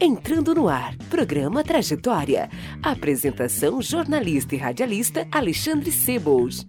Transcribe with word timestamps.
Entrando 0.00 0.54
no 0.54 0.68
ar, 0.68 0.94
programa 1.08 1.64
Trajetória. 1.64 2.50
Apresentação 2.82 3.80
jornalista 3.80 4.54
e 4.54 4.58
radialista 4.58 5.26
Alexandre 5.32 5.90
Sebols. 5.90 6.66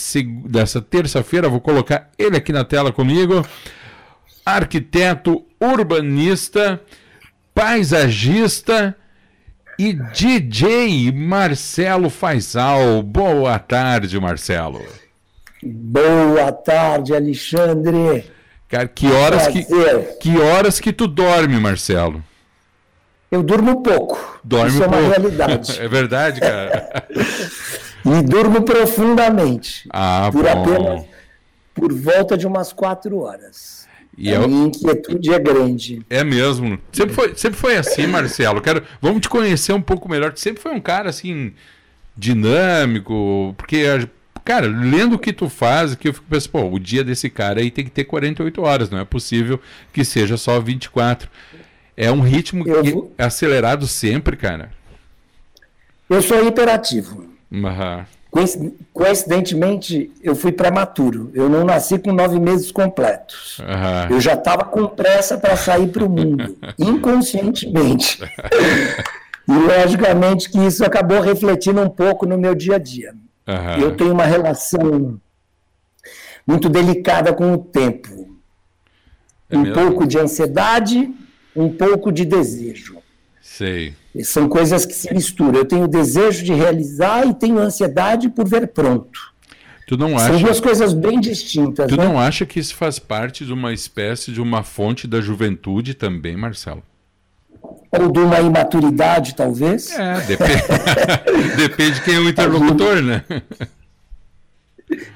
desta 0.45 0.79
terça-feira, 0.79 1.49
vou 1.49 1.59
colocar 1.59 2.11
ele 2.15 2.37
aqui 2.37 2.53
na 2.53 2.63
tela 2.63 2.91
comigo, 2.91 3.43
arquiteto 4.45 5.43
urbanista, 5.59 6.79
paisagista, 7.55 8.95
e 9.79 9.93
DJ 9.93 11.09
Marcelo 11.13 12.09
Faisal. 12.09 13.01
Boa 13.01 13.57
tarde, 13.57 14.19
Marcelo. 14.19 14.85
Boa 15.63 16.51
tarde, 16.51 17.15
Alexandre. 17.15 18.29
Cara, 18.67 18.89
que 18.89 19.07
horas 19.07 19.47
que, 19.47 19.65
que 20.19 20.37
horas 20.37 20.81
que 20.81 20.91
tu 20.91 21.07
dorme, 21.07 21.57
Marcelo? 21.61 22.21
Eu 23.31 23.41
durmo 23.41 23.81
pouco. 23.81 24.41
Dorme 24.43 24.71
Isso 24.71 24.79
pouco. 24.79 24.95
é 24.95 24.99
uma 24.99 25.07
realidade. 25.07 25.79
é 25.79 25.87
verdade, 25.87 26.41
cara. 26.41 27.05
e 28.05 28.21
durmo 28.21 28.63
profundamente. 28.63 29.87
Ah, 29.93 30.29
por 30.29 30.43
bom. 30.43 30.49
apenas 30.49 31.05
por 31.73 31.93
volta 31.93 32.37
de 32.37 32.45
umas 32.45 32.73
quatro 32.73 33.19
horas. 33.19 33.78
E 34.21 34.29
a 34.31 34.35
eu... 34.35 34.49
minha 34.49 34.67
inquietude 34.67 35.33
é 35.33 35.39
grande. 35.39 36.05
É 36.09 36.25
mesmo. 36.25 36.77
Sempre 36.91 37.15
foi, 37.15 37.35
sempre 37.35 37.57
foi 37.57 37.77
assim, 37.77 38.05
Marcelo. 38.05 38.59
Quero, 38.61 38.83
vamos 39.01 39.21
te 39.21 39.29
conhecer 39.29 39.71
um 39.71 39.81
pouco 39.81 40.09
melhor. 40.09 40.33
Tu 40.33 40.41
sempre 40.41 40.61
foi 40.61 40.73
um 40.73 40.81
cara 40.81 41.09
assim 41.09 41.53
dinâmico, 42.17 43.55
porque 43.57 43.85
cara, 44.43 44.67
lendo 44.67 45.13
o 45.15 45.19
que 45.19 45.31
tu 45.31 45.47
faz, 45.47 45.95
que 45.95 46.09
eu 46.09 46.13
fico 46.13 46.25
pensando, 46.29 46.51
pô, 46.51 46.69
o 46.69 46.79
dia 46.79 47.01
desse 47.03 47.29
cara 47.29 47.61
aí 47.61 47.71
tem 47.71 47.85
que 47.85 47.91
ter 47.91 48.03
48 48.03 48.61
horas, 48.61 48.89
não 48.89 48.99
é 48.99 49.05
possível 49.05 49.59
que 49.93 50.03
seja 50.03 50.35
só 50.35 50.59
24. 50.59 51.29
É 51.95 52.11
um 52.11 52.19
ritmo 52.21 52.65
que- 52.65 53.03
acelerado 53.17 53.87
sempre, 53.87 54.35
cara. 54.35 54.71
Eu 56.09 56.21
sou 56.21 56.45
hiperativo. 56.45 57.25
Aham. 57.53 58.05
Coinci- 58.31 58.73
Coincidentemente, 58.93 60.11
eu 60.21 60.35
fui 60.35 60.51
prematuro. 60.51 61.31
Eu 61.33 61.49
não 61.49 61.63
nasci 61.65 61.97
com 61.97 62.11
nove 62.13 62.39
meses 62.39 62.71
completos. 62.71 63.59
Aham. 63.61 64.07
Eu 64.11 64.21
já 64.21 64.33
estava 64.33 64.63
com 64.63 64.87
pressa 64.87 65.37
para 65.37 65.55
sair 65.57 65.87
para 65.87 66.03
o 66.03 66.09
mundo, 66.09 66.57
inconscientemente. 66.77 68.19
e, 69.47 69.51
logicamente, 69.51 70.49
que 70.49 70.59
isso 70.59 70.85
acabou 70.85 71.19
refletindo 71.21 71.81
um 71.81 71.89
pouco 71.89 72.25
no 72.25 72.37
meu 72.37 72.53
dia 72.53 72.75
a 72.75 72.79
dia. 72.79 73.13
Aham. 73.47 73.77
Eu 73.79 73.95
tenho 73.95 74.13
uma 74.13 74.25
relação 74.25 75.19
muito 76.45 76.69
delicada 76.69 77.33
com 77.33 77.53
o 77.53 77.57
tempo. 77.57 78.37
É 79.49 79.57
um 79.57 79.61
mesmo? 79.61 79.73
pouco 79.75 80.05
de 80.05 80.19
ansiedade, 80.19 81.11
um 81.55 81.69
pouco 81.69 82.11
de 82.11 82.25
desejo. 82.25 82.97
Sei. 83.41 83.95
São 84.23 84.49
coisas 84.49 84.85
que 84.85 84.93
se 84.93 85.13
misturam. 85.13 85.59
Eu 85.59 85.65
tenho 85.65 85.87
desejo 85.87 86.43
de 86.43 86.53
realizar 86.53 87.27
e 87.27 87.33
tenho 87.33 87.59
ansiedade 87.59 88.29
por 88.29 88.47
ver 88.47 88.67
pronto. 88.67 89.29
Tu 89.87 89.97
não 89.97 90.17
São 90.19 90.35
acha, 90.35 90.45
duas 90.45 90.59
coisas 90.59 90.93
bem 90.93 91.19
distintas. 91.19 91.87
tu 91.87 91.97
né? 91.97 92.03
não 92.03 92.19
acha 92.19 92.45
que 92.45 92.59
isso 92.59 92.75
faz 92.75 92.99
parte 92.99 93.45
de 93.45 93.51
uma 93.53 93.73
espécie 93.73 94.31
de 94.31 94.41
uma 94.41 94.63
fonte 94.63 95.07
da 95.07 95.19
juventude 95.19 95.93
também, 95.93 96.35
Marcelo? 96.35 96.83
Ou 97.91 98.11
de 98.11 98.19
uma 98.19 98.39
imaturidade, 98.39 99.35
talvez. 99.35 99.91
É, 99.91 100.21
depende, 100.27 100.63
depende 101.57 101.91
de 101.93 102.01
quem 102.01 102.15
é 102.15 102.19
o 102.19 102.29
interlocutor, 102.29 103.01
né? 103.01 103.23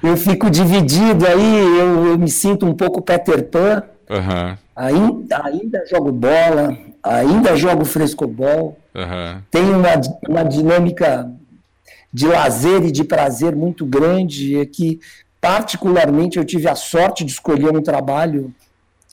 Eu 0.01 0.17
fico 0.17 0.49
dividido 0.49 1.25
aí, 1.27 1.59
eu, 1.79 2.07
eu 2.07 2.17
me 2.17 2.29
sinto 2.29 2.65
um 2.65 2.73
pouco 2.73 3.01
Peter 3.01 3.43
Pan. 3.43 3.83
Aham, 4.09 4.57
Ainda, 4.75 5.45
ainda 5.45 5.85
jogo 5.85 6.11
bola, 6.11 6.75
ainda 7.03 7.55
jogo 7.55 7.85
frescobol. 7.85 8.77
Aham. 8.95 9.43
Tenho 9.51 9.77
uma, 9.77 9.89
uma 10.27 10.43
dinâmica 10.43 11.31
de 12.11 12.27
lazer 12.27 12.83
e 12.83 12.91
de 12.91 13.03
prazer 13.03 13.55
muito 13.55 13.85
grande, 13.85 14.57
é 14.59 14.65
que, 14.65 14.99
particularmente, 15.41 16.37
eu 16.37 16.45
tive 16.45 16.67
a 16.67 16.75
sorte 16.75 17.23
de 17.23 17.31
escolher 17.31 17.75
um 17.75 17.81
trabalho 17.81 18.53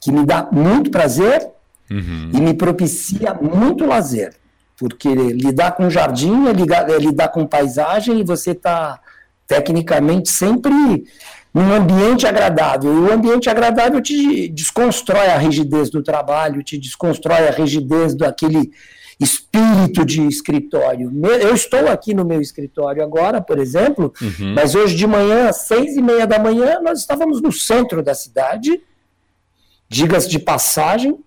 que 0.02 0.10
me 0.12 0.24
dá 0.24 0.48
muito 0.50 0.90
prazer 0.90 1.48
Uhum. 1.90 2.30
e 2.32 2.40
me 2.40 2.54
propicia 2.54 3.34
muito 3.34 3.84
lazer. 3.84 4.34
porque 4.76 5.08
lidar 5.12 5.72
com 5.72 5.90
jardim 5.90 6.46
é, 6.46 6.52
ligar, 6.52 6.88
é 6.88 6.96
lidar 6.98 7.28
com 7.28 7.44
paisagem 7.46 8.20
e 8.20 8.24
você 8.24 8.52
está 8.52 8.98
tecnicamente 9.46 10.30
sempre 10.30 10.72
num 11.52 11.72
ambiente 11.74 12.26
agradável. 12.26 12.94
E 12.94 12.98
o 13.00 13.12
ambiente 13.12 13.50
agradável 13.50 14.00
te 14.00 14.48
desconstrói 14.48 15.26
a 15.26 15.36
rigidez 15.36 15.90
do 15.90 16.00
trabalho, 16.02 16.62
te 16.62 16.78
desconstrói 16.78 17.48
a 17.48 17.50
rigidez 17.50 18.14
daquele 18.14 18.70
espírito 19.20 20.04
de 20.04 20.26
escritório. 20.26 21.12
Eu 21.40 21.54
estou 21.54 21.88
aqui 21.88 22.14
no 22.14 22.24
meu 22.24 22.40
escritório 22.40 23.02
agora, 23.02 23.40
por 23.40 23.58
exemplo, 23.58 24.12
uhum. 24.20 24.54
mas 24.54 24.74
hoje 24.74 24.96
de 24.96 25.06
manhã, 25.06 25.48
às 25.48 25.58
seis 25.58 25.94
e 25.94 26.00
meia 26.00 26.26
da 26.26 26.38
manhã, 26.38 26.80
nós 26.80 27.00
estávamos 27.00 27.42
no 27.42 27.52
centro 27.52 28.02
da 28.02 28.14
cidade, 28.14 28.80
digas 29.88 30.26
de 30.26 30.38
passagem, 30.38 31.18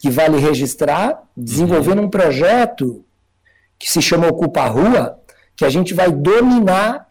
que 0.00 0.10
vale 0.10 0.38
registrar, 0.38 1.22
desenvolvendo 1.36 2.00
uhum. 2.00 2.06
um 2.06 2.10
projeto 2.10 3.04
que 3.78 3.90
se 3.90 4.02
chama 4.02 4.28
Ocupa 4.28 4.66
Rua, 4.66 5.20
que 5.54 5.64
a 5.64 5.70
gente 5.70 5.94
vai 5.94 6.10
dominar 6.10 7.08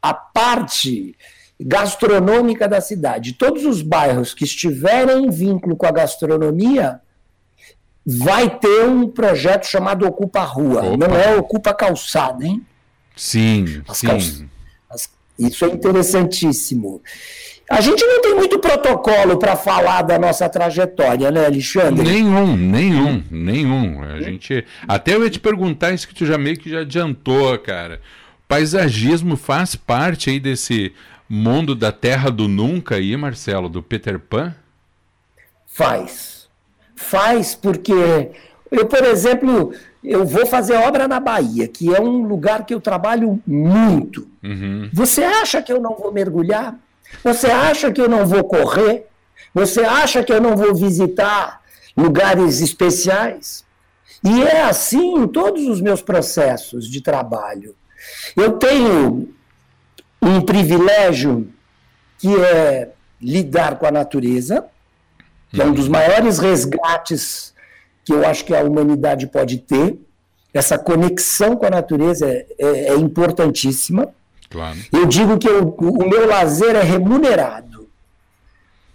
a 0.00 0.14
parte 0.14 1.14
gastronômica 1.60 2.68
da 2.68 2.80
cidade. 2.80 3.34
Todos 3.34 3.64
os 3.64 3.82
bairros 3.82 4.32
que 4.32 4.44
estiverem 4.44 5.26
em 5.26 5.30
vínculo 5.30 5.76
com 5.76 5.86
a 5.86 5.90
gastronomia 5.90 7.00
vai 8.06 8.48
ter 8.48 8.84
um 8.84 9.08
projeto 9.08 9.66
chamado 9.66 10.06
Ocupa 10.06 10.40
Rua. 10.44 10.82
Opa. 10.84 11.08
Não 11.08 11.16
é 11.16 11.36
Ocupa 11.36 11.74
Calçada, 11.74 12.46
hein? 12.46 12.64
Sim, 13.16 13.82
As 13.88 13.98
sim. 13.98 14.48
As... 14.88 15.10
Isso 15.38 15.64
é 15.64 15.68
interessantíssimo. 15.68 17.02
A 17.68 17.80
gente 17.80 18.04
não 18.04 18.22
tem 18.22 18.34
muito 18.34 18.60
protocolo 18.60 19.38
para 19.38 19.56
falar 19.56 20.02
da 20.02 20.18
nossa 20.18 20.48
trajetória, 20.48 21.32
né, 21.32 21.46
Alexandre? 21.46 22.04
Nenhum, 22.04 22.56
nenhum, 22.56 23.24
nenhum. 23.28 24.02
A 24.04 24.20
gente. 24.20 24.64
Até 24.86 25.16
eu 25.16 25.24
ia 25.24 25.30
te 25.30 25.40
perguntar 25.40 25.92
isso 25.92 26.06
que 26.06 26.14
tu 26.14 26.24
já 26.24 26.38
meio 26.38 26.56
que 26.56 26.70
já 26.70 26.80
adiantou, 26.80 27.58
cara. 27.58 28.00
Paisagismo 28.46 29.36
faz 29.36 29.74
parte 29.74 30.30
aí 30.30 30.38
desse 30.38 30.94
mundo 31.28 31.74
da 31.74 31.90
terra 31.90 32.30
do 32.30 32.46
nunca 32.46 32.94
aí, 32.94 33.16
Marcelo, 33.16 33.68
do 33.68 33.82
Peter 33.82 34.20
Pan? 34.20 34.54
Faz. 35.66 36.35
Faz 36.96 37.54
porque 37.54 38.30
eu, 38.70 38.86
por 38.86 39.04
exemplo, 39.04 39.72
eu 40.02 40.24
vou 40.24 40.46
fazer 40.46 40.74
obra 40.74 41.06
na 41.06 41.20
Bahia, 41.20 41.68
que 41.68 41.94
é 41.94 42.00
um 42.00 42.26
lugar 42.26 42.64
que 42.64 42.74
eu 42.74 42.80
trabalho 42.80 43.40
muito. 43.46 44.26
Uhum. 44.42 44.90
Você 44.92 45.22
acha 45.22 45.62
que 45.62 45.72
eu 45.72 45.80
não 45.80 45.94
vou 45.96 46.12
mergulhar? 46.12 46.76
Você 47.22 47.46
acha 47.46 47.92
que 47.92 48.00
eu 48.00 48.08
não 48.08 48.26
vou 48.26 48.44
correr? 48.44 49.06
Você 49.54 49.80
acha 49.80 50.22
que 50.22 50.32
eu 50.32 50.40
não 50.40 50.56
vou 50.56 50.74
visitar 50.74 51.62
lugares 51.96 52.60
especiais? 52.60 53.64
E 54.24 54.42
é 54.42 54.62
assim 54.62 55.16
em 55.18 55.28
todos 55.28 55.66
os 55.66 55.80
meus 55.80 56.02
processos 56.02 56.88
de 56.88 57.00
trabalho. 57.00 57.74
Eu 58.36 58.52
tenho 58.52 59.28
um 60.20 60.40
privilégio 60.40 61.48
que 62.18 62.34
é 62.34 62.90
lidar 63.20 63.78
com 63.78 63.86
a 63.86 63.90
natureza, 63.90 64.66
que 65.50 65.60
é 65.60 65.64
um 65.64 65.72
dos 65.72 65.88
maiores 65.88 66.38
resgates 66.38 67.54
que 68.04 68.12
eu 68.12 68.26
acho 68.26 68.44
que 68.44 68.54
a 68.54 68.62
humanidade 68.62 69.26
pode 69.26 69.58
ter. 69.58 69.98
Essa 70.54 70.78
conexão 70.78 71.56
com 71.56 71.66
a 71.66 71.70
natureza 71.70 72.26
é, 72.26 72.46
é, 72.58 72.88
é 72.88 72.94
importantíssima. 72.94 74.08
Claro. 74.48 74.78
Eu 74.92 75.06
digo 75.06 75.38
que 75.38 75.48
eu, 75.48 75.68
o 75.78 76.08
meu 76.08 76.26
lazer 76.26 76.76
é 76.76 76.82
remunerado. 76.82 77.88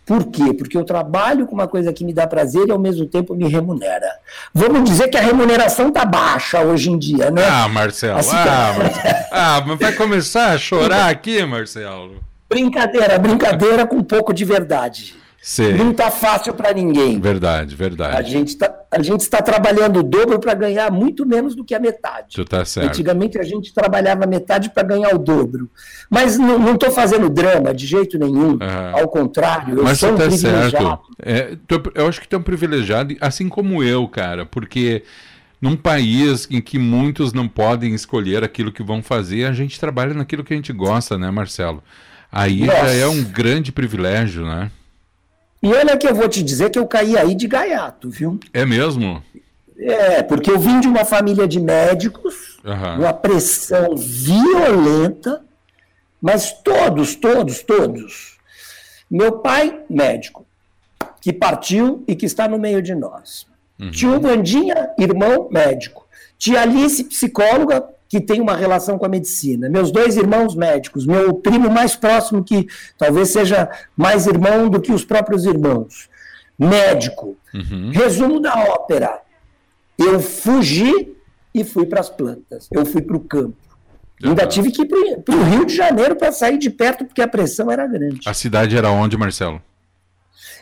Por 0.05 0.25
quê? 0.27 0.53
Porque 0.53 0.77
eu 0.77 0.83
trabalho 0.83 1.45
com 1.45 1.53
uma 1.53 1.67
coisa 1.67 1.93
que 1.93 2.03
me 2.03 2.13
dá 2.13 2.25
prazer 2.25 2.67
e 2.67 2.71
ao 2.71 2.79
mesmo 2.79 3.05
tempo 3.05 3.35
me 3.35 3.47
remunera. 3.47 4.09
Vamos 4.53 4.89
dizer 4.89 5.07
que 5.09 5.17
a 5.17 5.21
remuneração 5.21 5.89
está 5.89 6.03
baixa 6.03 6.61
hoje 6.61 6.89
em 6.89 6.97
dia, 6.97 7.29
né? 7.29 7.45
Ah, 7.45 7.67
Marcelo. 7.67 8.17
Assim, 8.17 8.35
ah, 8.35 8.75
Marcelo. 8.77 9.15
ah, 9.31 9.63
mas 9.67 9.79
vai 9.79 9.93
começar 9.93 10.51
a 10.51 10.57
chorar 10.57 11.09
aqui, 11.09 11.45
Marcelo. 11.45 12.15
Brincadeira, 12.49 13.17
brincadeira 13.19 13.85
com 13.85 13.97
um 13.97 14.03
pouco 14.03 14.33
de 14.33 14.43
verdade. 14.43 15.20
Sim. 15.41 15.73
Não 15.73 15.89
está 15.89 16.11
fácil 16.11 16.53
para 16.53 16.71
ninguém. 16.71 17.19
Verdade, 17.19 17.75
verdade. 17.75 18.15
A 18.15 18.21
gente, 18.21 18.55
tá, 18.55 18.71
a 18.91 19.01
gente 19.01 19.21
está 19.21 19.41
trabalhando 19.41 20.01
o 20.01 20.03
dobro 20.03 20.39
para 20.39 20.53
ganhar 20.53 20.91
muito 20.91 21.25
menos 21.25 21.55
do 21.55 21.65
que 21.65 21.73
a 21.73 21.79
metade. 21.79 22.35
Tu 22.35 22.45
tá 22.45 22.63
certo. 22.63 22.89
Antigamente 22.89 23.39
a 23.39 23.43
gente 23.43 23.73
trabalhava 23.73 24.27
metade 24.27 24.69
para 24.69 24.83
ganhar 24.83 25.15
o 25.15 25.17
dobro. 25.17 25.67
Mas 26.11 26.37
não 26.37 26.75
estou 26.75 26.91
fazendo 26.91 27.27
drama 27.27 27.73
de 27.73 27.87
jeito 27.87 28.19
nenhum. 28.19 28.51
Uhum. 28.51 28.59
Ao 28.93 29.07
contrário, 29.07 29.79
eu 29.79 29.83
Mas 29.83 29.97
sou 29.97 30.11
um 30.11 30.15
tá 30.15 30.27
privilegiado. 30.27 30.99
É, 31.19 31.57
eu 31.95 32.07
acho 32.07 32.21
que 32.21 32.27
tu 32.27 32.35
é 32.35 32.39
um 32.39 32.43
privilegiado, 32.43 33.15
assim 33.19 33.49
como 33.49 33.81
eu, 33.83 34.07
cara, 34.07 34.45
porque 34.45 35.01
num 35.59 35.75
país 35.75 36.47
em 36.51 36.61
que 36.61 36.77
muitos 36.77 37.33
não 37.33 37.47
podem 37.47 37.95
escolher 37.95 38.43
aquilo 38.43 38.71
que 38.71 38.83
vão 38.83 39.01
fazer, 39.01 39.45
a 39.45 39.53
gente 39.53 39.79
trabalha 39.79 40.13
naquilo 40.13 40.43
que 40.43 40.53
a 40.53 40.55
gente 40.55 40.71
gosta, 40.71 41.17
né, 41.17 41.31
Marcelo? 41.31 41.83
Aí 42.31 42.63
Nossa. 42.63 42.77
já 42.77 42.91
é 42.93 43.07
um 43.07 43.23
grande 43.23 43.71
privilégio, 43.71 44.45
né? 44.45 44.69
E 45.61 45.71
olha 45.73 45.97
que 45.97 46.07
eu 46.07 46.15
vou 46.15 46.27
te 46.27 46.41
dizer 46.41 46.69
que 46.69 46.79
eu 46.79 46.87
caí 46.87 47.17
aí 47.17 47.35
de 47.35 47.47
gaiato, 47.47 48.09
viu? 48.09 48.39
É 48.53 48.65
mesmo? 48.65 49.23
É, 49.77 50.23
porque 50.23 50.49
eu 50.49 50.59
vim 50.59 50.79
de 50.79 50.87
uma 50.87 51.05
família 51.05 51.47
de 51.47 51.59
médicos, 51.59 52.59
uhum. 52.63 52.99
uma 52.99 53.13
pressão 53.13 53.95
violenta, 53.95 55.41
mas 56.21 56.51
todos, 56.51 57.15
todos, 57.15 57.61
todos. 57.61 58.37
Meu 59.09 59.33
pai, 59.39 59.81
médico, 59.89 60.45
que 61.19 61.33
partiu 61.33 62.03
e 62.07 62.15
que 62.15 62.25
está 62.25 62.47
no 62.47 62.57
meio 62.57 62.81
de 62.81 62.95
nós. 62.95 63.47
Uhum. 63.79 63.91
Tio 63.91 64.19
Vandinha, 64.19 64.89
irmão 64.97 65.47
médico. 65.51 66.07
Tia 66.37 66.61
Alice, 66.61 67.03
psicóloga, 67.03 67.87
que 68.11 68.19
tem 68.19 68.41
uma 68.41 68.57
relação 68.57 68.97
com 68.97 69.05
a 69.05 69.09
medicina. 69.09 69.69
Meus 69.69 69.89
dois 69.89 70.17
irmãos 70.17 70.53
médicos, 70.53 71.05
meu 71.05 71.33
primo 71.33 71.71
mais 71.71 71.95
próximo, 71.95 72.43
que 72.43 72.67
talvez 72.97 73.29
seja 73.29 73.71
mais 73.95 74.27
irmão 74.27 74.67
do 74.67 74.81
que 74.81 74.91
os 74.91 75.05
próprios 75.05 75.45
irmãos, 75.45 76.09
médico. 76.59 77.37
Uhum. 77.53 77.91
Resumo 77.93 78.41
da 78.41 78.53
ópera: 78.53 79.21
eu 79.97 80.19
fugi 80.19 81.15
e 81.55 81.63
fui 81.63 81.85
para 81.85 82.01
as 82.01 82.09
plantas, 82.09 82.67
eu 82.69 82.85
fui 82.85 83.01
para 83.01 83.15
o 83.15 83.21
campo. 83.21 83.55
Uhum. 84.21 84.31
Ainda 84.31 84.45
tive 84.45 84.71
que 84.71 84.81
ir 84.81 85.19
para 85.23 85.33
o 85.33 85.43
Rio 85.43 85.65
de 85.65 85.73
Janeiro 85.73 86.17
para 86.17 86.33
sair 86.33 86.57
de 86.57 86.69
perto, 86.69 87.05
porque 87.05 87.21
a 87.21 87.29
pressão 87.29 87.71
era 87.71 87.87
grande. 87.87 88.19
A 88.27 88.33
cidade 88.33 88.75
era 88.75 88.91
onde, 88.91 89.15
Marcelo? 89.15 89.61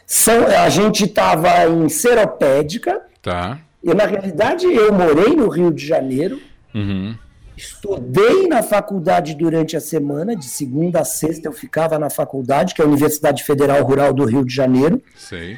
São, 0.05 0.45
a 0.45 0.69
gente 0.69 1.05
estava 1.05 1.67
em 1.67 1.89
Seropédica. 1.89 3.01
Tá. 3.23 3.59
E, 3.83 3.91
na 3.91 4.05
realidade, 4.05 4.67
eu 4.67 4.93
morei 4.93 5.35
no 5.35 5.49
Rio 5.49 5.73
de 5.73 5.83
Janeiro. 5.83 6.39
Uhum. 6.75 7.17
Estudei 7.59 8.47
na 8.47 8.63
faculdade 8.63 9.35
durante 9.35 9.75
a 9.75 9.81
semana, 9.81 10.33
de 10.33 10.45
segunda 10.45 11.01
a 11.01 11.03
sexta 11.03 11.49
eu 11.49 11.51
ficava 11.51 11.99
na 11.99 12.09
faculdade, 12.09 12.73
que 12.73 12.81
é 12.81 12.85
a 12.85 12.87
Universidade 12.87 13.43
Federal 13.43 13.83
Rural 13.83 14.13
do 14.13 14.23
Rio 14.23 14.45
de 14.45 14.55
Janeiro. 14.55 15.03
Sei. 15.17 15.57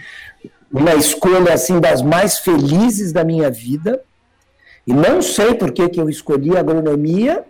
Uma 0.71 0.95
escolha 0.95 1.53
assim 1.53 1.79
das 1.79 2.01
mais 2.01 2.39
felizes 2.39 3.13
da 3.13 3.23
minha 3.23 3.51
vida. 3.51 4.01
E 4.87 4.91
não 4.91 5.21
sei 5.21 5.53
por 5.53 5.71
que, 5.71 5.89
que 5.89 6.01
eu 6.01 6.09
escolhi 6.09 6.57
agronomia, 6.57 7.43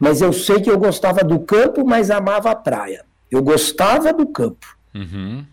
mas 0.00 0.20
eu 0.20 0.32
sei 0.32 0.60
que 0.60 0.68
eu 0.68 0.80
gostava 0.80 1.22
do 1.22 1.38
campo, 1.38 1.86
mas 1.86 2.10
amava 2.10 2.50
a 2.50 2.56
praia. 2.56 3.04
Eu 3.30 3.40
gostava 3.40 4.12
do 4.12 4.26
campo. 4.26 4.76
Uhum. 4.92 5.44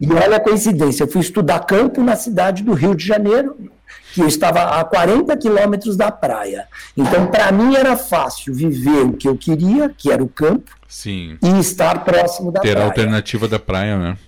E 0.00 0.12
olha 0.12 0.36
a 0.36 0.40
coincidência, 0.40 1.02
eu 1.02 1.08
fui 1.08 1.20
estudar 1.20 1.58
campo 1.60 2.00
na 2.00 2.14
cidade 2.14 2.62
do 2.62 2.74
Rio 2.74 2.94
de 2.94 3.04
Janeiro, 3.04 3.71
que 4.12 4.20
eu 4.20 4.28
estava 4.28 4.78
a 4.78 4.84
40 4.84 5.36
quilômetros 5.36 5.96
da 5.96 6.10
praia. 6.10 6.68
Então, 6.96 7.26
para 7.28 7.50
mim, 7.50 7.74
era 7.74 7.96
fácil 7.96 8.54
viver 8.54 9.04
o 9.04 9.14
que 9.14 9.26
eu 9.26 9.36
queria, 9.36 9.88
que 9.88 10.10
era 10.10 10.22
o 10.22 10.28
campo, 10.28 10.70
Sim. 10.86 11.38
e 11.42 11.58
estar 11.58 12.04
próximo 12.04 12.52
da 12.52 12.60
Ter 12.60 12.72
praia. 12.72 12.76
Ter 12.76 12.82
a 12.82 12.84
alternativa 12.84 13.48
da 13.48 13.58
praia, 13.58 13.98
né? 13.98 14.18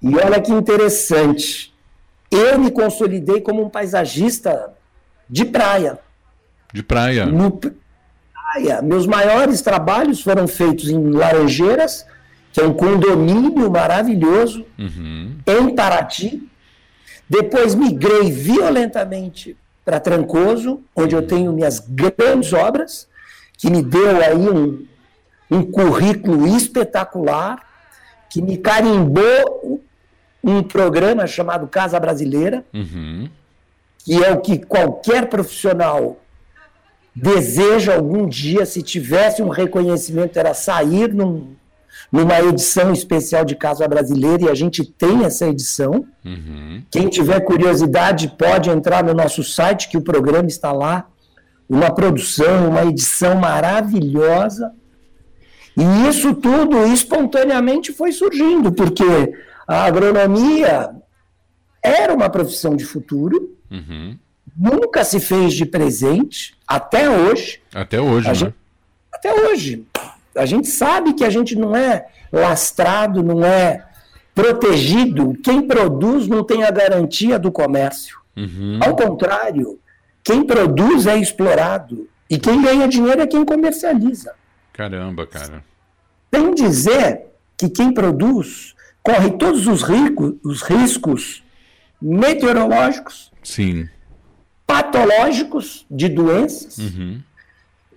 E 0.00 0.16
olha 0.16 0.40
que 0.40 0.50
interessante. 0.50 1.72
Eu 2.30 2.58
me 2.58 2.70
consolidei 2.70 3.40
como 3.40 3.62
um 3.62 3.68
paisagista 3.68 4.72
de 5.28 5.44
praia. 5.44 5.98
De 6.72 6.82
praia? 6.82 7.26
No 7.26 7.50
praia. 7.50 8.82
Meus 8.82 9.06
maiores 9.06 9.60
trabalhos 9.60 10.22
foram 10.22 10.48
feitos 10.48 10.88
em 10.88 11.10
Laranjeiras, 11.10 12.06
que 12.52 12.60
é 12.60 12.64
um 12.64 12.72
condomínio 12.72 13.70
maravilhoso, 13.70 14.64
uhum. 14.78 15.36
em 15.46 15.74
Paraty, 15.74 16.48
depois 17.32 17.74
migrei 17.74 18.30
violentamente 18.30 19.56
para 19.82 19.98
Trancoso, 19.98 20.82
onde 20.94 21.16
eu 21.16 21.26
tenho 21.26 21.50
minhas 21.50 21.78
grandes 21.78 22.52
obras, 22.52 23.08
que 23.56 23.70
me 23.70 23.82
deu 23.82 24.20
aí 24.20 24.50
um, 24.50 24.86
um 25.50 25.62
currículo 25.62 26.46
espetacular, 26.46 27.58
que 28.28 28.42
me 28.42 28.58
carimbou 28.58 29.82
um 30.44 30.62
programa 30.62 31.26
chamado 31.26 31.66
Casa 31.68 31.98
Brasileira, 31.98 32.66
uhum. 32.74 33.30
que 34.04 34.22
é 34.22 34.30
o 34.30 34.40
que 34.42 34.58
qualquer 34.58 35.30
profissional 35.30 36.20
deseja 37.16 37.94
algum 37.94 38.28
dia, 38.28 38.66
se 38.66 38.82
tivesse 38.82 39.42
um 39.42 39.48
reconhecimento, 39.48 40.38
era 40.38 40.52
sair 40.52 41.14
num, 41.14 41.54
numa 42.12 42.38
edição 42.42 42.92
especial 42.92 43.42
de 43.42 43.56
Casa 43.56 43.88
Brasileira, 43.88 44.44
e 44.44 44.48
a 44.50 44.54
gente 44.54 44.84
tem 44.84 45.24
essa 45.24 45.48
edição. 45.48 46.06
Uhum. 46.22 46.82
Quem 46.90 47.08
tiver 47.08 47.40
curiosidade 47.40 48.28
pode 48.36 48.68
entrar 48.68 49.02
no 49.02 49.14
nosso 49.14 49.42
site, 49.42 49.88
que 49.88 49.96
o 49.96 50.02
programa 50.02 50.46
está 50.46 50.70
lá. 50.72 51.08
Uma 51.66 51.90
produção, 51.90 52.68
uma 52.68 52.84
edição 52.84 53.36
maravilhosa. 53.36 54.72
E 55.74 56.08
isso 56.08 56.34
tudo 56.34 56.84
espontaneamente 56.84 57.94
foi 57.94 58.12
surgindo, 58.12 58.70
porque 58.70 59.32
a 59.66 59.84
agronomia 59.84 60.90
era 61.82 62.12
uma 62.12 62.28
profissão 62.28 62.76
de 62.76 62.84
futuro, 62.84 63.56
uhum. 63.70 64.18
nunca 64.54 65.02
se 65.02 65.18
fez 65.18 65.54
de 65.54 65.64
presente, 65.64 66.54
até 66.68 67.08
hoje. 67.08 67.62
Até 67.74 67.98
hoje, 67.98 68.28
né? 68.28 68.34
Gente, 68.34 68.54
até 69.10 69.32
hoje. 69.32 69.86
A 70.34 70.46
gente 70.46 70.68
sabe 70.68 71.14
que 71.14 71.24
a 71.24 71.30
gente 71.30 71.56
não 71.56 71.76
é 71.76 72.06
lastrado, 72.32 73.22
não 73.22 73.44
é 73.44 73.84
protegido. 74.34 75.34
Quem 75.42 75.66
produz 75.66 76.26
não 76.26 76.42
tem 76.42 76.64
a 76.64 76.70
garantia 76.70 77.38
do 77.38 77.52
comércio. 77.52 78.18
Uhum. 78.36 78.78
Ao 78.82 78.96
contrário, 78.96 79.78
quem 80.24 80.44
produz 80.44 81.06
é 81.06 81.16
explorado. 81.18 82.08
E 82.30 82.38
quem 82.38 82.62
ganha 82.62 82.88
dinheiro 82.88 83.20
é 83.20 83.26
quem 83.26 83.44
comercializa. 83.44 84.34
Caramba, 84.72 85.26
cara. 85.26 85.62
Tem 86.30 86.54
dizer 86.54 87.26
que 87.58 87.68
quem 87.68 87.92
produz 87.92 88.74
corre 89.02 89.32
todos 89.32 89.66
os, 89.66 89.82
ricos, 89.82 90.34
os 90.42 90.62
riscos 90.62 91.42
meteorológicos, 92.00 93.30
Sim. 93.42 93.88
patológicos 94.66 95.84
de 95.90 96.08
doenças, 96.08 96.78
uhum. 96.78 97.20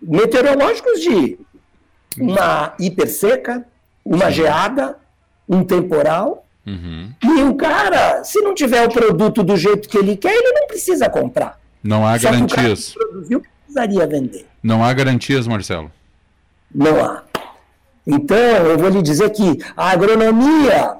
meteorológicos 0.01 0.99
de 0.99 1.39
uma 2.19 2.73
hiperseca, 2.79 3.65
uma 4.03 4.29
geada, 4.29 4.97
um 5.47 5.63
temporal. 5.63 6.45
Uhum. 6.65 7.11
E 7.23 7.43
o 7.43 7.55
cara, 7.55 8.23
se 8.23 8.41
não 8.41 8.55
tiver 8.55 8.87
o 8.87 8.91
produto 8.91 9.43
do 9.43 9.55
jeito 9.55 9.87
que 9.87 9.97
ele 9.97 10.15
quer, 10.15 10.33
ele 10.33 10.51
não 10.51 10.67
precisa 10.67 11.09
comprar. 11.09 11.59
Não 11.83 12.05
há 12.05 12.17
Só 12.17 12.31
garantias. 12.31 12.89
Que 12.89 12.97
o 12.97 12.99
cara 12.99 13.11
produziu, 13.11 13.43
precisaria 13.63 14.07
vender. 14.07 14.47
Não 14.63 14.83
há 14.83 14.91
garantias, 14.93 15.47
Marcelo. 15.47 15.91
Não 16.73 17.03
há. 17.03 17.23
Então, 18.05 18.37
eu 18.37 18.77
vou 18.77 18.89
lhe 18.89 19.01
dizer 19.01 19.29
que 19.31 19.59
a 19.75 19.91
agronomia 19.91 20.97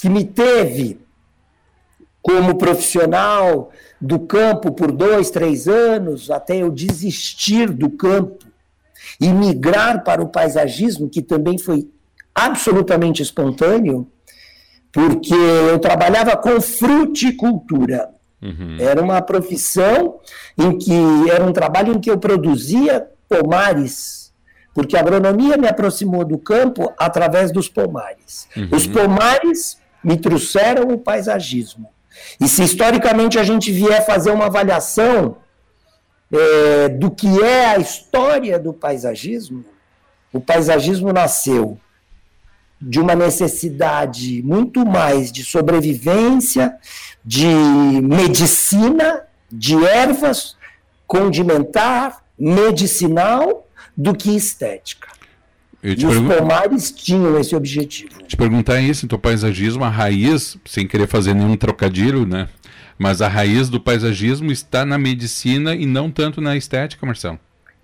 que 0.00 0.08
me 0.08 0.24
teve 0.24 1.00
como 2.22 2.56
profissional 2.56 3.70
do 4.00 4.20
campo 4.20 4.72
por 4.72 4.92
dois, 4.92 5.30
três 5.30 5.66
anos, 5.66 6.30
até 6.30 6.56
eu 6.56 6.70
desistir 6.70 7.70
do 7.70 7.90
campo 7.90 8.47
e 9.20 9.28
migrar 9.28 10.04
para 10.04 10.22
o 10.22 10.28
paisagismo, 10.28 11.08
que 11.08 11.22
também 11.22 11.58
foi 11.58 11.88
absolutamente 12.34 13.22
espontâneo, 13.22 14.06
porque 14.92 15.34
eu 15.34 15.78
trabalhava 15.78 16.36
com 16.36 16.60
fruticultura. 16.60 18.10
Uhum. 18.40 18.76
Era 18.78 19.02
uma 19.02 19.20
profissão 19.20 20.20
em 20.56 20.78
que 20.78 21.30
era 21.30 21.44
um 21.44 21.52
trabalho 21.52 21.94
em 21.94 22.00
que 22.00 22.10
eu 22.10 22.18
produzia 22.18 23.08
pomares, 23.28 24.32
porque 24.72 24.96
a 24.96 25.00
agronomia 25.00 25.56
me 25.56 25.66
aproximou 25.66 26.24
do 26.24 26.38
campo 26.38 26.92
através 26.96 27.50
dos 27.50 27.68
pomares. 27.68 28.48
Uhum. 28.56 28.68
Os 28.70 28.86
pomares 28.86 29.78
me 30.02 30.16
trouxeram 30.16 30.88
o 30.88 30.98
paisagismo. 30.98 31.90
E 32.40 32.48
se 32.48 32.62
historicamente 32.62 33.38
a 33.38 33.42
gente 33.42 33.72
vier 33.72 34.04
fazer 34.06 34.30
uma 34.30 34.46
avaliação 34.46 35.36
é, 36.32 36.88
do 36.88 37.10
que 37.10 37.42
é 37.42 37.66
a 37.66 37.78
história 37.78 38.58
do 38.58 38.72
paisagismo, 38.72 39.64
o 40.32 40.40
paisagismo 40.40 41.12
nasceu 41.12 41.78
de 42.80 43.00
uma 43.00 43.14
necessidade 43.14 44.42
muito 44.42 44.86
mais 44.86 45.32
de 45.32 45.44
sobrevivência, 45.44 46.76
de 47.24 47.46
medicina, 47.46 49.22
de 49.50 49.84
ervas, 49.84 50.56
condimentar, 51.06 52.22
medicinal, 52.38 53.66
do 53.96 54.14
que 54.14 54.36
estética. 54.36 55.08
e 55.82 56.06
os 56.06 56.18
pomares 56.20 56.92
tinham 56.92 57.38
esse 57.38 57.56
objetivo. 57.56 58.22
Te 58.28 58.36
perguntar 58.36 58.80
isso, 58.80 59.04
então, 59.04 59.18
paisagismo, 59.18 59.84
a 59.84 59.88
raiz, 59.88 60.56
sem 60.64 60.86
querer 60.86 61.08
fazer 61.08 61.34
nenhum 61.34 61.56
trocadilho, 61.56 62.24
né? 62.24 62.48
Mas 62.98 63.22
a 63.22 63.28
raiz 63.28 63.68
do 63.68 63.80
paisagismo 63.80 64.50
está 64.50 64.84
na 64.84 64.98
medicina 64.98 65.74
e 65.74 65.86
não 65.86 66.10
tanto 66.10 66.40
na 66.40 66.56
estética, 66.56 67.06
Marcelo. 67.06 67.38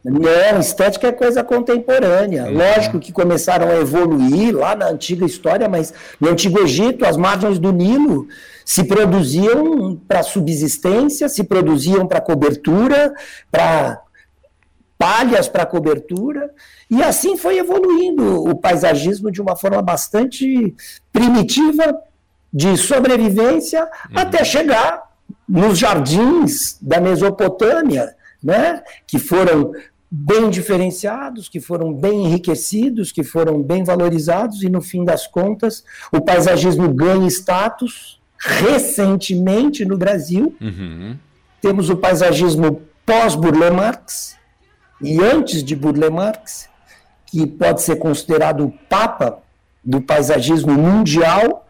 Não, 0.04 0.61
estética 0.61 1.06
é 1.06 1.12
coisa 1.12 1.42
contemporânea. 1.42 2.44
Uhum. 2.44 2.59
Lógico 2.59 3.00
que 3.00 3.11
começaram 3.11 3.68
a 3.68 3.76
evoluir 3.76 4.54
lá 4.54 4.76
na 4.76 4.88
antiga 4.88 5.25
história, 5.25 5.66
mas 5.66 5.94
no 6.21 6.28
Antigo 6.28 6.61
Egito, 6.61 7.06
as 7.06 7.16
margens 7.16 7.59
do 7.59 7.73
Nilo 7.73 8.28
se 8.66 8.85
produziam 8.85 9.97
para 10.06 10.23
subsistência, 10.23 11.28
se 11.28 11.44
produziam 11.44 12.06
para 12.06 12.21
cobertura, 12.21 13.14
para 13.50 14.02
palhas 14.99 15.49
para 15.49 15.66
cobertura, 15.66 16.50
e 16.90 17.02
assim 17.02 17.37
foi 17.37 17.59
evoluindo 17.59 18.44
o 18.44 18.54
paisagismo 18.54 19.30
de 19.30 19.40
uma 19.40 19.56
forma 19.56 19.83
bastante 19.83 20.75
primitiva, 21.12 21.99
de 22.52 22.76
sobrevivência 22.76 23.83
uhum. 23.83 24.16
até 24.16 24.44
chegar 24.44 25.02
nos 25.48 25.78
jardins 25.78 26.78
da 26.80 27.00
Mesopotâmia, 27.00 28.14
né, 28.42 28.82
que 29.06 29.18
foram 29.18 29.72
bem 30.10 30.48
diferenciados, 30.48 31.48
que 31.48 31.60
foram 31.60 31.92
bem 31.92 32.26
enriquecidos, 32.26 33.10
que 33.10 33.24
foram 33.24 33.60
bem 33.62 33.82
valorizados 33.82 34.62
e 34.62 34.68
no 34.68 34.80
fim 34.80 35.04
das 35.04 35.26
contas 35.26 35.84
o 36.12 36.20
paisagismo 36.20 36.92
ganha 36.92 37.26
status 37.26 38.20
recentemente 38.38 39.84
no 39.84 39.96
Brasil. 39.96 40.54
Uhum. 40.60 41.16
Temos 41.60 41.90
o 41.90 41.96
paisagismo 41.96 42.82
pós-Burle 43.04 43.70
Marx 43.70 44.36
e 45.00 45.20
antes 45.20 45.64
de 45.64 45.74
Burle 45.74 46.10
Marx, 46.10 46.68
que 47.26 47.46
pode 47.46 47.82
ser 47.82 47.96
considerado 47.96 48.64
o 48.64 48.70
papa 48.88 49.38
do 49.82 50.00
paisagismo 50.00 50.72
mundial, 50.72 51.63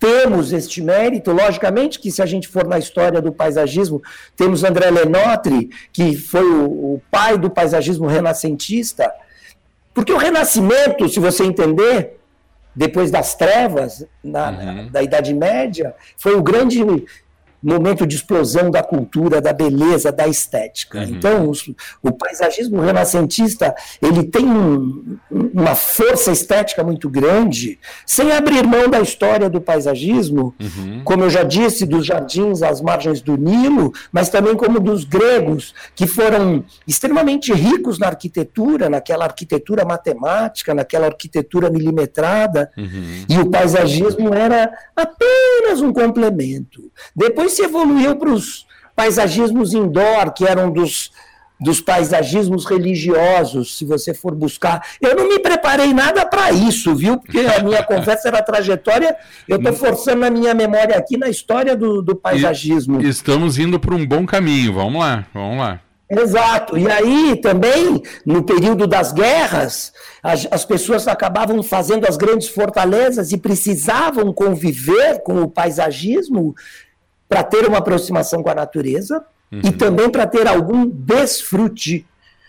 temos 0.00 0.50
este 0.50 0.82
mérito, 0.82 1.30
logicamente 1.30 2.00
que 2.00 2.10
se 2.10 2.22
a 2.22 2.26
gente 2.26 2.48
for 2.48 2.66
na 2.66 2.78
história 2.78 3.20
do 3.20 3.30
paisagismo, 3.30 4.02
temos 4.34 4.64
André 4.64 4.90
Lenotre, 4.90 5.68
que 5.92 6.16
foi 6.16 6.42
o, 6.42 6.94
o 6.94 7.02
pai 7.10 7.36
do 7.36 7.50
paisagismo 7.50 8.06
renascentista, 8.06 9.12
porque 9.92 10.12
o 10.12 10.16
renascimento, 10.16 11.06
se 11.06 11.20
você 11.20 11.44
entender, 11.44 12.18
depois 12.74 13.10
das 13.10 13.34
trevas, 13.34 14.06
na, 14.24 14.50
uhum. 14.50 14.88
da 14.90 15.02
Idade 15.02 15.34
Média, 15.34 15.94
foi 16.16 16.34
o 16.34 16.42
grande 16.42 16.82
momento 17.62 18.06
de 18.06 18.16
explosão 18.16 18.70
da 18.70 18.82
cultura, 18.82 19.40
da 19.40 19.52
beleza, 19.52 20.10
da 20.10 20.26
estética. 20.26 21.00
Uhum. 21.00 21.04
Então, 21.04 21.48
os, 21.48 21.70
o 22.02 22.12
paisagismo 22.12 22.80
renascentista 22.80 23.74
ele 24.00 24.24
tem 24.24 24.44
um, 24.44 25.18
uma 25.30 25.74
força 25.74 26.32
estética 26.32 26.82
muito 26.82 27.08
grande, 27.08 27.78
sem 28.06 28.32
abrir 28.32 28.66
mão 28.66 28.88
da 28.88 29.00
história 29.00 29.50
do 29.50 29.60
paisagismo, 29.60 30.54
uhum. 30.60 31.02
como 31.04 31.24
eu 31.24 31.30
já 31.30 31.42
disse, 31.42 31.84
dos 31.84 32.06
jardins 32.06 32.62
às 32.62 32.80
margens 32.80 33.20
do 33.20 33.36
Nilo, 33.36 33.92
mas 34.10 34.28
também 34.28 34.56
como 34.56 34.80
dos 34.80 35.04
gregos, 35.04 35.74
que 35.94 36.06
foram 36.06 36.64
extremamente 36.86 37.52
ricos 37.52 37.98
na 37.98 38.06
arquitetura, 38.06 38.88
naquela 38.88 39.24
arquitetura 39.24 39.84
matemática, 39.84 40.74
naquela 40.74 41.06
arquitetura 41.06 41.68
milimetrada, 41.70 42.70
uhum. 42.76 43.24
e 43.28 43.38
o 43.38 43.50
paisagismo 43.50 44.32
era 44.32 44.72
apenas 44.96 45.80
um 45.80 45.92
complemento. 45.92 46.90
Depois 47.14 47.49
depois 47.50 47.52
se 47.52 47.62
evoluiu 47.62 48.16
para 48.16 48.30
os 48.30 48.66
paisagismos 48.94 49.74
indoor, 49.74 50.32
que 50.32 50.46
eram 50.46 50.70
dos, 50.70 51.10
dos 51.58 51.80
paisagismos 51.80 52.64
religiosos, 52.64 53.76
se 53.76 53.84
você 53.84 54.14
for 54.14 54.34
buscar. 54.34 54.82
Eu 55.00 55.16
não 55.16 55.28
me 55.28 55.38
preparei 55.38 55.92
nada 55.92 56.24
para 56.24 56.52
isso, 56.52 56.94
viu? 56.94 57.18
Porque 57.18 57.38
a 57.40 57.62
minha 57.62 57.82
conversa 57.84 58.28
era 58.28 58.42
trajetória, 58.42 59.16
eu 59.48 59.56
estou 59.56 59.72
forçando 59.72 60.24
a 60.24 60.30
minha 60.30 60.54
memória 60.54 60.96
aqui 60.96 61.16
na 61.16 61.28
história 61.28 61.76
do, 61.76 62.00
do 62.02 62.14
paisagismo. 62.14 63.02
E 63.02 63.08
estamos 63.08 63.58
indo 63.58 63.78
para 63.80 63.94
um 63.94 64.06
bom 64.06 64.24
caminho, 64.24 64.74
vamos 64.74 65.00
lá, 65.00 65.26
vamos 65.34 65.58
lá. 65.58 65.80
Exato. 66.10 66.76
E 66.76 66.90
aí 66.90 67.36
também, 67.40 68.02
no 68.26 68.42
período 68.42 68.84
das 68.84 69.12
guerras, 69.12 69.92
as, 70.20 70.44
as, 70.50 70.64
pessoas 70.64 71.06
acabavam 71.06 71.62
fazendo 71.62 72.04
as 72.04 72.16
grandes 72.16 72.48
fortalezas 72.48 73.30
e 73.30 73.38
precisavam 73.38 74.32
conviver 74.32 75.22
com 75.22 75.40
o 75.40 75.48
paisagismo 75.48 76.52
para 77.30 77.44
ter 77.44 77.64
uma 77.64 77.78
aproximação 77.78 78.42
com 78.42 78.50
a 78.50 78.54
natureza 78.56 79.24
uhum. 79.52 79.60
e 79.62 79.70
também 79.70 80.10
para 80.10 80.26
ter 80.26 80.48
algum 80.48 80.84
desfrute. 80.84 82.04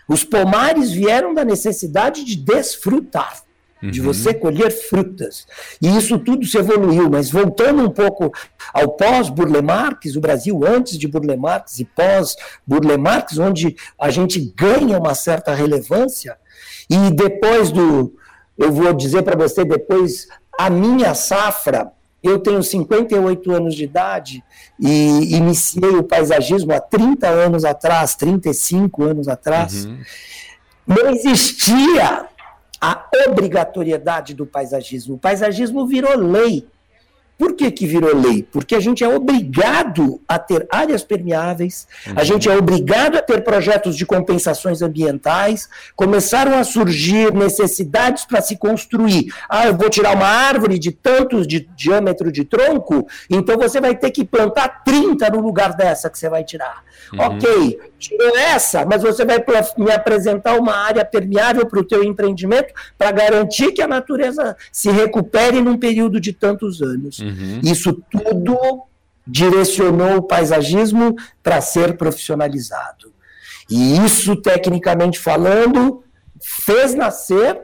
Os 0.08 0.24
pomares 0.24 0.90
vieram 0.90 1.32
da 1.32 1.44
necessidade 1.44 2.24
de 2.24 2.34
desfrutar, 2.34 3.44
uhum. 3.80 3.92
de 3.92 4.00
você 4.00 4.34
colher 4.34 4.72
frutas. 4.72 5.46
E 5.80 5.86
isso 5.96 6.18
tudo 6.18 6.44
se 6.44 6.58
evoluiu, 6.58 7.08
mas 7.08 7.30
voltando 7.30 7.80
um 7.84 7.90
pouco 7.90 8.32
ao 8.74 8.88
pós-Burle 8.88 9.62
Marx, 9.62 10.16
o 10.16 10.20
Brasil 10.20 10.60
antes 10.66 10.98
de 10.98 11.06
Burle 11.06 11.36
Marx 11.36 11.78
e 11.78 11.84
pós-Burle 11.84 12.98
Marx, 12.98 13.38
onde 13.38 13.76
a 13.96 14.10
gente 14.10 14.52
ganha 14.56 14.98
uma 14.98 15.14
certa 15.14 15.54
relevância, 15.54 16.36
e 16.90 17.08
depois 17.12 17.70
do, 17.70 18.12
eu 18.58 18.72
vou 18.72 18.92
dizer 18.92 19.22
para 19.22 19.36
você 19.36 19.64
depois, 19.64 20.26
a 20.58 20.68
minha 20.68 21.14
safra, 21.14 21.92
eu 22.22 22.38
tenho 22.38 22.62
58 22.62 23.52
anos 23.52 23.74
de 23.74 23.84
idade 23.84 24.44
e 24.78 25.34
iniciei 25.34 25.96
o 25.96 26.04
paisagismo 26.04 26.72
há 26.72 26.80
30 26.80 27.28
anos 27.28 27.64
atrás, 27.64 28.14
35 28.14 29.02
anos 29.02 29.28
atrás. 29.28 29.84
Uhum. 29.84 29.98
Não 30.86 31.10
existia 31.10 32.26
a 32.80 33.08
obrigatoriedade 33.28 34.34
do 34.34 34.46
paisagismo. 34.46 35.14
O 35.14 35.18
paisagismo 35.18 35.86
virou 35.86 36.16
lei. 36.16 36.66
Por 37.42 37.54
que, 37.54 37.72
que 37.72 37.88
virou 37.88 38.16
lei? 38.16 38.46
Porque 38.52 38.72
a 38.72 38.78
gente 38.78 39.02
é 39.02 39.08
obrigado 39.08 40.20
a 40.28 40.38
ter 40.38 40.64
áreas 40.70 41.02
permeáveis, 41.02 41.88
uhum. 42.06 42.12
a 42.14 42.22
gente 42.22 42.48
é 42.48 42.56
obrigado 42.56 43.16
a 43.16 43.20
ter 43.20 43.42
projetos 43.42 43.96
de 43.96 44.06
compensações 44.06 44.80
ambientais, 44.80 45.68
começaram 45.96 46.56
a 46.56 46.62
surgir 46.62 47.34
necessidades 47.34 48.24
para 48.24 48.40
se 48.40 48.56
construir. 48.56 49.34
Ah, 49.48 49.66
eu 49.66 49.76
vou 49.76 49.90
tirar 49.90 50.14
uma 50.14 50.28
árvore 50.28 50.78
de 50.78 50.92
tantos 50.92 51.44
de 51.44 51.68
diâmetro 51.76 52.30
de 52.30 52.44
tronco, 52.44 53.08
então 53.28 53.58
você 53.58 53.80
vai 53.80 53.96
ter 53.96 54.12
que 54.12 54.24
plantar 54.24 54.84
30 54.84 55.28
no 55.30 55.40
lugar 55.40 55.74
dessa 55.74 56.08
que 56.08 56.20
você 56.20 56.28
vai 56.28 56.44
tirar. 56.44 56.84
Uhum. 57.12 57.26
Ok, 57.26 57.80
tirou 57.98 58.36
essa, 58.36 58.86
mas 58.86 59.02
você 59.02 59.24
vai 59.24 59.44
me 59.76 59.90
apresentar 59.90 60.56
uma 60.56 60.76
área 60.76 61.04
permeável 61.04 61.66
para 61.66 61.80
o 61.80 61.84
teu 61.84 62.04
empreendimento 62.04 62.72
para 62.96 63.10
garantir 63.10 63.72
que 63.72 63.82
a 63.82 63.88
natureza 63.88 64.56
se 64.70 64.92
recupere 64.92 65.60
num 65.60 65.76
período 65.76 66.20
de 66.20 66.32
tantos 66.32 66.80
anos. 66.80 67.18
Uhum. 67.18 67.31
Isso 67.62 67.92
tudo 68.10 68.86
direcionou 69.26 70.16
o 70.16 70.22
paisagismo 70.22 71.14
para 71.42 71.60
ser 71.60 71.96
profissionalizado. 71.96 73.12
E 73.70 73.96
isso, 74.04 74.36
tecnicamente 74.36 75.18
falando, 75.18 76.02
fez 76.42 76.94
nascer 76.94 77.58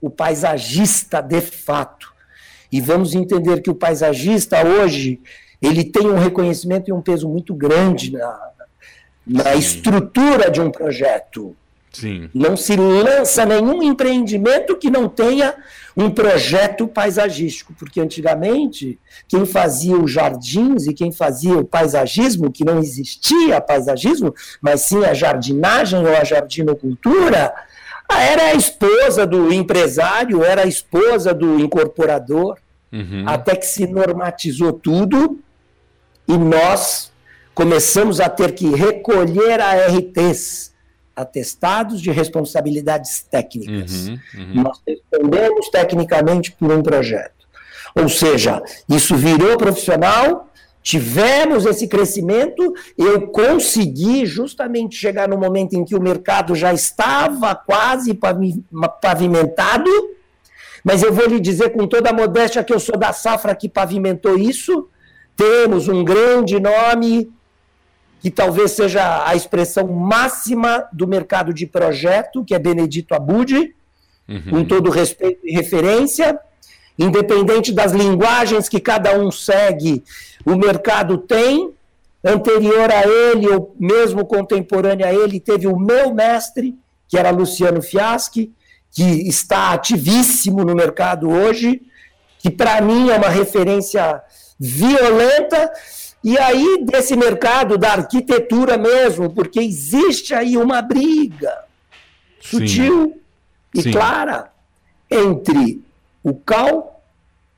o 0.00 0.10
paisagista 0.10 1.20
de 1.20 1.40
fato. 1.40 2.12
E 2.70 2.80
vamos 2.80 3.14
entender 3.14 3.60
que 3.60 3.70
o 3.70 3.74
paisagista 3.74 4.64
hoje 4.66 5.20
ele 5.60 5.84
tem 5.84 6.06
um 6.06 6.18
reconhecimento 6.18 6.88
e 6.88 6.92
um 6.92 7.00
peso 7.00 7.28
muito 7.28 7.54
grande 7.54 8.12
na, 8.12 8.50
na 9.26 9.54
estrutura 9.54 10.50
de 10.50 10.60
um 10.60 10.70
projeto. 10.70 11.56
Sim. 11.92 12.30
Não 12.34 12.56
se 12.56 12.74
lança 12.76 13.44
nenhum 13.44 13.82
empreendimento 13.82 14.76
que 14.76 14.90
não 14.90 15.08
tenha 15.08 15.54
um 15.96 16.10
projeto 16.10 16.88
paisagístico, 16.88 17.74
porque 17.74 18.00
antigamente 18.00 18.98
quem 19.28 19.44
fazia 19.44 19.96
os 19.96 20.10
jardins 20.10 20.86
e 20.86 20.94
quem 20.94 21.12
fazia 21.12 21.56
o 21.56 21.64
paisagismo, 21.64 22.50
que 22.50 22.64
não 22.64 22.78
existia 22.78 23.60
paisagismo, 23.60 24.34
mas 24.60 24.82
sim 24.82 25.04
a 25.04 25.12
jardinagem 25.12 25.98
ou 26.00 26.16
a 26.16 26.24
jardinocultura, 26.24 27.52
era 28.10 28.44
a 28.44 28.54
esposa 28.54 29.26
do 29.26 29.52
empresário, 29.52 30.42
era 30.42 30.62
a 30.62 30.66
esposa 30.66 31.34
do 31.34 31.58
incorporador, 31.58 32.56
uhum. 32.90 33.24
até 33.26 33.54
que 33.54 33.66
se 33.66 33.86
normatizou 33.86 34.72
tudo 34.72 35.38
e 36.26 36.36
nós 36.36 37.12
começamos 37.54 38.20
a 38.20 38.28
ter 38.28 38.52
que 38.54 38.68
recolher 38.70 39.60
ARTs, 39.60 40.71
atestados 41.14 42.00
de 42.00 42.10
responsabilidades 42.10 43.22
técnicas. 43.30 44.08
Uhum, 44.08 44.18
uhum. 44.34 44.62
Nós 44.62 44.80
respondemos 44.86 45.68
tecnicamente 45.68 46.52
por 46.52 46.72
um 46.72 46.82
projeto. 46.82 47.42
Ou 47.94 48.08
seja, 48.08 48.62
isso 48.88 49.14
virou 49.16 49.56
profissional, 49.58 50.48
tivemos 50.82 51.66
esse 51.66 51.86
crescimento, 51.86 52.74
eu 52.96 53.28
consegui 53.28 54.26
justamente 54.26 54.96
chegar 54.96 55.28
no 55.28 55.38
momento 55.38 55.74
em 55.74 55.84
que 55.84 55.94
o 55.94 56.02
mercado 56.02 56.54
já 56.54 56.72
estava 56.72 57.54
quase 57.54 58.18
pavimentado, 59.00 59.90
mas 60.82 61.02
eu 61.02 61.12
vou 61.12 61.26
lhe 61.26 61.38
dizer 61.38 61.70
com 61.70 61.86
toda 61.86 62.10
a 62.10 62.14
modéstia 62.14 62.64
que 62.64 62.72
eu 62.72 62.80
sou 62.80 62.96
da 62.96 63.12
safra 63.12 63.54
que 63.54 63.68
pavimentou 63.68 64.36
isso. 64.36 64.88
Temos 65.36 65.86
um 65.86 66.02
grande 66.02 66.58
nome 66.58 67.30
que 68.22 68.30
talvez 68.30 68.70
seja 68.70 69.26
a 69.26 69.34
expressão 69.34 69.88
máxima 69.88 70.86
do 70.92 71.08
mercado 71.08 71.52
de 71.52 71.66
projeto, 71.66 72.44
que 72.44 72.54
é 72.54 72.58
Benedito 72.58 73.14
Abud, 73.14 73.74
uhum. 74.28 74.42
com 74.48 74.64
todo 74.64 74.90
respeito 74.90 75.40
e 75.44 75.52
referência, 75.52 76.38
independente 76.96 77.72
das 77.72 77.90
linguagens 77.90 78.68
que 78.68 78.78
cada 78.78 79.18
um 79.18 79.32
segue, 79.32 80.04
o 80.46 80.54
mercado 80.54 81.18
tem. 81.18 81.72
Anterior 82.24 82.88
a 82.92 83.04
ele, 83.04 83.48
ou 83.48 83.74
mesmo 83.76 84.24
contemporâneo 84.24 85.04
a 85.04 85.12
ele, 85.12 85.40
teve 85.40 85.66
o 85.66 85.76
meu 85.76 86.14
mestre, 86.14 86.78
que 87.08 87.18
era 87.18 87.30
Luciano 87.30 87.82
Fiaschi, 87.82 88.52
que 88.92 89.02
está 89.28 89.72
ativíssimo 89.72 90.64
no 90.64 90.72
mercado 90.72 91.28
hoje, 91.28 91.82
que 92.38 92.48
para 92.48 92.80
mim 92.80 93.10
é 93.10 93.16
uma 93.16 93.28
referência 93.28 94.22
violenta 94.60 95.72
e 96.24 96.38
aí, 96.38 96.84
desse 96.84 97.16
mercado 97.16 97.76
da 97.76 97.92
arquitetura 97.92 98.78
mesmo, 98.78 99.30
porque 99.30 99.58
existe 99.58 100.32
aí 100.32 100.56
uma 100.56 100.80
briga 100.80 101.52
sutil 102.40 103.14
Sim. 103.14 103.20
e 103.74 103.82
Sim. 103.82 103.90
clara 103.90 104.52
entre 105.10 105.82
o 106.22 106.32
CAL, 106.34 107.02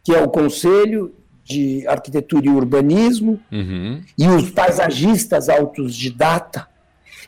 que 0.02 0.14
é 0.14 0.22
o 0.22 0.28
Conselho 0.28 1.14
de 1.44 1.86
Arquitetura 1.86 2.46
e 2.46 2.48
Urbanismo, 2.48 3.38
uhum. 3.52 4.00
e 4.16 4.26
os 4.28 4.50
paisagistas 4.50 5.50
autodidata. 5.50 6.66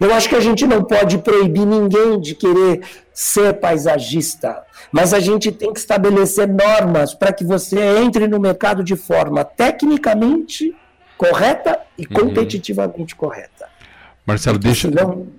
Eu 0.00 0.12
acho 0.14 0.28
que 0.28 0.34
a 0.34 0.40
gente 0.40 0.66
não 0.66 0.82
pode 0.84 1.18
proibir 1.18 1.66
ninguém 1.66 2.18
de 2.18 2.34
querer 2.34 2.80
ser 3.12 3.54
paisagista, 3.54 4.62
mas 4.90 5.12
a 5.12 5.20
gente 5.20 5.52
tem 5.52 5.72
que 5.72 5.78
estabelecer 5.78 6.48
normas 6.48 7.14
para 7.14 7.32
que 7.32 7.44
você 7.44 7.78
entre 7.98 8.26
no 8.26 8.40
mercado 8.40 8.82
de 8.82 8.96
forma 8.96 9.44
tecnicamente 9.44 10.74
correta 11.16 11.78
e 11.98 12.02
uhum. 12.02 12.08
competitivamente 12.26 13.14
correta. 13.14 13.66
Marcelo, 14.26 14.58
deixa, 14.58 14.90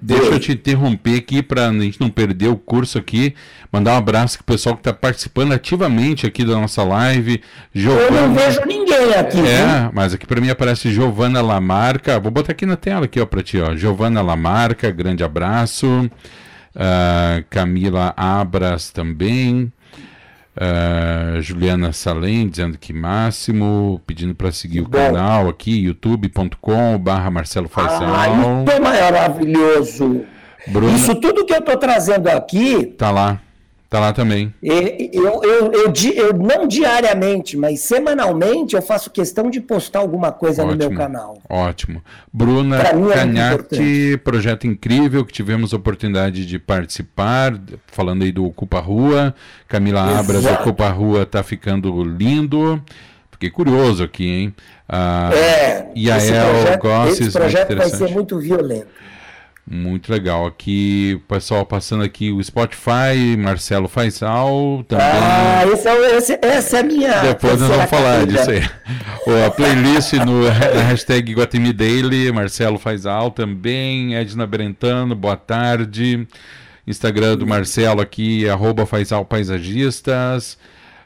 deixa 0.01 0.31
eu 0.31 0.39
te 0.39 0.53
interromper 0.53 1.17
aqui 1.17 1.43
para 1.43 1.67
a 1.67 1.73
gente 1.73 1.99
não 1.99 2.09
perder 2.09 2.47
o 2.47 2.55
curso 2.55 2.97
aqui. 2.97 3.35
Mandar 3.69 3.95
um 3.95 3.97
abraço 3.97 4.37
para 4.37 4.43
o 4.43 4.45
pessoal 4.45 4.75
que 4.75 4.79
está 4.79 4.93
participando 4.93 5.51
ativamente 5.51 6.25
aqui 6.25 6.45
da 6.45 6.53
nossa 6.53 6.85
live. 6.85 7.41
Giovana, 7.75 8.05
eu 8.05 8.11
não 8.29 8.33
vejo 8.33 8.61
ninguém 8.65 9.13
aqui. 9.13 9.39
É, 9.39 9.89
mas 9.91 10.13
aqui 10.13 10.25
para 10.25 10.39
mim 10.39 10.49
aparece 10.49 10.89
Giovana 10.89 11.41
Lamarca. 11.41 12.17
Vou 12.17 12.31
botar 12.31 12.53
aqui 12.53 12.65
na 12.65 12.77
tela 12.77 13.03
aqui 13.03 13.23
para 13.25 13.43
ti, 13.43 13.59
ó. 13.59 13.75
Giovana 13.75 14.21
Lamarca, 14.21 14.89
grande 14.89 15.21
abraço. 15.21 16.09
Uh, 16.73 17.43
Camila 17.49 18.13
Abras 18.15 18.89
também. 18.89 19.69
Uh, 20.57 21.39
Juliana 21.39 21.93
Salem 21.93 22.47
dizendo 22.47 22.79
que 22.79 22.91
máximo, 22.91 24.01
pedindo 24.07 24.33
para 24.33 24.51
seguir 24.51 24.81
o 24.81 24.89
canal 24.89 25.47
aqui, 25.49 25.83
youtube.com 25.83 26.97
barra 26.97 27.29
Marcelo 27.29 27.69
Faisal. 27.69 28.01
Ah, 28.03 28.27
isso 28.27 28.71
é 28.71 28.79
maravilhoso. 28.79 30.25
Bruna... 30.67 30.95
Isso 30.95 31.13
tudo 31.15 31.45
que 31.45 31.53
eu 31.53 31.59
estou 31.59 31.77
trazendo 31.77 32.27
aqui. 32.27 32.85
Tá 32.97 33.11
lá. 33.11 33.39
Tá 33.89 34.01
lá 34.01 34.11
também. 34.11 34.53
Eu, 34.61 34.81
eu, 35.13 35.43
eu, 35.43 35.71
eu, 35.71 35.93
eu, 36.15 36.33
não 36.33 36.67
diariamente, 36.67 37.55
mas 37.55 37.79
semanalmente 37.79 38.75
eu 38.75 38.81
faço 38.81 39.09
questão 39.09 39.49
de 39.49 39.61
postar 39.61 39.99
alguma 39.99 40.29
coisa 40.29 40.61
ótimo, 40.61 40.83
no 40.83 40.89
meu 40.89 40.97
canal. 40.97 41.41
Ótimo. 41.47 42.03
Bruna 42.31 42.81
é 42.81 42.91
Canharte, 43.13 44.19
projeto 44.25 44.67
incrível 44.67 45.23
que 45.23 45.31
tivemos 45.31 45.71
oportunidade 45.71 46.45
de 46.45 46.59
participar, 46.59 47.57
falando 47.87 48.23
aí 48.23 48.31
do 48.31 48.45
Ocupa 48.45 48.81
Rua. 48.81 49.33
Camila 49.69 50.01
Exato. 50.01 50.19
Abras, 50.19 50.45
Ocupa 50.45 50.89
Rua 50.89 51.25
tá 51.25 51.41
ficando 51.41 52.03
lindo. 52.03 52.83
Fiquei 53.31 53.49
curioso 53.49 54.03
aqui, 54.03 54.27
hein? 54.27 54.55
Ah, 54.89 55.29
é, 55.33 55.91
e 55.95 56.11
a 56.11 56.17
El 56.17 56.77
Gosses, 56.79 57.27
esse 57.27 57.31
projeto 57.31 57.75
vai 57.75 57.89
ser 57.89 58.09
muito 58.09 58.37
violento. 58.37 58.87
Muito 59.69 60.09
legal. 60.09 60.45
Aqui, 60.45 61.15
o 61.17 61.27
pessoal 61.27 61.65
passando 61.65 62.01
aqui 62.01 62.31
o 62.31 62.41
Spotify, 62.41 63.35
Marcelo 63.37 63.89
Faisal 63.89 64.85
também. 64.87 65.05
Ah, 65.05 65.65
esse 65.67 65.87
é, 65.89 66.17
esse, 66.17 66.39
essa 66.41 66.77
é 66.77 66.79
a 66.79 66.83
minha. 66.83 67.19
Depois 67.19 67.59
nós 67.59 67.69
vamos 67.69 67.89
falar 67.89 68.25
disso 68.25 68.49
aí. 68.49 68.63
a 69.45 69.51
playlist 69.51 70.13
no, 70.13 70.43
na 70.45 70.83
hashtag 70.83 71.33
Guatemi 71.33 71.73
Daily, 71.73 72.31
Marcelo 72.31 72.79
Faisal 72.79 73.29
também, 73.29 74.15
Edna 74.15 74.47
Brentano, 74.47 75.13
boa 75.13 75.35
tarde. 75.35 76.25
Instagram 76.87 77.35
do 77.35 77.45
Marcelo 77.45 77.99
aqui, 77.99 78.47
arroba 78.47 78.85
Faisal 78.85 79.25
Paisagistas. 79.25 80.57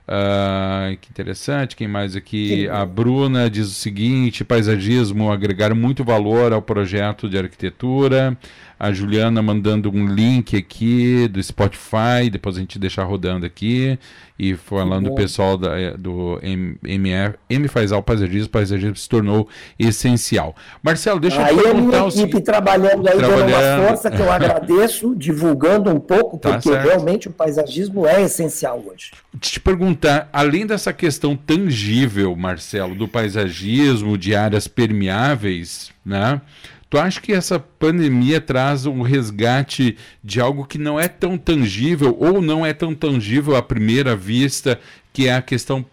Uh, 0.07 0.97
que 0.97 1.09
interessante. 1.09 1.75
Quem 1.75 1.87
mais 1.87 2.15
aqui? 2.15 2.67
A 2.67 2.85
Bruna 2.85 3.49
diz 3.49 3.67
o 3.67 3.73
seguinte: 3.73 4.43
paisagismo 4.43 5.31
agregar 5.31 5.73
muito 5.73 6.03
valor 6.03 6.51
ao 6.51 6.61
projeto 6.61 7.29
de 7.29 7.37
arquitetura. 7.37 8.37
A 8.83 8.91
Juliana 8.91 9.43
mandando 9.43 9.91
um 9.91 10.07
link 10.07 10.57
aqui 10.57 11.27
do 11.27 11.41
Spotify, 11.43 12.31
depois 12.31 12.57
a 12.57 12.61
gente 12.61 12.79
deixar 12.79 13.03
rodando 13.03 13.45
aqui. 13.45 13.99
E 14.39 14.55
falando 14.55 15.09
do 15.09 15.13
pessoal 15.13 15.55
da, 15.55 15.79
eh, 15.79 15.95
do 15.95 16.39
MF, 16.41 17.37
M 17.47 17.67
faz 17.67 17.91
ao 17.91 18.01
paisagismo, 18.01 18.47
o 18.47 18.49
paisagismo 18.49 18.95
se 18.95 19.07
tornou 19.07 19.47
essencial. 19.77 20.55
Marcelo, 20.81 21.19
deixa 21.19 21.45
aí 21.45 21.55
eu 21.55 21.61
perguntar. 21.61 21.97
Aí 21.97 22.03
a 22.07 22.07
minha 22.07 22.23
equipe 22.23 22.41
trabalhando 22.41 23.07
aí, 23.07 23.17
trabalhando... 23.17 23.51
dando 23.51 23.81
uma 23.81 23.87
força 23.87 24.09
que 24.09 24.19
eu 24.19 24.31
agradeço, 24.33 25.15
divulgando 25.15 25.91
um 25.91 25.99
pouco, 25.99 26.39
tá 26.39 26.53
porque 26.53 26.69
certo. 26.69 26.87
realmente 26.87 27.27
o 27.27 27.31
paisagismo 27.31 28.07
é 28.07 28.23
essencial 28.23 28.83
hoje. 28.83 29.11
Te 29.39 29.59
perguntar, 29.59 30.27
além 30.33 30.65
dessa 30.65 30.91
questão 30.91 31.35
tangível, 31.35 32.35
Marcelo, 32.35 32.95
do 32.95 33.07
paisagismo, 33.07 34.17
de 34.17 34.33
áreas 34.33 34.67
permeáveis, 34.67 35.91
né? 36.03 36.41
Tu 36.91 36.99
acha 36.99 37.21
que 37.21 37.31
essa 37.31 37.57
pandemia 37.57 38.41
traz 38.41 38.85
um 38.85 39.01
resgate 39.01 39.97
de 40.21 40.41
algo 40.41 40.65
que 40.65 40.77
não 40.77 40.99
é 40.99 41.07
tão 41.07 41.37
tangível 41.37 42.17
ou 42.19 42.41
não 42.41 42.65
é 42.65 42.73
tão 42.73 42.93
tangível 42.93 43.55
à 43.55 43.63
primeira 43.63 44.13
vista, 44.13 44.77
que 45.13 45.25
é 45.25 45.33
a 45.33 45.41
questão 45.41 45.85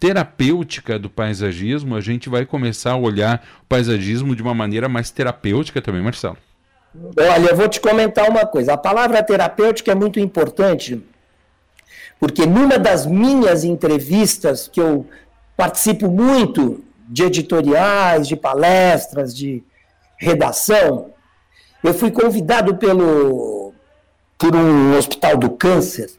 terapêutica 0.00 0.98
do 0.98 1.10
paisagismo? 1.10 1.94
A 1.94 2.00
gente 2.00 2.30
vai 2.30 2.46
começar 2.46 2.92
a 2.92 2.96
olhar 2.96 3.46
o 3.62 3.66
paisagismo 3.66 4.34
de 4.34 4.40
uma 4.42 4.54
maneira 4.54 4.88
mais 4.88 5.10
terapêutica 5.10 5.82
também, 5.82 6.00
Marcelo. 6.00 6.38
Olha, 7.18 7.50
eu 7.50 7.54
vou 7.54 7.68
te 7.68 7.78
comentar 7.78 8.26
uma 8.30 8.46
coisa. 8.46 8.72
A 8.72 8.78
palavra 8.78 9.22
terapêutica 9.22 9.92
é 9.92 9.94
muito 9.94 10.18
importante, 10.18 10.98
porque 12.18 12.46
numa 12.46 12.78
das 12.78 13.04
minhas 13.04 13.64
entrevistas, 13.64 14.66
que 14.66 14.80
eu 14.80 15.06
participo 15.54 16.08
muito 16.08 16.82
de 17.06 17.22
editoriais, 17.24 18.26
de 18.26 18.34
palestras, 18.34 19.36
de 19.36 19.62
redação, 20.18 21.10
eu 21.82 21.94
fui 21.94 22.10
convidado 22.10 22.76
pelo, 22.76 23.72
por 24.36 24.54
um 24.54 24.96
hospital 24.96 25.36
do 25.36 25.50
câncer 25.50 26.10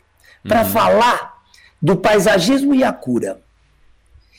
para 0.44 0.64
uhum. 0.64 0.70
falar 0.70 1.40
do 1.82 1.96
paisagismo 1.96 2.74
e 2.74 2.84
a 2.84 2.92
cura. 2.92 3.40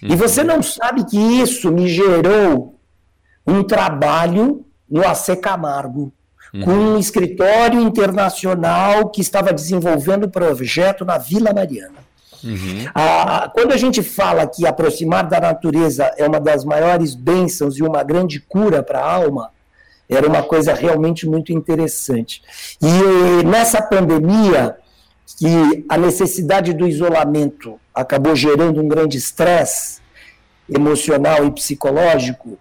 Uhum. 0.03 0.11
E 0.11 0.17
você 0.17 0.43
não 0.43 0.63
sabe 0.63 1.05
que 1.05 1.19
isso 1.19 1.71
me 1.71 1.89
gerou 1.89 2.75
um 3.47 3.63
trabalho 3.63 4.65
no 4.89 5.07
AC 5.07 5.37
Camargo, 5.41 6.13
uhum. 6.53 6.63
com 6.63 6.71
um 6.71 6.99
escritório 6.99 7.81
internacional 7.81 9.09
que 9.11 9.21
estava 9.21 9.53
desenvolvendo 9.53 10.25
o 10.25 10.31
projeto 10.31 11.05
na 11.05 11.19
Vila 11.19 11.53
Mariana. 11.53 12.10
Uhum. 12.43 12.87
Ah, 12.95 13.51
quando 13.53 13.73
a 13.73 13.77
gente 13.77 14.03
fala 14.03 14.47
que 14.47 14.67
aproximar 14.67 15.29
da 15.29 15.41
natureza 15.41 16.13
é 16.17 16.27
uma 16.27 16.41
das 16.41 16.65
maiores 16.65 17.15
bênçãos 17.15 17.79
e 17.79 17.83
uma 17.83 18.03
grande 18.03 18.41
cura 18.41 18.83
para 18.83 19.01
a 19.01 19.13
alma, 19.13 19.51
era 20.09 20.27
uma 20.27 20.43
coisa 20.43 20.75
realmente 20.75 21.27
muito 21.29 21.53
interessante. 21.53 22.43
E 22.83 23.45
nessa 23.45 23.81
pandemia, 23.81 24.77
que 25.39 25.85
a 25.89 25.97
necessidade 25.97 26.73
do 26.73 26.87
isolamento 26.87 27.79
acabou 27.95 28.35
gerando 28.35 28.81
um 28.83 28.89
grande 28.89 29.17
estresse 29.17 30.01
emocional 30.69 31.47
e 31.47 31.51
psicológico, 31.51 32.59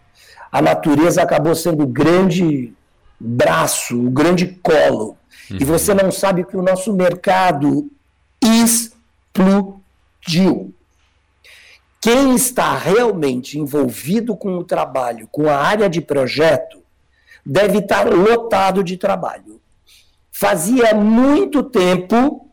a 0.51 0.61
natureza 0.61 1.21
acabou 1.21 1.55
sendo 1.55 1.83
o 1.83 1.87
grande 1.87 2.73
braço, 3.19 3.99
o 3.99 4.09
grande 4.09 4.47
colo. 4.61 5.17
Uhum. 5.49 5.57
E 5.59 5.65
você 5.65 5.93
não 5.93 6.11
sabe 6.11 6.43
que 6.43 6.55
o 6.55 6.61
nosso 6.61 6.93
mercado 6.93 7.89
explodiu. 9.39 10.73
Quem 12.02 12.36
está 12.36 12.78
realmente 12.78 13.60
envolvido 13.60 14.36
com 14.36 14.58
o 14.58 14.63
trabalho, 14.63 15.28
com 15.32 15.49
a 15.49 15.58
área 15.58 15.89
de 15.89 16.02
projeto, 16.02 16.80
deve 17.45 17.80
estar 17.80 18.08
lotado 18.10 18.84
de 18.84 18.95
trabalho. 18.95 19.60
Fazia 20.32 20.93
muito 20.93 21.63
tempo 21.63 22.47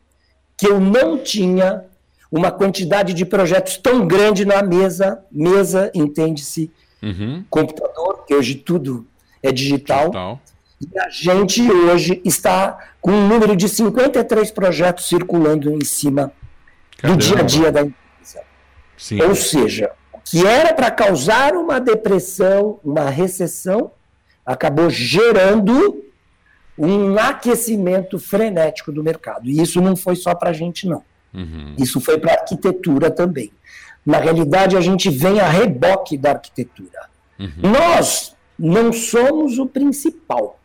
que 0.57 0.67
eu 0.67 0.81
não 0.81 1.19
tinha 1.19 1.85
uma 2.31 2.51
quantidade 2.51 3.15
de 3.15 3.25
projetos 3.25 3.77
tão 3.77 4.07
grande 4.07 4.45
na 4.45 4.63
mesa. 4.63 5.25
Mesa, 5.31 5.93
entende-se, 5.95 6.71
uhum. 7.01 7.45
computador, 7.49 8.25
que 8.27 8.35
hoje 8.35 8.57
tudo 8.57 9.07
é 9.41 9.53
digital. 9.53 10.07
digital. 10.07 10.41
E 10.81 10.99
a 10.99 11.09
gente 11.09 11.71
hoje 11.71 12.21
está 12.25 12.91
com 13.01 13.13
um 13.13 13.29
número 13.29 13.55
de 13.55 13.69
53 13.69 14.51
projetos 14.51 15.09
circulando 15.09 15.71
em 15.71 15.85
cima 15.85 16.33
Caramba. 16.97 17.19
do 17.19 17.25
dia 17.25 17.39
a 17.39 17.43
dia 17.43 17.73
da 17.73 17.81
empresa. 17.83 18.43
Sim. 18.97 19.21
Ou 19.23 19.35
seja, 19.35 19.93
o 20.13 20.19
que 20.21 20.47
era 20.47 20.73
para 20.73 20.91
causar 20.91 21.55
uma 21.55 21.81
depressão, 21.81 22.81
uma 22.85 23.11
recessão, 23.11 23.91
acabou 24.45 24.89
gerando 24.89 26.05
um 26.79 27.19
aquecimento 27.19 28.19
frenético 28.19 28.93
do 28.93 29.03
mercado. 29.03 29.49
E 29.49 29.61
isso 29.61 29.81
não 29.81 29.97
foi 29.97 30.17
só 30.17 30.35
para 30.35 30.51
a 30.51 30.53
gente, 30.53 30.87
não. 30.87 31.03
Uhum. 31.33 31.75
Isso 31.79 32.01
foi 32.01 32.19
para 32.19 32.33
a 32.33 32.35
arquitetura 32.37 33.11
também. 33.11 33.53
Na 34.05 34.19
realidade, 34.19 34.77
a 34.77 34.81
gente 34.81 35.11
vem 35.11 35.41
a 35.41 35.49
reboque 35.49 36.17
da 36.17 36.31
arquitetura. 36.31 37.09
Uhum. 37.39 37.73
Nós 37.73 38.37
não 38.59 38.93
somos 38.93 39.59
o 39.59 39.67
principal 39.67 40.59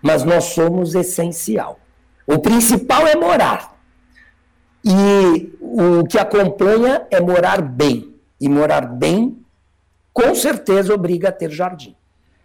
mas 0.00 0.24
nós 0.24 0.44
somos 0.44 0.94
essencial. 0.94 1.78
O 2.26 2.38
principal 2.38 3.06
é 3.06 3.16
morar. 3.16 3.71
E 4.84 5.52
o 5.60 6.04
que 6.04 6.18
acompanha 6.18 7.06
é 7.10 7.20
morar 7.20 7.62
bem. 7.62 8.14
E 8.40 8.48
morar 8.48 8.86
bem, 8.86 9.38
com 10.12 10.34
certeza, 10.34 10.92
obriga 10.92 11.28
a 11.28 11.32
ter 11.32 11.50
jardim. 11.50 11.94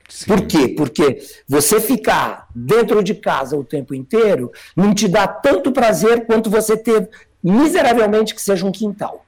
Sim. 0.08 0.26
Por 0.28 0.48
quê? 0.48 0.70
Porque 0.70 1.22
você 1.48 1.82
ficar 1.82 2.48
dentro 2.56 3.04
de 3.04 3.14
casa 3.16 3.58
o 3.58 3.64
tempo 3.64 3.94
inteiro 3.94 4.52
não 4.76 4.94
te 4.94 5.08
dá 5.08 5.28
tanto 5.28 5.72
prazer 5.72 6.26
quanto 6.26 6.50
você 6.50 6.78
ter 6.78 7.10
miseravelmente 7.44 8.34
que 8.34 8.42
seja 8.42 8.66
um 8.66 8.72
quintal. 8.72 9.26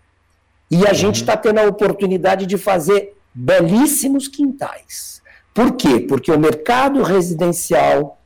E 0.72 0.86
a 0.86 0.90
uhum. 0.90 0.96
gente 0.96 1.16
está 1.16 1.36
tendo 1.36 1.60
a 1.60 1.68
oportunidade 1.68 2.46
de 2.46 2.58
fazer 2.58 3.14
belíssimos 3.34 4.28
quintais. 4.28 5.22
Por 5.54 5.74
quê? 5.74 6.00
Porque 6.00 6.32
o 6.32 6.40
mercado 6.40 7.02
residencial 7.04 8.18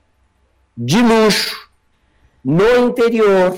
de 0.77 1.01
luxo 1.01 1.69
no 2.43 2.87
interior, 2.87 3.57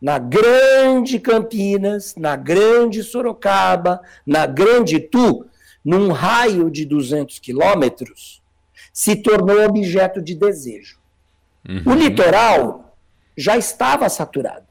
na 0.00 0.18
grande 0.18 1.18
Campinas, 1.18 2.14
na 2.16 2.36
grande 2.36 3.02
Sorocaba, 3.02 4.00
na 4.26 4.46
grande 4.46 5.00
Tu, 5.00 5.44
num 5.84 6.12
raio 6.12 6.70
de 6.70 6.84
200 6.84 7.38
quilômetros, 7.38 8.40
se 8.92 9.16
tornou 9.16 9.64
objeto 9.64 10.20
de 10.22 10.34
desejo. 10.34 10.98
Uhum. 11.68 11.92
O 11.92 11.94
litoral 11.94 12.96
já 13.36 13.56
estava 13.56 14.08
saturado. 14.08 14.66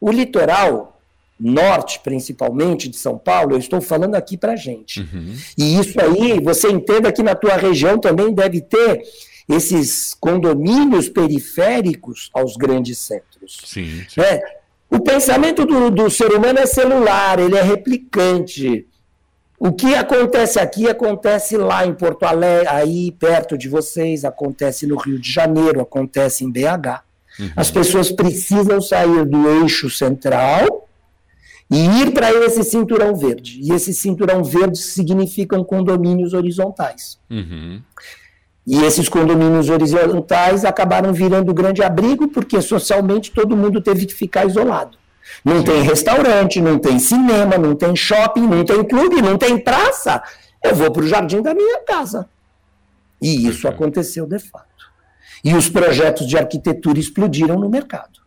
O 0.00 0.10
litoral 0.10 1.00
norte, 1.38 2.00
principalmente 2.00 2.88
de 2.88 2.96
São 2.96 3.16
Paulo, 3.16 3.52
eu 3.52 3.58
estou 3.58 3.80
falando 3.80 4.14
aqui 4.14 4.36
para 4.36 4.56
gente. 4.56 5.00
Uhum. 5.00 5.34
E 5.56 5.80
isso 5.80 5.98
aí, 6.00 6.38
você 6.40 6.68
entenda 6.68 7.10
que 7.10 7.22
na 7.22 7.34
tua 7.34 7.56
região 7.56 7.98
também 7.98 8.32
deve 8.32 8.60
ter 8.60 9.02
esses 9.50 10.14
condomínios 10.14 11.08
periféricos 11.08 12.30
aos 12.32 12.56
grandes 12.56 12.98
centros. 12.98 13.58
Sim, 13.64 14.04
sim. 14.08 14.20
É, 14.20 14.60
o 14.88 15.00
pensamento 15.00 15.64
do, 15.64 15.90
do 15.90 16.10
ser 16.10 16.32
humano 16.32 16.58
é 16.58 16.66
celular, 16.66 17.38
ele 17.38 17.56
é 17.56 17.62
replicante. 17.62 18.86
O 19.58 19.72
que 19.72 19.94
acontece 19.94 20.58
aqui 20.58 20.88
acontece 20.88 21.56
lá 21.56 21.84
em 21.84 21.94
Porto 21.94 22.24
Alegre, 22.24 22.66
aí 22.68 23.12
perto 23.12 23.58
de 23.58 23.68
vocês, 23.68 24.24
acontece 24.24 24.86
no 24.86 24.96
Rio 24.96 25.18
de 25.18 25.30
Janeiro, 25.30 25.80
acontece 25.80 26.44
em 26.44 26.50
BH. 26.50 27.02
Uhum. 27.38 27.50
As 27.56 27.70
pessoas 27.70 28.10
precisam 28.10 28.80
sair 28.80 29.24
do 29.26 29.62
eixo 29.62 29.90
central 29.90 30.88
e 31.70 31.86
ir 32.02 32.12
para 32.12 32.32
esse 32.32 32.64
cinturão 32.64 33.14
verde. 33.14 33.60
E 33.62 33.72
esse 33.72 33.94
cinturão 33.94 34.42
verde 34.42 34.78
significam 34.78 35.62
condomínios 35.62 36.32
horizontais. 36.32 37.18
Uhum. 37.30 37.80
E 38.66 38.84
esses 38.84 39.08
condomínios 39.08 39.68
horizontais 39.68 40.64
acabaram 40.64 41.12
virando 41.12 41.54
grande 41.54 41.82
abrigo, 41.82 42.28
porque 42.28 42.60
socialmente 42.60 43.30
todo 43.30 43.56
mundo 43.56 43.80
teve 43.80 44.06
que 44.06 44.14
ficar 44.14 44.46
isolado. 44.46 44.98
Não 45.44 45.62
tem 45.62 45.82
restaurante, 45.82 46.60
não 46.60 46.78
tem 46.78 46.98
cinema, 46.98 47.56
não 47.56 47.74
tem 47.74 47.96
shopping, 47.96 48.46
não 48.46 48.64
tem 48.64 48.84
clube, 48.84 49.22
não 49.22 49.38
tem 49.38 49.58
praça. 49.58 50.22
Eu 50.62 50.74
vou 50.74 50.90
para 50.90 51.02
o 51.02 51.08
jardim 51.08 51.40
da 51.40 51.54
minha 51.54 51.80
casa. 51.84 52.28
E 53.20 53.46
isso 53.46 53.66
aconteceu 53.66 54.26
de 54.26 54.38
fato. 54.38 54.66
E 55.42 55.54
os 55.54 55.68
projetos 55.68 56.26
de 56.26 56.36
arquitetura 56.36 56.98
explodiram 56.98 57.58
no 57.58 57.68
mercado. 57.68 58.20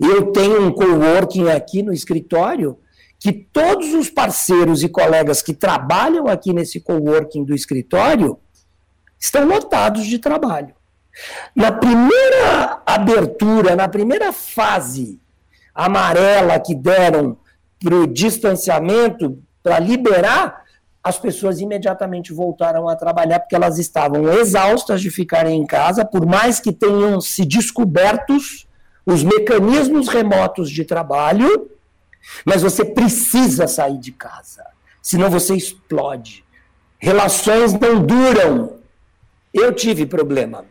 Eu 0.00 0.32
tenho 0.32 0.66
um 0.66 0.72
coworking 0.72 1.48
aqui 1.48 1.82
no 1.82 1.92
escritório 1.92 2.78
que 3.18 3.32
todos 3.32 3.94
os 3.94 4.10
parceiros 4.10 4.82
e 4.82 4.88
colegas 4.88 5.40
que 5.40 5.54
trabalham 5.54 6.26
aqui 6.26 6.52
nesse 6.52 6.80
coworking 6.80 7.44
do 7.44 7.54
escritório 7.54 8.38
estão 9.18 9.46
lotados 9.46 10.06
de 10.06 10.18
trabalho. 10.18 10.74
Na 11.54 11.72
primeira 11.72 12.82
abertura, 12.84 13.74
na 13.74 13.88
primeira 13.88 14.32
fase 14.32 15.18
amarela 15.74 16.58
que 16.58 16.74
deram 16.74 17.36
para 17.78 17.94
o 17.94 18.06
distanciamento, 18.06 19.42
para 19.62 19.78
liberar, 19.78 20.64
as 21.02 21.18
pessoas 21.18 21.60
imediatamente 21.60 22.32
voltaram 22.32 22.88
a 22.88 22.96
trabalhar 22.96 23.38
porque 23.40 23.54
elas 23.54 23.78
estavam 23.78 24.32
exaustas 24.32 25.00
de 25.00 25.10
ficarem 25.10 25.60
em 25.60 25.66
casa, 25.66 26.04
por 26.04 26.26
mais 26.26 26.58
que 26.58 26.72
tenham 26.72 27.20
se 27.20 27.44
descobertos 27.44 28.66
os 29.04 29.22
mecanismos 29.22 30.08
remotos 30.08 30.68
de 30.68 30.84
trabalho, 30.84 31.70
mas 32.44 32.62
você 32.62 32.84
precisa 32.84 33.68
sair 33.68 33.98
de 33.98 34.10
casa, 34.10 34.66
senão 35.00 35.30
você 35.30 35.54
explode. 35.54 36.44
Relações 36.98 37.72
não 37.72 38.02
duram. 38.04 38.78
Eu 39.56 39.72
tive 39.72 40.06
problema. 40.06 40.64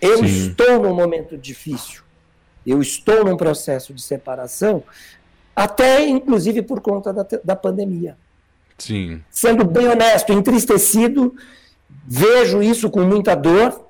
Eu 0.00 0.18
Sim. 0.18 0.24
estou 0.24 0.82
num 0.82 0.94
momento 0.94 1.36
difícil. 1.36 2.02
Eu 2.66 2.80
estou 2.80 3.24
num 3.24 3.36
processo 3.36 3.92
de 3.92 4.00
separação, 4.00 4.82
até 5.54 6.06
inclusive 6.08 6.62
por 6.62 6.80
conta 6.80 7.12
da, 7.12 7.26
da 7.44 7.54
pandemia. 7.54 8.16
Sim. 8.78 9.22
Sendo 9.30 9.64
bem 9.64 9.86
honesto, 9.88 10.32
entristecido, 10.32 11.34
vejo 12.06 12.62
isso 12.62 12.90
com 12.90 13.02
muita 13.02 13.34
dor, 13.34 13.88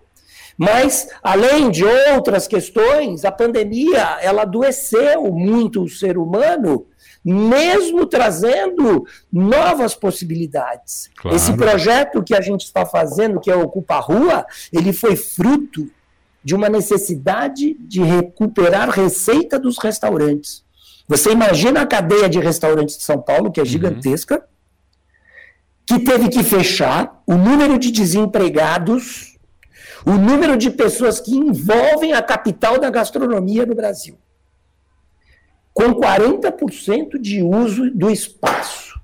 mas 0.59 1.09
além 1.23 1.71
de 1.71 1.85
outras 1.85 2.47
questões, 2.47 3.25
a 3.25 3.33
pandemia 3.33 4.19
ela 4.21 4.43
adoeceu 4.43 5.33
muito 5.33 5.83
o 5.83 5.89
ser 5.89 6.19
humano, 6.19 6.87
mesmo 7.25 8.05
trazendo 8.05 9.07
novas 9.33 9.95
possibilidades. 9.95 11.11
Claro. 11.17 11.37
Esse 11.37 11.53
projeto 11.55 12.23
que 12.23 12.35
a 12.35 12.41
gente 12.41 12.65
está 12.65 12.85
fazendo, 12.85 13.41
que 13.41 13.51
é 13.51 13.57
Ocupa 13.57 13.95
a 13.95 14.01
Rua, 14.01 14.47
ele 14.73 14.93
foi 14.93 15.17
fruto 15.17 15.91
de 16.45 16.55
uma 16.55 16.69
necessidade 16.69 17.75
de 17.81 18.03
recuperar 18.03 18.91
receita 18.91 19.59
dos 19.59 19.79
restaurantes. 19.79 20.63
Você 21.09 21.33
imagina 21.33 21.81
a 21.81 21.87
cadeia 21.87 22.29
de 22.29 22.39
restaurantes 22.39 22.99
de 22.99 23.05
São 23.05 23.21
Paulo, 23.21 23.51
que 23.51 23.61
é 23.61 23.63
uhum. 23.63 23.69
gigantesca, 23.69 24.37
uhum. 24.37 24.43
que 25.87 26.05
teve 26.05 26.29
que 26.29 26.43
fechar, 26.43 27.23
o 27.27 27.35
número 27.35 27.79
de 27.79 27.91
desempregados, 27.91 29.39
o 30.05 30.13
número 30.13 30.57
de 30.57 30.71
pessoas 30.71 31.19
que 31.19 31.35
envolvem 31.35 32.13
a 32.13 32.23
capital 32.23 32.79
da 32.79 32.91
gastronomia 32.91 33.65
no 33.65 33.75
Brasil, 33.75 34.19
com 35.85 36.01
40% 36.01 37.21
de 37.21 37.43
uso 37.43 37.91
do 37.91 38.11
espaço. 38.11 38.99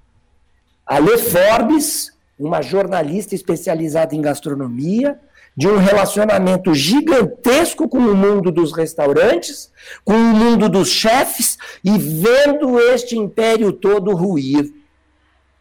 A 0.86 0.98
Le 0.98 1.18
Forbes, 1.18 2.12
uma 2.38 2.62
jornalista 2.62 3.34
especializada 3.34 4.14
em 4.14 4.22
gastronomia, 4.22 5.20
de 5.54 5.68
um 5.68 5.76
relacionamento 5.76 6.72
gigantesco 6.72 7.88
com 7.88 7.98
o 7.98 8.16
mundo 8.16 8.50
dos 8.50 8.72
restaurantes, 8.72 9.70
com 10.04 10.14
o 10.14 10.34
mundo 10.34 10.68
dos 10.68 10.88
chefes, 10.88 11.58
e 11.84 11.98
vendo 11.98 12.80
este 12.80 13.18
império 13.18 13.72
todo 13.72 14.14
ruir. 14.14 14.72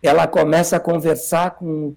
Ela 0.01 0.25
começa 0.25 0.77
a 0.77 0.79
conversar 0.79 1.51
com, 1.51 1.93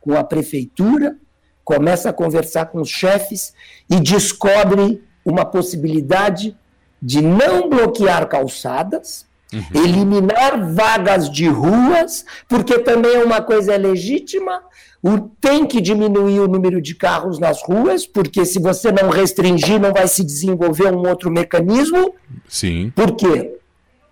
com 0.00 0.14
a 0.16 0.24
prefeitura, 0.24 1.16
começa 1.62 2.10
a 2.10 2.12
conversar 2.12 2.66
com 2.66 2.80
os 2.80 2.88
chefes 2.88 3.54
e 3.88 4.00
descobre 4.00 5.04
uma 5.24 5.44
possibilidade 5.44 6.56
de 7.00 7.20
não 7.22 7.68
bloquear 7.68 8.28
calçadas, 8.28 9.28
Uhum. 9.52 9.82
Eliminar 9.82 10.72
vagas 10.72 11.28
de 11.28 11.48
ruas, 11.48 12.24
porque 12.48 12.78
também 12.78 13.14
é 13.14 13.24
uma 13.24 13.42
coisa 13.42 13.76
legítima, 13.76 14.62
o, 15.02 15.18
tem 15.40 15.66
que 15.66 15.80
diminuir 15.80 16.40
o 16.40 16.46
número 16.46 16.80
de 16.80 16.94
carros 16.94 17.38
nas 17.38 17.62
ruas, 17.62 18.06
porque 18.06 18.44
se 18.44 18.60
você 18.60 18.92
não 18.92 19.08
restringir, 19.08 19.80
não 19.80 19.92
vai 19.92 20.06
se 20.06 20.22
desenvolver 20.22 20.92
um 20.92 21.08
outro 21.08 21.30
mecanismo. 21.30 22.14
Sim. 22.46 22.92
Por 22.94 23.16
quê? 23.16 23.58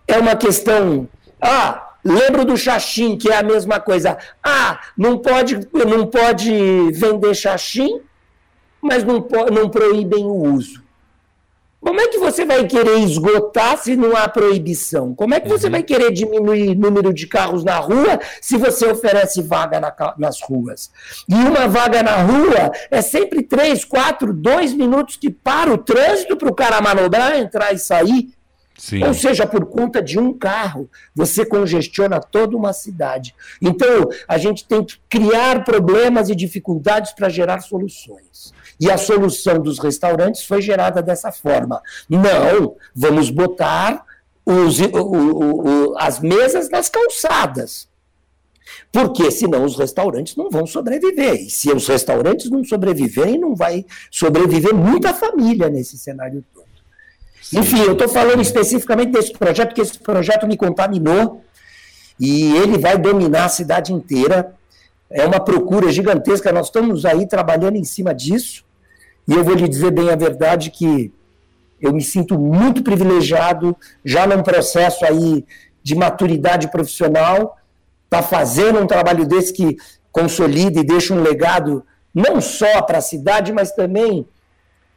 É 0.06 0.18
uma 0.18 0.34
questão. 0.34 1.06
Ah, 1.40 1.90
lembro 2.02 2.44
do 2.44 2.56
xaxim, 2.56 3.16
que 3.16 3.30
é 3.30 3.36
a 3.36 3.42
mesma 3.42 3.78
coisa. 3.78 4.16
Ah, 4.42 4.80
não 4.96 5.18
pode, 5.18 5.60
não 5.72 6.06
pode 6.06 6.50
vender 6.92 7.34
xaxim, 7.34 8.00
mas 8.80 9.04
não, 9.04 9.24
não 9.52 9.68
proíbem 9.68 10.24
o 10.24 10.54
uso. 10.54 10.82
Como 11.80 12.00
é 12.00 12.08
que 12.08 12.18
você 12.18 12.44
vai 12.44 12.66
querer 12.66 12.98
esgotar 12.98 13.78
se 13.78 13.96
não 13.96 14.16
há 14.16 14.28
proibição? 14.28 15.14
Como 15.14 15.32
é 15.32 15.40
que 15.40 15.48
você 15.48 15.66
uhum. 15.66 15.72
vai 15.72 15.82
querer 15.82 16.12
diminuir 16.12 16.70
o 16.70 16.74
número 16.74 17.14
de 17.14 17.26
carros 17.26 17.62
na 17.62 17.76
rua 17.76 18.18
se 18.40 18.56
você 18.56 18.86
oferece 18.86 19.40
vaga 19.42 19.78
na, 19.78 19.94
nas 20.18 20.40
ruas? 20.42 20.90
E 21.28 21.34
uma 21.34 21.68
vaga 21.68 22.02
na 22.02 22.16
rua 22.16 22.72
é 22.90 23.00
sempre 23.00 23.42
três, 23.42 23.84
quatro, 23.84 24.32
dois 24.32 24.74
minutos 24.74 25.16
que 25.16 25.30
para 25.30 25.72
o 25.72 25.78
trânsito 25.78 26.36
para 26.36 26.48
o 26.48 26.54
cara 26.54 26.80
manobrar, 26.80 27.38
entrar 27.38 27.72
e 27.72 27.78
sair. 27.78 28.37
Sim. 28.78 29.02
Ou 29.02 29.12
seja, 29.12 29.44
por 29.44 29.66
conta 29.66 30.00
de 30.00 30.20
um 30.20 30.32
carro, 30.32 30.88
você 31.12 31.44
congestiona 31.44 32.20
toda 32.20 32.56
uma 32.56 32.72
cidade. 32.72 33.34
Então, 33.60 34.08
a 34.26 34.38
gente 34.38 34.64
tem 34.64 34.84
que 34.84 35.00
criar 35.08 35.64
problemas 35.64 36.28
e 36.30 36.34
dificuldades 36.34 37.10
para 37.10 37.28
gerar 37.28 37.60
soluções. 37.60 38.54
E 38.80 38.88
a 38.88 38.96
solução 38.96 39.58
dos 39.58 39.80
restaurantes 39.80 40.44
foi 40.44 40.62
gerada 40.62 41.02
dessa 41.02 41.32
forma. 41.32 41.82
Não, 42.08 42.76
vamos 42.94 43.30
botar 43.30 44.04
os, 44.46 44.78
o, 44.78 44.96
o, 44.96 45.90
o, 45.90 45.98
as 45.98 46.20
mesas 46.20 46.70
nas 46.70 46.88
calçadas. 46.88 47.88
Porque 48.92 49.30
senão 49.32 49.64
os 49.64 49.76
restaurantes 49.76 50.36
não 50.36 50.48
vão 50.50 50.66
sobreviver. 50.66 51.34
E 51.34 51.50
se 51.50 51.72
os 51.72 51.88
restaurantes 51.88 52.48
não 52.48 52.62
sobreviverem, 52.62 53.38
não 53.38 53.56
vai 53.56 53.84
sobreviver 54.08 54.72
muita 54.72 55.12
família 55.12 55.68
nesse 55.68 55.98
cenário 55.98 56.44
todo. 56.54 56.57
Sim. 57.48 57.60
Enfim, 57.60 57.80
eu 57.80 57.92
estou 57.92 58.08
falando 58.08 58.42
especificamente 58.42 59.10
desse 59.10 59.32
projeto, 59.32 59.68
porque 59.68 59.80
esse 59.80 59.98
projeto 59.98 60.46
me 60.46 60.54
contaminou 60.54 61.42
e 62.20 62.54
ele 62.56 62.76
vai 62.76 62.98
dominar 62.98 63.46
a 63.46 63.48
cidade 63.48 63.90
inteira. 63.90 64.54
É 65.10 65.24
uma 65.24 65.40
procura 65.40 65.90
gigantesca, 65.90 66.52
nós 66.52 66.66
estamos 66.66 67.06
aí 67.06 67.26
trabalhando 67.26 67.76
em 67.76 67.84
cima 67.84 68.14
disso. 68.14 68.64
E 69.26 69.32
eu 69.32 69.42
vou 69.42 69.54
lhe 69.54 69.66
dizer 69.66 69.90
bem 69.90 70.10
a 70.10 70.16
verdade 70.16 70.70
que 70.70 71.10
eu 71.80 71.90
me 71.90 72.02
sinto 72.02 72.38
muito 72.38 72.82
privilegiado, 72.82 73.74
já 74.04 74.26
num 74.26 74.42
processo 74.42 75.06
aí 75.06 75.46
de 75.82 75.94
maturidade 75.94 76.70
profissional, 76.70 77.56
para 78.10 78.20
tá 78.20 78.28
fazendo 78.28 78.78
um 78.78 78.86
trabalho 78.86 79.26
desse 79.26 79.54
que 79.54 79.78
consolida 80.12 80.80
e 80.80 80.84
deixa 80.84 81.14
um 81.14 81.22
legado 81.22 81.82
não 82.14 82.42
só 82.42 82.82
para 82.82 82.98
a 82.98 83.02
cidade, 83.02 83.54
mas 83.54 83.72
também 83.72 84.26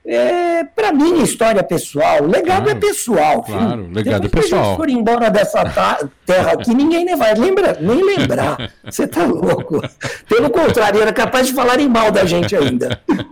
é, 0.06 0.64
para 0.64 0.92
minha 0.92 1.24
história 1.24 1.64
pessoal. 1.64 2.26
Legado 2.26 2.44
é 2.44 2.46
claro, 2.46 2.70
é 2.72 2.76
pessoal. 2.76 3.44
Claro, 3.44 3.84
filho. 3.84 3.94
legado 3.94 4.22
Depois 4.24 4.46
é 4.46 4.48
pessoal. 4.48 4.62
Se 4.62 4.66
a 4.66 4.70
gente 4.70 4.78
for 4.78 4.90
embora 4.90 5.30
dessa 5.30 6.04
terra 6.26 6.52
aqui, 6.54 6.74
ninguém 6.74 7.06
nem 7.06 7.16
vai 7.16 7.36
lembra, 7.36 7.78
nem 7.80 8.04
lembrar. 8.04 8.72
Você 8.90 9.08
tá 9.08 9.26
louco. 9.26 9.82
Pelo 10.28 10.50
contrário, 10.50 11.02
era 11.02 11.14
capaz 11.14 11.48
de 11.48 11.54
falarem 11.54 11.88
mal 11.88 12.12
da 12.12 12.26
gente 12.26 12.56
ainda. 12.56 13.00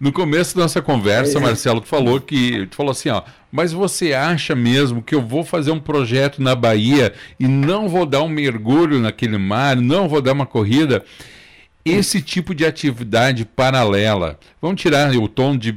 No 0.00 0.12
começo 0.12 0.54
da 0.54 0.62
nossa 0.62 0.80
conversa, 0.80 1.38
é. 1.38 1.40
Marcelo, 1.40 1.80
tu 1.80 1.88
falou 1.88 2.20
que 2.20 2.68
falou 2.70 2.92
assim, 2.92 3.08
ó, 3.08 3.20
mas 3.50 3.72
você 3.72 4.12
acha 4.12 4.54
mesmo 4.54 5.02
que 5.02 5.12
eu 5.12 5.20
vou 5.20 5.42
fazer 5.42 5.72
um 5.72 5.80
projeto 5.80 6.40
na 6.40 6.54
Bahia 6.54 7.12
e 7.38 7.48
não 7.48 7.88
vou 7.88 8.06
dar 8.06 8.22
um 8.22 8.28
mergulho 8.28 9.00
naquele 9.00 9.38
mar, 9.38 9.74
não 9.74 10.08
vou 10.08 10.22
dar 10.22 10.34
uma 10.34 10.46
corrida? 10.46 11.04
Esse 11.90 12.20
tipo 12.20 12.54
de 12.54 12.64
atividade 12.64 13.44
paralela, 13.44 14.38
vamos 14.60 14.80
tirar 14.80 15.14
o 15.16 15.28
tom 15.28 15.56
de 15.56 15.76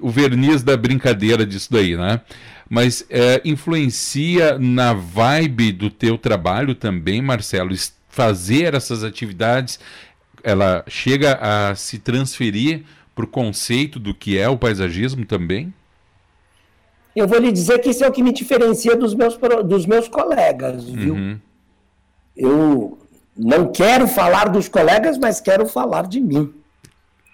o 0.00 0.08
verniz 0.10 0.62
da 0.62 0.76
brincadeira 0.76 1.44
disso 1.44 1.68
daí, 1.70 1.96
né? 1.96 2.20
Mas 2.68 3.04
é, 3.08 3.40
influencia 3.44 4.58
na 4.58 4.92
vibe 4.92 5.72
do 5.72 5.90
teu 5.90 6.18
trabalho 6.18 6.74
também, 6.74 7.22
Marcelo, 7.22 7.74
fazer 8.08 8.74
essas 8.74 9.02
atividades, 9.02 9.78
ela 10.42 10.84
chega 10.86 11.38
a 11.40 11.74
se 11.74 11.98
transferir 11.98 12.82
para 13.14 13.24
o 13.24 13.28
conceito 13.28 13.98
do 13.98 14.14
que 14.14 14.38
é 14.38 14.48
o 14.48 14.56
paisagismo 14.56 15.24
também? 15.24 15.72
Eu 17.16 17.26
vou 17.26 17.38
lhe 17.38 17.50
dizer 17.50 17.80
que 17.80 17.90
isso 17.90 18.04
é 18.04 18.08
o 18.08 18.12
que 18.12 18.22
me 18.22 18.32
diferencia 18.32 18.94
dos 18.94 19.14
meus, 19.14 19.36
dos 19.64 19.86
meus 19.86 20.06
colegas, 20.06 20.84
viu? 20.84 21.14
Uhum. 21.14 21.40
Eu 22.36 22.98
não 23.38 23.70
quero 23.70 24.08
falar 24.08 24.48
dos 24.48 24.68
colegas, 24.68 25.16
mas 25.16 25.40
quero 25.40 25.66
falar 25.66 26.06
de 26.06 26.20
mim. 26.20 26.52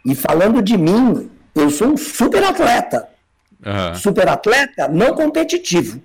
E 0.05 0.15
falando 0.15 0.61
de 0.61 0.77
mim, 0.77 1.31
eu 1.55 1.71
sou 1.71 1.89
um 1.89 1.97
super 1.97 2.45
atleta. 2.45 3.09
Uhum. 3.65 3.95
Super 3.95 4.29
atleta 4.29 4.87
não 4.89 5.15
competitivo. 5.15 6.01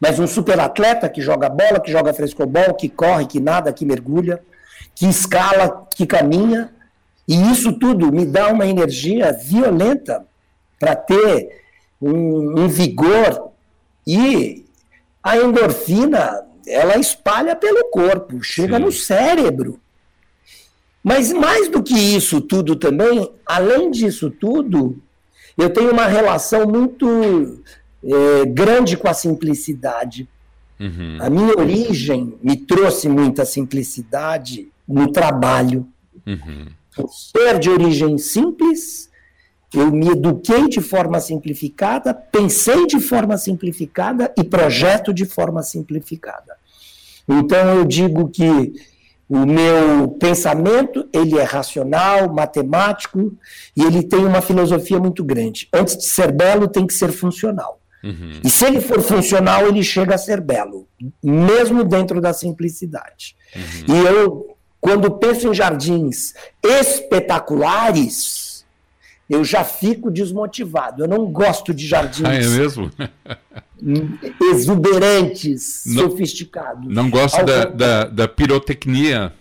Mas 0.00 0.18
um 0.18 0.26
super 0.26 0.58
atleta 0.58 1.08
que 1.08 1.20
joga 1.20 1.48
bola, 1.50 1.78
que 1.78 1.92
joga 1.92 2.14
frescobol, 2.14 2.74
que 2.74 2.88
corre, 2.88 3.26
que 3.26 3.38
nada, 3.38 3.72
que 3.72 3.84
mergulha, 3.84 4.40
que 4.94 5.06
escala, 5.06 5.86
que 5.94 6.06
caminha 6.06 6.70
e 7.30 7.52
isso 7.52 7.72
tudo 7.74 8.10
me 8.10 8.26
dá 8.26 8.48
uma 8.48 8.66
energia 8.66 9.30
violenta 9.30 10.26
para 10.80 10.96
ter 10.96 11.62
um, 12.02 12.62
um, 12.62 12.68
vigor. 12.68 13.52
E 14.04 14.66
a 15.22 15.36
endorfina, 15.36 16.44
ela 16.66 16.96
espalha 16.96 17.54
pelo 17.56 17.90
corpo, 17.90 18.42
chega 18.42 18.76
Sim. 18.76 18.82
no 18.82 18.92
cérebro. 18.92 19.80
Mas 21.02 21.32
mais 21.32 21.68
do 21.68 21.82
que 21.82 21.94
isso 21.94 22.40
tudo 22.40 22.76
também, 22.76 23.30
além 23.46 23.90
disso 23.90 24.30
tudo, 24.30 25.00
eu 25.56 25.70
tenho 25.70 25.90
uma 25.90 26.06
relação 26.06 26.66
muito 26.66 27.62
é, 28.04 28.46
grande 28.46 28.96
com 28.96 29.08
a 29.08 29.14
simplicidade. 29.14 30.28
Uhum. 30.78 31.18
A 31.20 31.28
minha 31.28 31.58
origem 31.58 32.38
me 32.42 32.56
trouxe 32.56 33.08
muita 33.08 33.44
simplicidade 33.44 34.68
no 34.86 35.10
trabalho. 35.10 35.86
Uhum. 36.26 36.66
Por 36.94 37.08
ser 37.12 37.58
de 37.58 37.70
origem 37.70 38.18
simples, 38.18 39.09
eu 39.74 39.90
me 39.92 40.08
eduquei 40.08 40.68
de 40.68 40.80
forma 40.80 41.20
simplificada, 41.20 42.12
pensei 42.12 42.86
de 42.86 43.00
forma 43.00 43.36
simplificada 43.36 44.32
e 44.36 44.42
projeto 44.42 45.14
de 45.14 45.24
forma 45.24 45.62
simplificada. 45.62 46.56
Então 47.28 47.76
eu 47.76 47.84
digo 47.84 48.28
que 48.28 48.72
o 49.28 49.46
meu 49.46 50.08
pensamento 50.18 51.08
ele 51.12 51.38
é 51.38 51.44
racional, 51.44 52.32
matemático 52.32 53.32
e 53.76 53.84
ele 53.84 54.02
tem 54.02 54.24
uma 54.26 54.42
filosofia 54.42 54.98
muito 54.98 55.22
grande. 55.22 55.68
Antes 55.72 55.96
de 55.96 56.04
ser 56.04 56.32
belo, 56.32 56.66
tem 56.66 56.84
que 56.84 56.94
ser 56.94 57.12
funcional. 57.12 57.78
Uhum. 58.02 58.40
E 58.42 58.50
se 58.50 58.64
ele 58.64 58.80
for 58.80 59.00
funcional, 59.00 59.68
ele 59.68 59.84
chega 59.84 60.16
a 60.16 60.18
ser 60.18 60.40
belo, 60.40 60.88
mesmo 61.22 61.84
dentro 61.84 62.20
da 62.20 62.32
simplicidade. 62.32 63.36
Uhum. 63.54 63.94
E 63.94 64.06
eu, 64.06 64.56
quando 64.80 65.10
penso 65.12 65.46
em 65.46 65.54
jardins 65.54 66.34
espetaculares, 66.64 68.39
eu 69.30 69.44
já 69.44 69.62
fico 69.62 70.10
desmotivado. 70.10 71.04
Eu 71.04 71.08
não 71.08 71.26
gosto 71.26 71.72
de 71.72 71.86
jardins. 71.86 72.24
Ah, 72.24 72.34
é 72.34 72.44
mesmo? 72.44 72.90
exuberantes, 74.52 75.84
não, 75.86 76.10
sofisticados. 76.10 76.92
Não 76.92 77.08
gosto 77.08 77.42
da, 77.44 77.64
da, 77.66 78.04
da, 78.04 78.28
pirotecnia. 78.28 79.32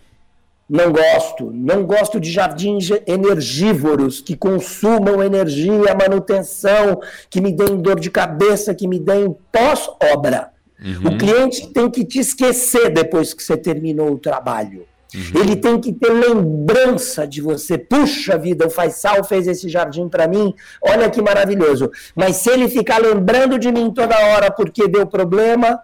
Não 0.70 0.92
gosto. 0.92 1.52
Não 1.52 1.84
gosto 1.84 2.20
de 2.20 2.32
jardins 2.32 2.92
energívoros 3.08 4.22
que 4.22 4.36
consumam 4.36 5.24
energia, 5.24 5.96
manutenção, 6.00 7.02
que 7.28 7.42
me 7.42 7.52
deem 7.52 7.82
dor 7.82 8.00
de 8.00 8.12
cabeça, 8.12 8.76
que 8.76 8.88
me 8.88 9.00
deem 9.00 9.36
pós-obra. 9.52 10.52
Uhum. 10.80 11.16
O 11.16 11.18
cliente 11.18 11.68
tem 11.74 11.90
que 11.90 12.06
te 12.06 12.20
esquecer 12.20 12.92
depois 12.92 13.34
que 13.34 13.42
você 13.42 13.58
terminou 13.58 14.12
o 14.12 14.20
trabalho. 14.20 14.86
Uhum. 15.14 15.42
Ele 15.42 15.56
tem 15.56 15.80
que 15.82 15.92
ter 15.92 16.12
lembrança 16.12 17.28
de 17.28 17.42
você. 17.42 17.78
Puxa 17.78 18.38
vida, 18.38 18.68
o 18.68 18.70
Faisal 18.70 19.24
fez 19.24 19.48
esse 19.48 19.68
jardim 19.68 20.08
para 20.08 20.28
mim, 20.28 20.54
olha 20.82 21.10
que 21.10 21.22
maravilhoso. 21.22 21.92
Mas 22.16 22.38
se 22.38 22.50
ele 22.50 22.70
ficar 22.70 23.00
lembrando 23.00 23.58
de 23.58 23.72
mim 23.72 23.92
toda 23.92 24.18
hora 24.18 24.52
porque 24.52 24.88
deu 24.88 25.08
problema, 25.08 25.80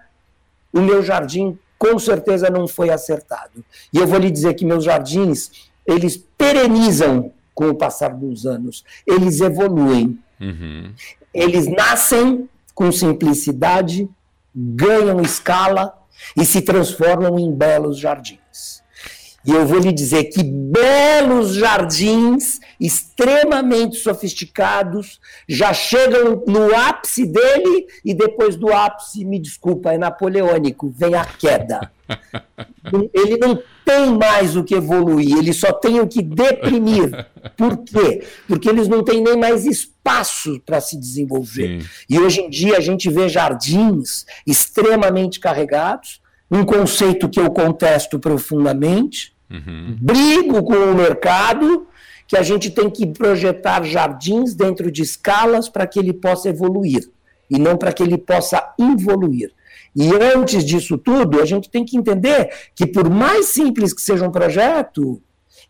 o 0.72 0.80
meu 0.80 1.02
jardim 1.02 1.58
com 1.78 1.98
certeza 1.98 2.50
não 2.50 2.68
foi 2.68 2.90
acertado. 2.90 3.64
E 3.92 3.98
eu 3.98 4.08
vou 4.08 4.20
lhe 4.20 4.30
dizer 4.30 4.54
que 4.54 4.66
meus 4.66 4.84
jardins, 4.84 5.70
eles 5.86 6.18
perenizam 6.38 7.32
com 7.54 7.70
o 7.70 7.76
passar 7.76 8.10
dos 8.10 8.46
anos, 8.46 8.84
eles 9.08 9.40
evoluem. 9.42 10.20
Uhum. 10.40 10.92
Eles 11.34 11.68
nascem 11.68 12.50
com 12.74 12.92
simplicidade, 12.92 14.10
ganham 14.54 15.22
escala 15.22 15.98
e 16.36 16.46
se 16.46 16.62
transformam 16.62 17.40
em 17.40 17.52
belos 17.52 17.98
jardins. 17.98 18.84
E 19.46 19.52
eu 19.52 19.66
vou 19.66 19.80
lhe 19.80 19.92
dizer 19.92 20.26
que 20.26 20.44
belos 20.44 21.54
jardins, 21.54 22.60
extremamente 22.80 23.98
sofisticados, 23.98 25.20
já 25.48 25.72
chegam 25.72 26.44
no 26.48 26.76
ápice 26.76 27.26
dele 27.28 27.86
e 28.04 28.14
depois 28.14 28.56
do 28.56 28.74
ápice, 28.74 29.24
me 29.24 29.38
desculpa, 29.38 29.94
é 29.94 29.98
napoleônico, 29.98 30.90
vem 30.90 31.14
a 31.14 31.24
queda. 31.26 31.92
Ele 33.14 33.38
não 33.38 33.62
tem 33.84 34.16
mais 34.18 34.56
o 34.56 34.64
que 34.64 34.76
evoluir, 34.76 35.38
ele 35.38 35.54
só 35.54 35.72
tem 35.72 36.00
o 36.00 36.08
que 36.08 36.22
deprimir. 36.22 37.26
Por 37.58 37.78
quê? 37.80 38.24
Porque 38.48 38.70
eles 38.70 38.88
não 38.88 39.04
têm 39.04 39.22
nem 39.22 39.38
mais 39.38 39.66
espaço 39.66 40.60
para 40.66 40.80
se 40.80 41.00
desenvolver. 41.00 41.82
Sim. 41.82 41.88
E 42.10 42.20
hoje 42.20 42.42
em 42.42 42.50
dia 42.50 42.78
a 42.78 42.80
gente 42.80 43.10
vê 43.10 43.28
jardins 43.28 44.26
extremamente 44.46 45.40
carregados, 45.40 46.22
um 46.50 46.64
conceito 46.64 47.30
que 47.30 47.40
eu 47.40 47.50
contesto 47.52 48.20
profundamente, 48.20 49.35
Uhum. 49.56 49.98
Brigo 50.00 50.64
com 50.64 50.76
o 50.76 50.96
mercado 50.96 51.88
que 52.28 52.38
a 52.38 52.42
gente 52.42 52.72
tem 52.72 52.90
que 52.90 53.06
projetar 53.06 53.84
jardins 53.84 54.54
dentro 54.54 54.92
de 54.92 55.02
escalas 55.02 55.70
para 55.70 55.86
que 55.86 56.00
ele 56.00 56.14
possa 56.14 56.50
evoluir 56.50 57.10
e 57.50 57.60
não 57.60 57.78
para 57.78 57.94
que 57.94 58.02
ele 58.02 58.18
possa 58.18 58.74
evoluir. 58.80 59.52
E 59.96 60.10
antes 60.14 60.66
disso 60.66 60.98
tudo, 60.98 61.42
a 61.42 61.46
gente 61.46 61.70
tem 61.70 61.86
que 61.86 61.96
entender 61.96 62.50
que, 62.76 62.86
por 62.86 63.10
mais 63.10 63.46
simples 63.46 63.94
que 63.94 64.02
seja 64.02 64.28
um 64.28 64.32
projeto, 64.32 65.22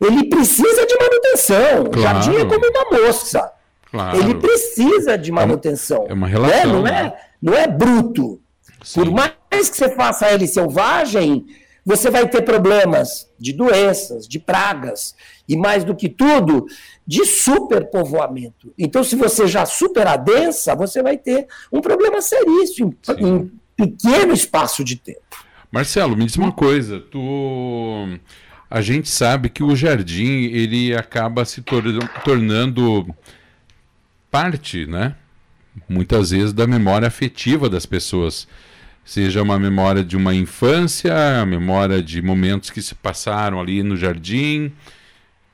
ele 0.01 0.27
precisa 0.27 0.85
de 0.85 0.95
manutenção. 0.97 1.85
Claro. 1.85 2.01
Jardim 2.01 2.35
é 2.37 2.45
como 2.45 2.65
uma 2.65 3.07
moça. 3.07 3.51
Claro. 3.91 4.17
Ele 4.17 4.35
precisa 4.35 5.17
de 5.17 5.31
manutenção. 5.31 6.05
É 6.09 6.13
uma, 6.13 6.13
é 6.13 6.13
uma 6.13 6.27
relação. 6.27 6.59
É, 6.59 6.65
não, 6.65 6.87
é, 6.87 7.17
não 7.41 7.53
é 7.53 7.67
bruto. 7.67 8.39
Sim. 8.83 9.01
Por 9.01 9.11
mais 9.11 9.69
que 9.69 9.77
você 9.77 9.89
faça 9.95 10.31
ele 10.31 10.47
selvagem, 10.47 11.45
você 11.85 12.09
vai 12.09 12.27
ter 12.27 12.41
problemas 12.41 13.29
de 13.37 13.53
doenças, 13.53 14.27
de 14.27 14.39
pragas 14.39 15.15
e, 15.47 15.55
mais 15.55 15.83
do 15.83 15.95
que 15.95 16.09
tudo, 16.09 16.65
de 17.05 17.23
superpovoamento. 17.25 18.73
Então, 18.75 19.03
se 19.03 19.15
você 19.15 19.47
já 19.47 19.65
supera 19.67 20.13
a 20.13 20.17
densa, 20.17 20.75
você 20.75 21.03
vai 21.03 21.15
ter 21.15 21.47
um 21.71 21.81
problema 21.81 22.21
seríssimo 22.21 22.95
em, 23.19 23.27
em 23.27 23.51
pequeno 23.75 24.33
espaço 24.33 24.83
de 24.83 24.95
tempo. 24.95 25.45
Marcelo, 25.71 26.17
me 26.17 26.25
diz 26.25 26.35
uma 26.37 26.51
coisa. 26.51 26.99
Tu... 26.99 28.19
A 28.67 28.81
gente 28.81 29.07
sabe 29.07 29.49
que 29.49 29.63
o 29.63 29.75
jardim 29.75 30.45
ele 30.45 30.95
acaba 30.95 31.45
se 31.45 31.61
tor 31.61 31.83
tornando 32.23 33.13
parte, 34.31 34.87
né? 34.87 35.15
Muitas 35.87 36.31
vezes 36.31 36.51
da 36.51 36.65
memória 36.65 37.07
afetiva 37.07 37.69
das 37.69 37.85
pessoas 37.85 38.47
seja 39.05 39.43
uma 39.43 39.59
memória 39.59 40.03
de 40.03 40.17
uma 40.17 40.33
infância, 40.33 41.13
a 41.41 41.45
memória 41.45 42.01
de 42.01 42.21
momentos 42.23 42.71
que 42.71 42.81
se 42.81 42.95
passaram 42.95 43.59
ali 43.61 43.83
no 43.83 43.95
jardim. 43.95 44.73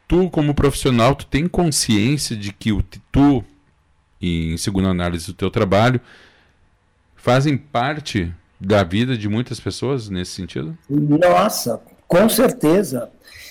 Tu, 0.07 0.29
como 0.29 0.55
profissional, 0.55 1.13
tu 1.13 1.25
tem 1.25 1.47
consciência 1.47 2.35
de 2.35 2.53
que 2.53 2.71
o 2.71 2.81
tu, 3.11 3.43
e 4.21 4.53
em 4.53 4.57
segunda 4.57 4.87
análise 4.87 5.27
do 5.27 5.33
teu 5.33 5.51
trabalho, 5.51 5.99
fazem 7.15 7.57
parte 7.57 8.33
da 8.59 8.83
vida 8.83 9.17
de 9.17 9.27
muitas 9.27 9.59
pessoas 9.59 10.09
nesse 10.09 10.31
sentido? 10.31 10.77
Nossa, 10.89 11.81
com 12.07 12.29
certeza. 12.29 13.09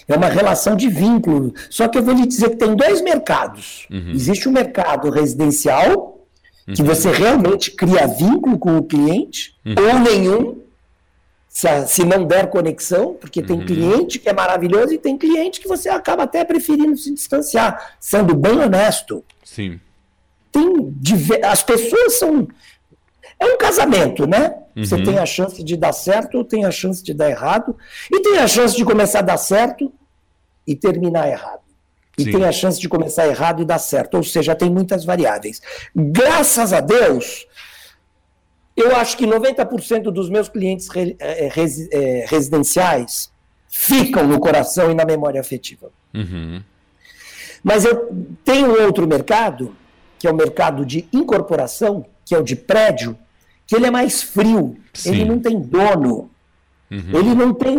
É 0.08 0.16
uma 0.16 0.28
relação 0.28 0.74
de 0.74 0.88
vínculo. 0.88 1.54
Só 1.68 1.86
que 1.88 1.98
eu 1.98 2.02
vou 2.02 2.14
lhe 2.14 2.26
dizer 2.26 2.50
que 2.50 2.56
tem 2.56 2.74
dois 2.74 3.02
mercados. 3.02 3.86
Uhum. 3.90 4.10
Existe 4.10 4.48
o 4.48 4.52
mercado 4.52 5.10
residencial 5.10 6.19
que 6.74 6.82
você 6.82 7.10
realmente 7.10 7.70
cria 7.70 8.06
vínculo 8.06 8.58
com 8.58 8.76
o 8.76 8.82
cliente, 8.82 9.56
uhum. 9.64 9.74
ou 9.78 9.98
nenhum, 10.00 10.62
se, 11.48 11.86
se, 11.86 12.04
não 12.04 12.24
der 12.24 12.48
conexão, 12.48 13.14
porque 13.14 13.42
tem 13.42 13.58
uhum. 13.58 13.66
cliente 13.66 14.18
que 14.18 14.28
é 14.28 14.32
maravilhoso 14.32 14.92
e 14.92 14.98
tem 14.98 15.18
cliente 15.18 15.60
que 15.60 15.68
você 15.68 15.88
acaba 15.88 16.22
até 16.22 16.44
preferindo 16.44 16.96
se 16.96 17.12
distanciar, 17.12 17.96
sendo 17.98 18.34
bem 18.34 18.58
honesto. 18.58 19.24
Sim. 19.44 19.80
Tem 20.52 20.94
as 21.44 21.62
pessoas 21.62 22.18
são 22.18 22.48
é 23.38 23.46
um 23.46 23.56
casamento, 23.56 24.26
né? 24.26 24.54
Uhum. 24.76 24.84
Você 24.84 25.02
tem 25.02 25.18
a 25.18 25.24
chance 25.24 25.62
de 25.64 25.76
dar 25.76 25.92
certo 25.92 26.38
ou 26.38 26.44
tem 26.44 26.64
a 26.64 26.70
chance 26.70 27.02
de 27.02 27.14
dar 27.14 27.30
errado, 27.30 27.76
e 28.12 28.20
tem 28.20 28.38
a 28.38 28.46
chance 28.46 28.76
de 28.76 28.84
começar 28.84 29.20
a 29.20 29.22
dar 29.22 29.38
certo 29.38 29.92
e 30.66 30.76
terminar 30.76 31.28
errado 31.28 31.69
e 32.18 32.24
Sim. 32.24 32.32
tem 32.32 32.44
a 32.44 32.52
chance 32.52 32.80
de 32.80 32.88
começar 32.88 33.26
errado 33.26 33.62
e 33.62 33.64
dar 33.64 33.78
certo. 33.78 34.16
Ou 34.16 34.22
seja, 34.22 34.54
tem 34.54 34.70
muitas 34.70 35.04
variáveis. 35.04 35.60
Graças 35.94 36.72
a 36.72 36.80
Deus, 36.80 37.46
eu 38.76 38.94
acho 38.96 39.16
que 39.16 39.26
90% 39.26 40.10
dos 40.10 40.28
meus 40.28 40.48
clientes 40.48 40.88
re, 40.88 41.16
é, 41.18 41.48
res, 41.52 41.88
é, 41.90 42.26
residenciais 42.28 43.30
ficam 43.68 44.26
no 44.26 44.40
coração 44.40 44.90
e 44.90 44.94
na 44.94 45.04
memória 45.04 45.40
afetiva. 45.40 45.90
Uhum. 46.12 46.62
Mas 47.62 47.84
eu 47.84 48.08
tenho 48.44 48.82
outro 48.82 49.06
mercado, 49.06 49.74
que 50.18 50.26
é 50.26 50.30
o 50.30 50.34
mercado 50.34 50.84
de 50.84 51.06
incorporação, 51.12 52.04
que 52.24 52.34
é 52.34 52.38
o 52.38 52.42
de 52.42 52.56
prédio, 52.56 53.16
que 53.66 53.76
ele 53.76 53.86
é 53.86 53.90
mais 53.90 54.22
frio, 54.22 54.76
Sim. 54.92 55.10
ele 55.10 55.24
não 55.24 55.38
tem 55.38 55.60
dono, 55.60 56.30
uhum. 56.90 57.18
ele 57.18 57.34
não 57.34 57.54
tem 57.54 57.78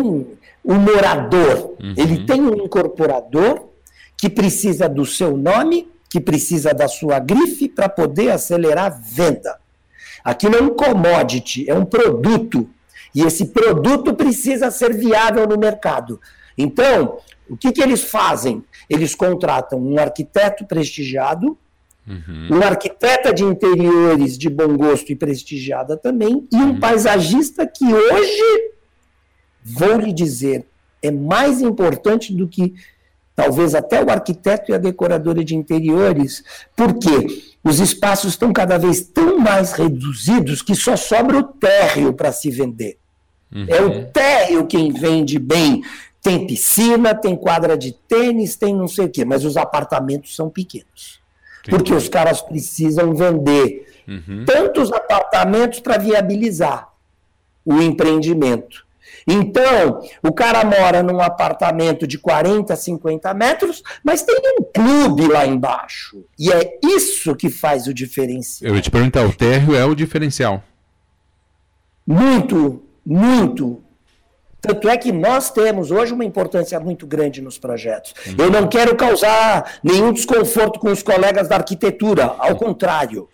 um 0.64 0.76
morador, 0.76 1.76
uhum. 1.82 1.94
ele 1.98 2.26
tem 2.26 2.42
um 2.42 2.64
incorporador 2.64 3.71
que 4.22 4.30
precisa 4.30 4.88
do 4.88 5.04
seu 5.04 5.36
nome, 5.36 5.90
que 6.08 6.22
precisa 6.22 6.76
da 6.76 6.88
sua 6.88 7.18
grife 7.18 7.68
para 7.68 7.90
poder 7.90 8.30
acelerar 8.30 8.86
a 8.86 8.90
venda. 8.90 9.58
Aquilo 10.24 10.56
é 10.58 10.62
um 10.62 10.76
commodity, 10.76 11.68
é 11.68 11.74
um 11.74 11.84
produto. 11.84 12.70
E 13.16 13.24
esse 13.24 13.48
produto 13.48 14.14
precisa 14.14 14.70
ser 14.70 14.94
viável 14.94 15.48
no 15.48 15.58
mercado. 15.58 16.22
Então, 16.56 17.18
o 17.50 17.58
que, 17.58 17.72
que 17.72 17.82
eles 17.82 18.04
fazem? 18.04 18.64
Eles 18.88 19.16
contratam 19.16 19.80
um 19.80 19.98
arquiteto 19.98 20.68
prestigiado, 20.68 21.58
uhum. 22.08 22.60
um 22.60 22.62
arquiteta 22.62 23.34
de 23.34 23.44
interiores 23.44 24.38
de 24.38 24.52
bom 24.52 24.78
gosto 24.78 25.12
e 25.12 25.16
prestigiada 25.16 25.98
também, 25.98 26.48
e 26.52 26.58
um 26.58 26.74
uhum. 26.74 26.80
paisagista 26.80 27.66
que 27.66 27.92
hoje, 27.92 28.72
vou 29.64 29.96
lhe 29.96 30.14
dizer, 30.14 30.64
é 31.02 31.10
mais 31.10 31.60
importante 31.60 32.32
do 32.32 32.48
que 32.48 32.76
talvez 33.42 33.74
até 33.74 34.04
o 34.04 34.10
arquiteto 34.10 34.72
e 34.72 34.76
a 34.76 34.78
decoradora 34.78 35.44
de 35.44 35.56
interiores. 35.56 36.44
Por 36.76 36.94
quê? 37.00 37.52
os 37.64 37.80
espaços 37.80 38.32
estão 38.32 38.52
cada 38.52 38.78
vez 38.78 39.02
tão 39.02 39.38
mais 39.38 39.74
reduzidos 39.74 40.62
que 40.62 40.74
só 40.76 40.96
sobra 40.96 41.38
o 41.38 41.44
térreo 41.44 42.14
para 42.14 42.32
se 42.32 42.50
vender. 42.50 42.98
Uhum. 43.54 43.66
É 43.68 43.82
o 43.82 44.06
térreo 44.08 44.66
quem 44.66 44.92
vende 44.92 45.38
bem. 45.38 45.84
Tem 46.22 46.48
piscina, 46.48 47.14
tem 47.14 47.36
quadra 47.36 47.78
de 47.78 47.92
tênis, 47.92 48.56
tem 48.56 48.76
não 48.76 48.88
sei 48.88 49.06
o 49.06 49.10
quê, 49.10 49.26
mas 49.26 49.44
os 49.44 49.58
apartamentos 49.58 50.36
são 50.36 50.50
pequenos. 50.50 51.20
Entendi. 51.62 51.78
Porque 51.78 51.94
os 51.94 52.10
caras 52.10 52.42
precisam 52.42 53.14
vender 53.14 53.88
uhum. 54.08 54.44
tantos 54.46 54.92
apartamentos 54.92 55.80
para 55.80 55.98
viabilizar 55.98 56.90
o 57.64 57.80
empreendimento. 57.80 58.86
Então, 59.28 60.02
o 60.24 60.32
cara 60.32 60.64
mora 60.64 61.04
num 61.04 61.22
apartamento 61.22 62.08
de 62.08 62.18
40, 62.18 62.76
50 62.76 63.34
metros, 63.34 63.84
mas 64.04 64.24
tem 64.24 64.36
um 64.60 64.64
clube 64.64 65.28
lá 65.28 65.46
embaixo. 65.46 66.24
E 66.38 66.52
é 66.52 66.80
isso 66.84 67.36
que 67.36 67.50
faz 67.50 67.88
o 67.88 67.94
diferencial. 67.94 68.70
Eu 68.70 68.76
ia 68.76 68.82
te 68.82 68.92
perguntar, 68.92 69.26
o 69.26 69.34
térreo 69.34 69.76
é 69.76 69.86
o 69.86 69.96
diferencial? 69.96 70.64
Muito, 72.06 72.84
muito. 73.06 73.82
Tanto 74.62 74.88
é 74.88 74.96
que 74.96 75.12
nós 75.12 75.50
temos 75.50 75.90
hoje 75.90 76.14
uma 76.14 76.24
importância 76.24 76.80
muito 76.80 77.08
grande 77.08 77.42
nos 77.42 77.58
projetos. 77.58 78.14
Uhum. 78.28 78.46
Eu 78.46 78.52
não 78.52 78.68
quero 78.68 78.96
causar 78.96 79.80
nenhum 79.84 80.14
desconforto 80.14 80.80
com 80.80 80.92
os 80.92 81.02
colegas 81.02 81.48
da 81.48 81.56
arquitetura, 81.56 82.36
ao 82.38 82.56
contrário. 82.56 83.28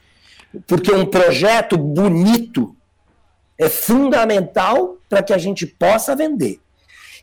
Porque 0.66 0.92
um 0.92 1.06
projeto 1.06 1.78
bonito 1.78 2.74
é 3.58 3.68
fundamental 3.68 4.97
para 5.10 5.24
que 5.24 5.34
a 5.34 5.38
gente 5.38 5.66
possa 5.66 6.16
vender. 6.16 6.60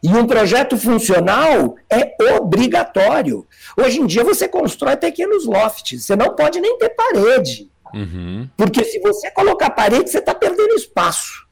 E 0.02 0.08
um 0.08 0.26
projeto 0.26 0.76
funcional 0.76 1.76
é 1.88 2.14
obrigatório. 2.34 3.46
Hoje 3.76 4.00
em 4.00 4.06
dia 4.06 4.22
você 4.22 4.46
constrói 4.46 4.96
pequenos 4.96 5.46
lofts, 5.46 6.04
você 6.04 6.14
não 6.14 6.34
pode 6.34 6.60
nem 6.60 6.76
ter 6.78 6.90
parede. 6.90 7.70
Uhum. 7.94 8.48
Porque 8.56 8.84
se 8.84 9.00
você 9.00 9.30
colocar 9.30 9.70
parede, 9.70 10.10
você 10.10 10.18
está 10.18 10.34
perdendo 10.34 10.74
espaço. 10.74 11.44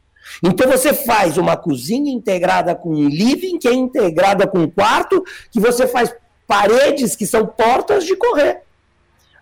Então 0.42 0.70
você 0.70 0.92
faz 0.92 1.38
uma 1.38 1.56
cozinha 1.56 2.12
integrada 2.12 2.74
com 2.74 2.90
um 2.90 3.08
living, 3.08 3.58
que 3.58 3.68
é 3.68 3.72
integrada 3.72 4.46
com 4.46 4.58
um 4.58 4.70
quarto, 4.70 5.22
que 5.50 5.60
você 5.60 5.86
faz 5.86 6.14
paredes 6.46 7.16
que 7.16 7.26
são 7.26 7.46
portas 7.46 8.04
de 8.04 8.16
correr. 8.16 8.62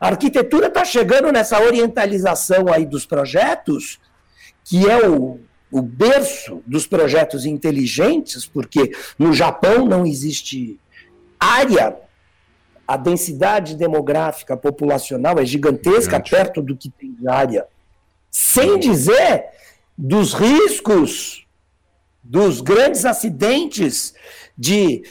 A 0.01 0.09
arquitetura 0.09 0.69
está 0.69 0.85
chegando 0.85 1.33
nessa 1.33 1.61
orientalização 1.61 2.73
aí 2.73 2.87
dos 2.87 3.05
projetos, 3.05 3.99
que 4.65 4.89
é 4.89 5.09
o, 5.09 5.41
o 5.71 5.81
berço 5.81 6.63
dos 6.67 6.87
projetos 6.87 7.47
inteligentes, 7.47 8.45
porque 8.45 8.93
no 9.19 9.33
Japão 9.33 9.87
não 9.87 10.05
existe 10.05 10.79
área, 11.39 11.97
a 12.87 12.97
densidade 12.97 13.77
demográfica 13.77 14.57
populacional 14.57 15.39
é 15.39 15.47
gigantesca 15.47 16.17
Gigante. 16.17 16.31
perto 16.31 16.63
do 16.63 16.77
que 16.77 16.91
tem 16.91 17.13
de 17.15 17.29
área. 17.29 17.67
Sem 18.31 18.79
dizer 18.79 19.45
dos 19.97 20.33
riscos, 20.35 21.47
dos 22.23 22.61
grandes 22.61 23.05
acidentes, 23.05 24.15
de. 24.57 25.03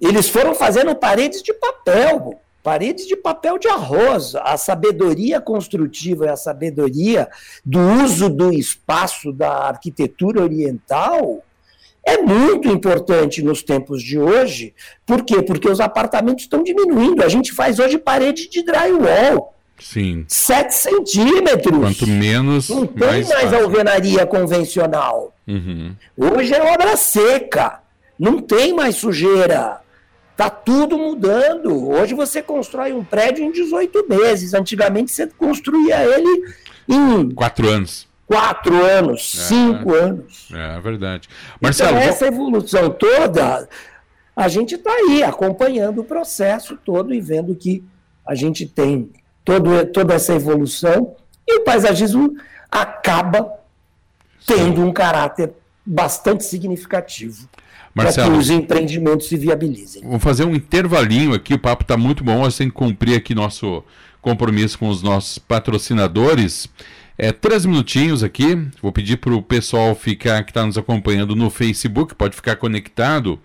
Eles 0.00 0.28
foram 0.28 0.54
fazendo 0.54 0.94
paredes 0.94 1.42
de 1.42 1.52
papel 1.52 2.40
paredes 2.66 3.06
de 3.06 3.14
papel 3.14 3.58
de 3.58 3.68
arroz. 3.68 4.34
A 4.34 4.56
sabedoria 4.56 5.40
construtiva 5.40 6.26
e 6.26 6.28
a 6.30 6.36
sabedoria 6.36 7.28
do 7.64 7.78
uso 8.02 8.28
do 8.28 8.52
espaço 8.52 9.32
da 9.32 9.68
arquitetura 9.68 10.42
oriental 10.42 11.44
é 12.04 12.18
muito 12.18 12.66
importante 12.66 13.40
nos 13.40 13.62
tempos 13.62 14.02
de 14.02 14.18
hoje. 14.18 14.74
Por 15.06 15.24
quê? 15.24 15.42
Porque 15.42 15.68
os 15.68 15.78
apartamentos 15.78 16.42
estão 16.42 16.64
diminuindo. 16.64 17.22
A 17.22 17.28
gente 17.28 17.52
faz 17.52 17.78
hoje 17.78 17.98
parede 17.98 18.48
de 18.48 18.64
drywall. 18.64 19.54
Sim. 19.78 20.24
7 20.26 20.74
centímetros. 20.74 21.78
Quanto 21.78 22.06
menos. 22.08 22.68
Não 22.68 22.84
tem 22.84 23.06
mais, 23.06 23.28
mais 23.28 23.52
alvenaria 23.52 24.26
convencional. 24.26 25.32
Uhum. 25.46 25.94
Hoje 26.16 26.52
é 26.52 26.74
obra 26.74 26.96
seca. 26.96 27.80
Não 28.18 28.40
tem 28.40 28.74
mais 28.74 28.96
sujeira. 28.96 29.85
Está 30.36 30.50
tudo 30.50 30.98
mudando. 30.98 31.88
Hoje 31.88 32.12
você 32.12 32.42
constrói 32.42 32.92
um 32.92 33.02
prédio 33.02 33.42
em 33.42 33.50
18 33.50 34.06
meses. 34.06 34.52
Antigamente 34.52 35.10
você 35.10 35.26
construía 35.28 36.04
ele 36.04 36.54
em. 36.86 37.30
Quatro 37.30 37.66
anos. 37.66 38.06
Quatro 38.26 38.84
anos, 38.84 39.34
é, 39.34 39.42
cinco 39.44 39.94
anos. 39.94 40.48
É 40.52 40.78
verdade. 40.78 41.26
Então, 41.30 41.58
Marcelo, 41.58 41.96
então, 41.96 42.02
essa 42.02 42.26
evolução 42.26 42.90
toda, 42.90 43.66
a 44.36 44.48
gente 44.48 44.74
está 44.74 44.90
aí 44.90 45.22
acompanhando 45.22 46.02
o 46.02 46.04
processo 46.04 46.76
todo 46.76 47.14
e 47.14 47.20
vendo 47.20 47.54
que 47.54 47.82
a 48.26 48.34
gente 48.34 48.66
tem 48.66 49.10
todo, 49.42 49.86
toda 49.86 50.12
essa 50.12 50.34
evolução 50.34 51.16
e 51.48 51.60
o 51.60 51.64
paisagismo 51.64 52.36
acaba 52.70 53.54
tendo 54.46 54.82
um 54.82 54.92
caráter 54.92 55.54
bastante 55.86 56.44
significativo 56.44 57.48
para 57.96 58.12
que 58.12 58.30
os 58.30 58.50
empreendimentos 58.50 59.26
se 59.26 59.36
viabilizem. 59.38 60.02
Vamos 60.02 60.22
fazer 60.22 60.44
um 60.44 60.54
intervalinho 60.54 61.32
aqui, 61.32 61.54
o 61.54 61.58
papo 61.58 61.82
está 61.82 61.96
muito 61.96 62.22
bom, 62.22 62.44
a 62.44 62.50
gente 62.50 62.58
tem 62.58 62.68
que 62.68 62.74
cumprir 62.74 63.16
aqui 63.16 63.34
nosso 63.34 63.82
compromisso 64.20 64.78
com 64.78 64.88
os 64.88 65.02
nossos 65.02 65.38
patrocinadores. 65.38 66.68
É, 67.16 67.32
três 67.32 67.64
minutinhos 67.64 68.22
aqui, 68.22 68.68
vou 68.82 68.92
pedir 68.92 69.16
para 69.16 69.34
o 69.34 69.40
pessoal 69.40 69.94
ficar 69.94 70.44
que 70.44 70.50
está 70.50 70.66
nos 70.66 70.76
acompanhando 70.76 71.34
no 71.34 71.48
Facebook, 71.48 72.14
pode 72.14 72.36
ficar 72.36 72.56
conectado. 72.56 73.40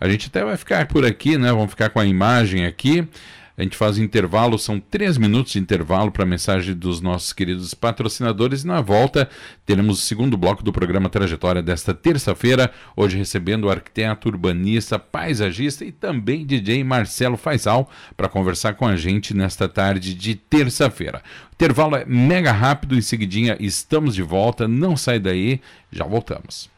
A 0.00 0.08
gente 0.08 0.26
até 0.26 0.44
vai 0.44 0.56
ficar 0.56 0.88
por 0.88 1.06
aqui, 1.06 1.38
né? 1.38 1.52
Vamos 1.52 1.70
ficar 1.70 1.90
com 1.90 2.00
a 2.00 2.04
imagem 2.04 2.66
aqui. 2.66 3.06
A 3.56 3.62
gente 3.62 3.76
faz 3.76 3.98
intervalo, 3.98 4.58
são 4.58 4.80
três 4.80 5.18
minutos 5.18 5.52
de 5.52 5.58
intervalo 5.58 6.10
para 6.10 6.22
a 6.22 6.26
mensagem 6.26 6.74
dos 6.74 7.00
nossos 7.00 7.32
queridos 7.32 7.74
patrocinadores. 7.74 8.62
E 8.62 8.66
na 8.66 8.80
volta 8.80 9.28
teremos 9.66 9.98
o 9.98 10.02
segundo 10.02 10.36
bloco 10.36 10.62
do 10.62 10.72
programa 10.72 11.10
Trajetória 11.10 11.62
desta 11.62 11.92
terça-feira. 11.92 12.72
Hoje 12.96 13.18
recebendo 13.18 13.64
o 13.64 13.70
arquiteto, 13.70 14.28
urbanista, 14.28 14.98
paisagista 14.98 15.84
e 15.84 15.92
também 15.92 16.46
DJ 16.46 16.82
Marcelo 16.82 17.36
Faisal 17.36 17.90
para 18.16 18.28
conversar 18.28 18.74
com 18.74 18.86
a 18.86 18.96
gente 18.96 19.34
nesta 19.34 19.68
tarde 19.68 20.14
de 20.14 20.34
terça-feira. 20.34 21.22
O 21.50 21.54
intervalo 21.54 21.96
é 21.96 22.04
mega 22.06 22.52
rápido, 22.52 22.96
em 22.96 23.02
seguidinha 23.02 23.56
estamos 23.60 24.14
de 24.14 24.22
volta. 24.22 24.66
Não 24.66 24.96
sai 24.96 25.18
daí, 25.20 25.60
já 25.90 26.04
voltamos. 26.04 26.70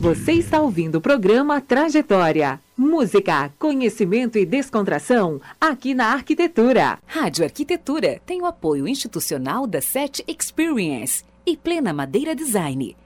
Você 0.00 0.34
está 0.34 0.60
ouvindo 0.60 0.98
o 0.98 1.00
programa 1.00 1.60
Trajetória. 1.60 2.60
Música, 2.76 3.52
conhecimento 3.58 4.38
e 4.38 4.46
descontração 4.46 5.40
aqui 5.60 5.92
na 5.92 6.12
Arquitetura. 6.12 7.00
Rádio 7.04 7.44
Arquitetura 7.44 8.20
tem 8.24 8.40
o 8.40 8.46
apoio 8.46 8.86
institucional 8.86 9.66
da 9.66 9.80
SET 9.80 10.22
Experience 10.28 11.24
e 11.44 11.56
Plena 11.56 11.92
Madeira 11.92 12.32
Design. 12.32 12.96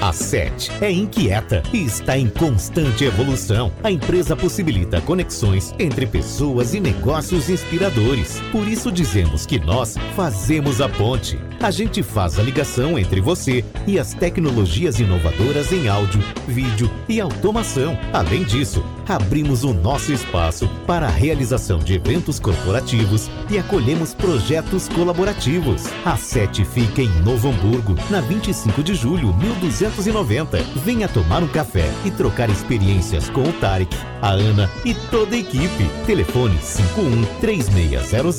A 0.00 0.14
SET 0.14 0.72
é 0.80 0.90
inquieta 0.90 1.62
e 1.74 1.84
está 1.84 2.16
em 2.16 2.26
constante 2.26 3.04
evolução. 3.04 3.70
A 3.82 3.90
empresa 3.90 4.34
possibilita 4.34 4.98
conexões 5.02 5.74
entre 5.78 6.06
pessoas 6.06 6.72
e 6.72 6.80
negócios 6.80 7.50
inspiradores. 7.50 8.40
Por 8.50 8.66
isso 8.66 8.90
dizemos 8.90 9.44
que 9.44 9.58
nós 9.58 9.96
fazemos 10.16 10.80
a 10.80 10.88
ponte. 10.88 11.38
A 11.62 11.70
gente 11.70 12.02
faz 12.02 12.38
a 12.38 12.42
ligação 12.42 12.98
entre 12.98 13.20
você 13.20 13.62
e 13.86 13.98
as 13.98 14.14
tecnologias 14.14 14.98
inovadoras 14.98 15.70
em 15.70 15.86
áudio, 15.86 16.22
vídeo 16.48 16.90
e 17.06 17.20
automação. 17.20 17.98
Além 18.14 18.42
disso, 18.44 18.82
abrimos 19.06 19.64
o 19.64 19.74
nosso 19.74 20.14
espaço 20.14 20.66
para 20.86 21.08
a 21.08 21.10
realização 21.10 21.78
de 21.78 21.92
eventos 21.92 22.40
corporativos 22.40 23.28
e 23.50 23.58
acolhemos 23.58 24.14
projetos 24.14 24.88
colaborativos. 24.88 25.84
A 26.06 26.16
SET 26.16 26.64
fica 26.64 27.02
em 27.02 27.10
Novo 27.22 27.50
Hamburgo, 27.50 27.94
na 28.08 28.22
25 28.22 28.82
de 28.82 28.94
julho, 28.94 29.34
1200 29.34 29.89
290. 29.90 30.58
Venha 30.76 31.08
tomar 31.08 31.42
um 31.42 31.48
café 31.48 31.90
e 32.04 32.10
trocar 32.10 32.50
experiências 32.50 33.28
com 33.30 33.42
o 33.42 33.52
Tarek, 33.54 33.96
a 34.22 34.30
Ana 34.30 34.70
e 34.84 34.94
toda 35.10 35.34
a 35.34 35.38
equipe. 35.38 35.88
Telefone 36.06 36.58
51 36.60 37.24
3600 37.40 38.38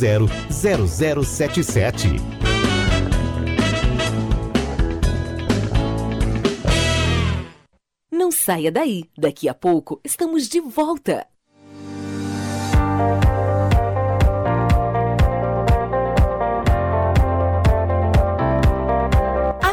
0077. 1.26 2.16
Não 8.12 8.32
saia 8.32 8.72
daí. 8.72 9.04
Daqui 9.18 9.50
a 9.50 9.54
pouco 9.54 10.00
estamos 10.04 10.48
de 10.48 10.62
volta. 10.62 11.28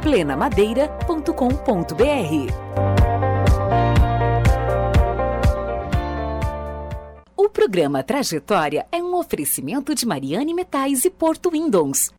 plenamadeira.com.br. 0.00 2.52
O 7.36 7.48
programa 7.48 8.02
Trajetória 8.02 8.86
é 8.90 9.02
um 9.02 9.14
oferecimento 9.14 9.94
de 9.94 10.06
Mariane 10.06 10.54
Metais 10.54 11.04
e 11.04 11.10
Porto 11.10 11.50
Windows. 11.50 12.12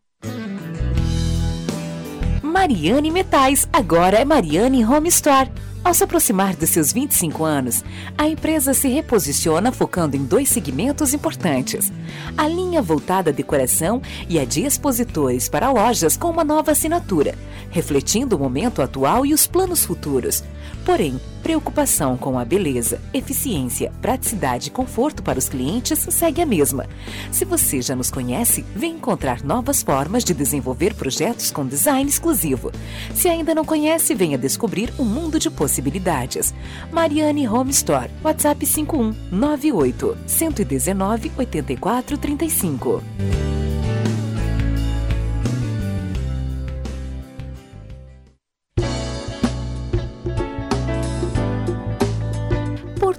Mariane 2.42 3.10
Metais, 3.10 3.68
agora 3.72 4.18
é 4.18 4.24
Mariane 4.24 4.84
Home 4.84 5.08
Store. 5.08 5.50
Ao 5.84 5.92
se 5.92 6.04
aproximar 6.04 6.54
dos 6.54 6.70
seus 6.70 6.92
25 6.92 7.44
anos, 7.44 7.84
a 8.16 8.28
empresa 8.28 8.72
se 8.72 8.86
reposiciona 8.86 9.72
focando 9.72 10.16
em 10.16 10.24
dois 10.24 10.48
segmentos 10.48 11.12
importantes: 11.12 11.92
a 12.38 12.46
linha 12.46 12.80
voltada 12.80 13.30
à 13.30 13.32
decoração 13.32 14.00
e 14.28 14.38
a 14.38 14.44
de 14.44 14.64
expositores 14.64 15.48
para 15.48 15.72
lojas 15.72 16.16
com 16.16 16.30
uma 16.30 16.44
nova 16.44 16.70
assinatura, 16.70 17.34
refletindo 17.70 18.36
o 18.36 18.38
momento 18.38 18.80
atual 18.80 19.26
e 19.26 19.34
os 19.34 19.48
planos 19.48 19.84
futuros. 19.84 20.44
Porém, 20.84 21.20
preocupação 21.42 22.16
com 22.16 22.38
a 22.38 22.44
beleza, 22.44 23.00
eficiência, 23.12 23.92
praticidade 24.00 24.68
e 24.68 24.70
conforto 24.70 25.22
para 25.22 25.38
os 25.38 25.48
clientes 25.48 26.06
segue 26.10 26.40
a 26.40 26.46
mesma. 26.46 26.86
Se 27.30 27.44
você 27.44 27.82
já 27.82 27.96
nos 27.96 28.10
conhece, 28.10 28.64
vem 28.74 28.94
encontrar 28.94 29.42
novas 29.42 29.82
formas 29.82 30.24
de 30.24 30.32
desenvolver 30.32 30.94
projetos 30.94 31.50
com 31.50 31.66
design 31.66 32.08
exclusivo. 32.08 32.70
Se 33.14 33.28
ainda 33.28 33.54
não 33.54 33.64
conhece, 33.64 34.14
venha 34.14 34.38
descobrir 34.38 34.92
um 34.98 35.04
mundo 35.04 35.38
de 35.38 35.50
possibilidades. 35.50 35.71
Mariane 36.92 37.46
Home 37.46 37.72
Store, 37.72 38.08
WhatsApp 38.22 38.58
51 38.60 39.14
98 39.30 40.16
119 41.80 42.36
84 42.42 43.61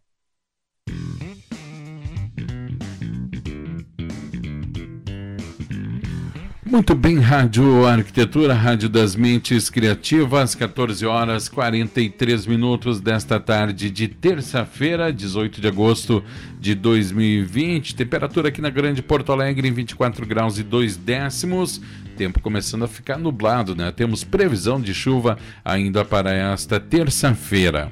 Muito 6.71 6.95
bem, 6.95 7.19
Rádio 7.19 7.85
Arquitetura, 7.85 8.53
Rádio 8.53 8.87
das 8.87 9.13
Mentes 9.13 9.69
Criativas, 9.69 10.55
14 10.55 11.05
horas 11.05 11.49
43 11.49 12.45
minutos 12.45 13.01
desta 13.01 13.41
tarde 13.41 13.91
de 13.91 14.07
terça-feira, 14.07 15.11
18 15.11 15.59
de 15.59 15.67
agosto 15.67 16.23
de 16.61 16.73
2020. 16.73 17.93
Temperatura 17.93 18.47
aqui 18.47 18.61
na 18.61 18.69
Grande 18.69 19.03
Porto 19.03 19.33
Alegre 19.33 19.67
em 19.67 19.73
24 19.73 20.25
graus 20.25 20.57
e 20.59 20.63
2 20.63 20.95
décimos. 20.95 21.81
Tempo 22.15 22.39
começando 22.39 22.85
a 22.85 22.87
ficar 22.87 23.17
nublado, 23.17 23.75
né? 23.75 23.91
Temos 23.91 24.23
previsão 24.23 24.79
de 24.79 24.93
chuva 24.93 25.37
ainda 25.65 26.05
para 26.05 26.31
esta 26.31 26.79
terça-feira. 26.79 27.91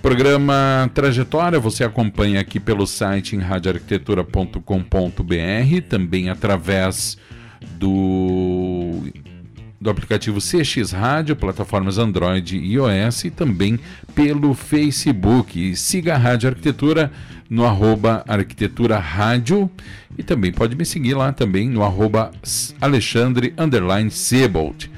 Programa 0.00 0.88
Trajetória 0.94 1.58
você 1.58 1.82
acompanha 1.82 2.38
aqui 2.38 2.60
pelo 2.60 2.86
site 2.86 3.34
em 3.34 3.40
radioarquitetura.com.br, 3.40 5.82
também 5.88 6.30
através 6.30 7.18
do, 7.78 9.02
do 9.80 9.90
aplicativo 9.90 10.38
CX 10.38 10.92
Rádio, 10.92 11.36
plataformas 11.36 11.98
Android 11.98 12.56
e 12.56 12.74
iOS 12.74 13.24
e 13.24 13.30
também 13.30 13.78
pelo 14.14 14.54
Facebook. 14.54 15.76
Siga 15.76 16.14
a 16.14 16.18
Rádio 16.18 16.48
Arquitetura 16.50 17.10
no 17.48 17.64
arroba 17.64 18.24
Arquitetura 18.26 18.98
Rádio 18.98 19.70
e 20.16 20.22
também 20.22 20.52
pode 20.52 20.76
me 20.76 20.84
seguir 20.84 21.14
lá 21.14 21.32
também 21.32 21.68
no 21.68 21.82
arroba 21.82 22.30
Alexandre 22.80 23.54
Sebold. 24.10 24.90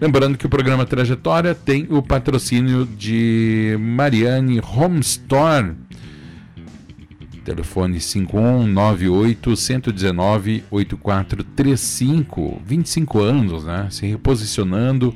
Lembrando 0.00 0.38
que 0.38 0.46
o 0.46 0.48
programa 0.48 0.86
Trajetória 0.86 1.54
tem 1.54 1.86
o 1.90 2.02
patrocínio 2.02 2.86
de 2.86 3.76
Mariane 3.78 4.58
Home 4.60 5.00
Store 5.00 5.74
Telefone 7.44 8.00
5198 8.00 9.56
119 9.56 10.64
8435. 10.70 12.62
25 12.64 13.20
anos, 13.20 13.64
né? 13.64 13.88
Se 13.90 14.06
reposicionando, 14.06 15.14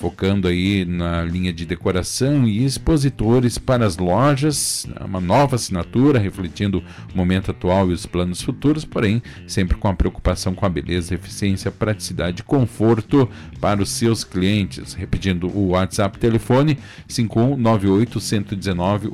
focando 0.00 0.48
aí 0.48 0.86
na 0.86 1.22
linha 1.22 1.52
de 1.52 1.66
decoração 1.66 2.48
e 2.48 2.64
expositores 2.64 3.58
para 3.58 3.84
as 3.84 3.98
lojas, 3.98 4.86
né? 4.88 5.04
uma 5.04 5.20
nova 5.20 5.56
assinatura 5.56 6.18
refletindo 6.18 6.82
o 7.12 7.16
momento 7.16 7.50
atual 7.50 7.90
e 7.90 7.92
os 7.92 8.06
planos 8.06 8.40
futuros, 8.40 8.82
porém 8.82 9.22
sempre 9.46 9.76
com 9.76 9.88
a 9.88 9.94
preocupação 9.94 10.54
com 10.54 10.64
a 10.64 10.70
beleza, 10.70 11.14
eficiência, 11.14 11.70
praticidade 11.70 12.40
e 12.40 12.44
conforto 12.44 13.28
para 13.60 13.82
os 13.82 13.90
seus 13.90 14.24
clientes. 14.24 14.94
Repetindo 14.94 15.48
o 15.54 15.72
WhatsApp 15.72 16.18
telefone 16.18 16.78
5198 17.06 18.20
119 18.20 19.08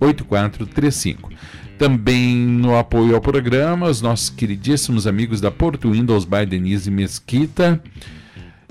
8435. 0.00 1.30
Também 1.78 2.36
no 2.36 2.76
apoio 2.76 3.14
ao 3.14 3.20
programa, 3.20 3.88
os 3.88 4.00
nossos 4.00 4.30
queridíssimos 4.30 5.06
amigos 5.06 5.40
da 5.40 5.50
Porto 5.50 5.90
Windows 5.90 6.24
by 6.24 6.46
Denise 6.46 6.90
Mesquita. 6.90 7.82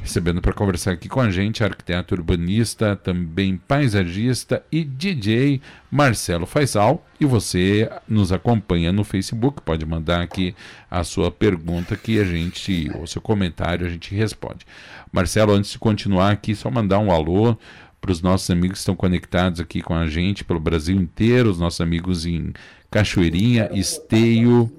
recebendo 0.00 0.40
para 0.40 0.52
conversar 0.52 0.92
aqui 0.92 1.08
com 1.08 1.20
a 1.20 1.28
gente 1.28 1.64
arquiteto 1.64 2.14
urbanista, 2.14 2.94
também 2.94 3.56
paisagista 3.56 4.62
e 4.70 4.84
DJ 4.84 5.60
Marcelo 5.90 6.46
Faisal. 6.46 7.04
E 7.18 7.24
você 7.24 7.90
nos 8.08 8.30
acompanha 8.30 8.92
no 8.92 9.02
Facebook, 9.02 9.60
pode 9.62 9.84
mandar 9.84 10.22
aqui 10.22 10.54
a 10.88 11.02
sua 11.02 11.32
pergunta 11.32 11.96
que 11.96 12.20
a 12.20 12.24
gente, 12.24 12.88
ou 12.94 13.04
seu 13.04 13.20
comentário, 13.20 13.86
a 13.86 13.90
gente 13.90 14.14
responde. 14.14 14.64
Marcelo, 15.10 15.52
antes 15.52 15.72
de 15.72 15.78
continuar 15.80 16.30
aqui, 16.30 16.54
só 16.54 16.70
mandar 16.70 17.00
um 17.00 17.10
alô 17.10 17.56
para 18.00 18.12
os 18.12 18.22
nossos 18.22 18.48
amigos 18.50 18.74
que 18.74 18.78
estão 18.78 18.94
conectados 18.94 19.58
aqui 19.58 19.82
com 19.82 19.94
a 19.94 20.06
gente 20.06 20.44
pelo 20.44 20.60
Brasil 20.60 20.96
inteiro, 20.96 21.50
os 21.50 21.58
nossos 21.58 21.80
amigos 21.80 22.24
em 22.24 22.52
Cachoeirinha, 22.88 23.68
Esteio, 23.72 24.70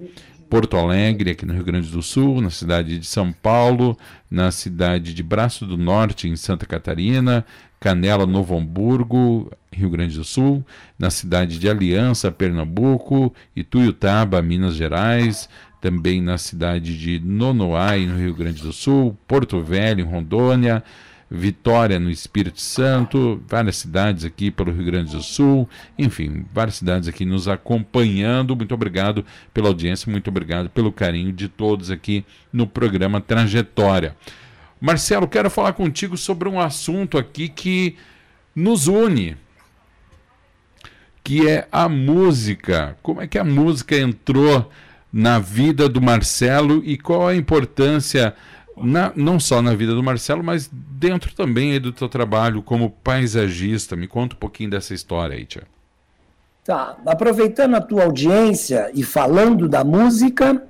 Porto 0.49 0.77
Alegre, 0.77 1.31
aqui 1.31 1.45
no 1.45 1.53
Rio 1.53 1.63
Grande 1.63 1.89
do 1.89 2.01
Sul, 2.01 2.41
na 2.41 2.49
cidade 2.49 2.97
de 2.97 3.05
São 3.05 3.31
Paulo, 3.31 3.97
na 4.31 4.49
cidade 4.51 5.13
de 5.13 5.21
Braço 5.21 5.65
do 5.65 5.77
Norte, 5.77 6.27
em 6.27 6.35
Santa 6.35 6.65
Catarina, 6.65 7.45
Canela, 7.79 8.25
Novo 8.25 8.57
Hamburgo, 8.57 9.51
Rio 9.71 9.89
Grande 9.89 10.17
do 10.17 10.23
Sul, 10.23 10.65
na 10.97 11.09
cidade 11.09 11.59
de 11.59 11.69
Aliança, 11.69 12.31
Pernambuco, 12.31 13.33
Ituiutaba, 13.55 14.41
Minas 14.41 14.75
Gerais, 14.75 15.49
também 15.81 16.21
na 16.21 16.37
cidade 16.37 16.97
de 16.97 17.19
Nonoai, 17.19 18.05
no 18.05 18.17
Rio 18.17 18.33
Grande 18.33 18.61
do 18.61 18.73
Sul, 18.73 19.17
Porto 19.27 19.61
Velho, 19.61 20.07
Rondônia, 20.07 20.83
Vitória, 21.29 21.99
no 21.99 22.09
Espírito 22.09 22.61
Santo, 22.61 23.41
várias 23.47 23.77
cidades 23.77 24.23
aqui 24.23 24.49
pelo 24.49 24.71
Rio 24.71 24.85
Grande 24.85 25.11
do 25.11 25.21
Sul, 25.21 25.67
enfim, 25.97 26.45
várias 26.53 26.75
cidades 26.75 27.09
aqui 27.09 27.25
nos 27.25 27.49
acompanhando. 27.49 28.55
Muito 28.55 28.73
obrigado 28.73 29.25
pela 29.53 29.67
audiência, 29.67 30.09
muito 30.09 30.29
obrigado 30.29 30.69
pelo 30.69 30.91
carinho 30.91 31.33
de 31.33 31.49
todos 31.49 31.91
aqui 31.91 32.25
no 32.51 32.65
programa 32.65 33.19
Trajetória. 33.19 34.15
Marcelo, 34.79 35.27
quero 35.27 35.49
falar 35.49 35.73
contigo 35.73 36.15
sobre 36.15 36.47
um 36.47 36.61
assunto 36.61 37.17
aqui 37.17 37.49
que 37.49 37.97
nos 38.55 38.87
une, 38.87 39.35
que 41.23 41.45
é 41.45 41.67
a 41.71 41.89
música. 41.89 42.97
Como 43.01 43.21
é 43.21 43.27
que 43.27 43.37
a 43.37 43.43
música 43.43 43.97
entrou 43.97 44.71
na 45.11 45.39
vida 45.39 45.89
do 45.89 46.01
Marcelo 46.01 46.81
e 46.85 46.97
qual 46.97 47.27
a 47.27 47.35
importância 47.35 48.33
na, 48.81 49.11
não 49.15 49.39
só 49.39 49.61
na 49.61 49.73
vida 49.73 49.93
do 49.93 50.03
Marcelo, 50.03 50.43
mas 50.43 50.69
dentro 50.71 51.33
também 51.33 51.79
do 51.79 51.91
teu 51.91 52.07
trabalho 52.07 52.61
como 52.61 52.89
paisagista. 52.89 53.95
Me 53.95 54.07
conta 54.07 54.35
um 54.35 54.39
pouquinho 54.39 54.69
dessa 54.69 54.93
história 54.93 55.35
aí, 55.35 55.45
Tia. 55.45 55.63
Tá, 56.63 56.97
aproveitando 57.05 57.75
a 57.75 57.81
tua 57.81 58.03
audiência 58.03 58.91
e 58.93 59.01
falando 59.01 59.69
da 59.69 59.85
música, 59.85 60.61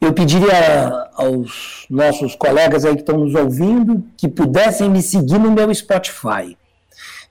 eu 0.00 0.12
pediria 0.12 1.08
aos 1.14 1.86
nossos 1.88 2.34
colegas 2.34 2.84
aí 2.84 2.94
que 2.94 3.00
estão 3.00 3.18
nos 3.18 3.34
ouvindo 3.34 4.04
que 4.16 4.28
pudessem 4.28 4.90
me 4.90 5.02
seguir 5.02 5.38
no 5.38 5.52
meu 5.52 5.72
Spotify. 5.74 6.56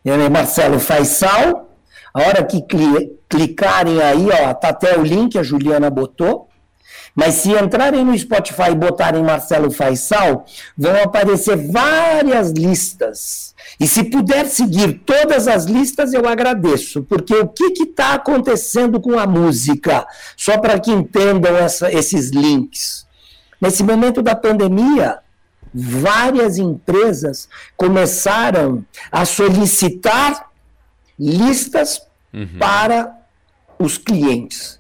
É 0.04 0.30
Marcelo 0.30 0.80
Faisal. 0.80 1.70
A 2.14 2.22
hora 2.22 2.44
que 2.46 2.64
clicarem 3.28 4.02
aí, 4.02 4.28
ó, 4.30 4.54
tá 4.54 4.70
até 4.70 4.98
o 4.98 5.04
link, 5.04 5.38
a 5.38 5.44
Juliana 5.44 5.90
botou. 5.90 6.48
Mas 7.16 7.36
se 7.36 7.52
entrarem 7.52 8.04
no 8.04 8.18
Spotify 8.18 8.72
e 8.72 8.76
botarem 8.76 9.24
Marcelo 9.24 9.72
Faisal, 9.72 10.46
vão 10.78 11.02
aparecer 11.02 11.56
várias 11.72 12.52
listas. 12.52 13.56
E 13.80 13.88
se 13.88 14.04
puder 14.04 14.46
seguir 14.48 15.02
todas 15.06 15.48
as 15.48 15.64
listas, 15.64 16.14
eu 16.14 16.28
agradeço, 16.28 17.04
porque 17.04 17.34
o 17.34 17.48
que 17.48 17.84
está 17.84 18.16
acontecendo 18.16 19.00
com 19.00 19.18
a 19.18 19.26
música? 19.26 20.06
Só 20.36 20.58
para 20.58 20.78
que 20.78 20.92
entendam 20.92 21.56
essa, 21.56 21.92
esses 21.92 22.32
links. 22.32 23.08
Nesse 23.62 23.82
momento 23.82 24.22
da 24.22 24.36
pandemia, 24.36 25.20
várias 25.74 26.58
empresas 26.58 27.48
começaram 27.78 28.86
a 29.12 29.26
solicitar 29.26 30.50
listas 31.18 32.02
uhum. 32.34 32.58
para 32.60 33.16
os 33.80 33.98
clientes. 33.98 34.80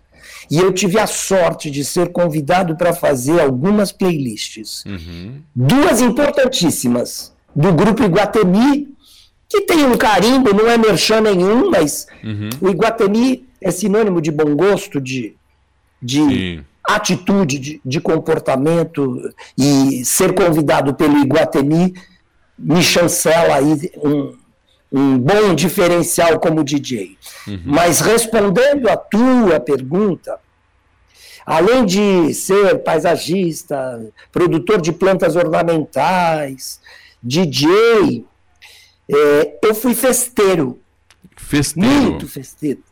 E 0.49 0.57
eu 0.57 0.71
tive 0.71 0.99
a 0.99 1.07
sorte 1.07 1.71
de 1.71 1.83
ser 1.83 2.11
convidado 2.11 2.75
para 2.75 2.93
fazer 2.93 3.39
algumas 3.39 3.91
playlists. 3.91 4.83
Uhum. 4.85 5.41
Duas 5.55 6.01
importantíssimas, 6.01 7.33
do 7.55 7.73
grupo 7.73 8.03
Iguatemi, 8.03 8.89
que 9.47 9.61
tem 9.61 9.85
um 9.85 9.97
carimbo, 9.97 10.53
não 10.53 10.69
é 10.69 10.77
merchan 10.77 11.21
nenhum, 11.21 11.69
mas 11.69 12.07
uhum. 12.23 12.49
o 12.61 12.69
Iguatemi 12.69 13.47
é 13.61 13.71
sinônimo 13.71 14.21
de 14.21 14.31
bom 14.31 14.55
gosto, 14.55 14.99
de, 14.99 15.35
de 16.01 16.63
atitude, 16.83 17.59
de, 17.59 17.81
de 17.83 18.01
comportamento, 18.01 19.19
e 19.57 20.03
ser 20.03 20.33
convidado 20.33 20.93
pelo 20.93 21.17
Iguatemi 21.17 21.93
me 22.57 22.81
chancela 22.81 23.55
aí 23.55 23.91
um, 24.03 24.33
um 24.91 25.17
bom 25.17 25.53
diferencial 25.53 26.39
como 26.39 26.63
DJ. 26.63 27.17
Uhum. 27.47 27.61
Mas 27.65 27.99
respondendo 27.99 28.89
a 28.89 28.95
tua 28.95 29.59
pergunta, 29.59 30.39
além 31.45 31.85
de 31.85 32.33
ser 32.33 32.79
paisagista, 32.79 34.11
produtor 34.31 34.81
de 34.81 34.91
plantas 34.91 35.35
ornamentais, 35.35 36.79
DJ, 37.21 38.25
é, 39.09 39.59
eu 39.61 39.75
fui 39.75 39.93
festeiro. 39.93 40.79
Festeiro? 41.37 41.89
Muito 41.89 42.27
festeiro. 42.27 42.83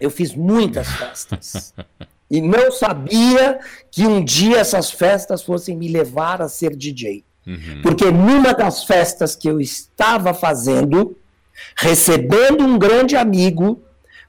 Eu 0.00 0.10
fiz 0.10 0.34
muitas 0.34 0.88
festas. 0.88 1.74
e 2.30 2.40
não 2.40 2.70
sabia 2.70 3.58
que 3.90 4.06
um 4.06 4.24
dia 4.24 4.58
essas 4.58 4.90
festas 4.90 5.42
fossem 5.42 5.76
me 5.76 5.88
levar 5.88 6.40
a 6.40 6.48
ser 6.48 6.74
DJ. 6.76 7.24
Uhum. 7.46 7.82
Porque 7.82 8.10
numa 8.10 8.54
das 8.54 8.84
festas 8.84 9.36
que 9.36 9.48
eu 9.48 9.60
estava 9.60 10.32
fazendo, 10.32 11.16
recebendo 11.76 12.64
um 12.64 12.78
grande 12.78 13.16
amigo 13.16 13.82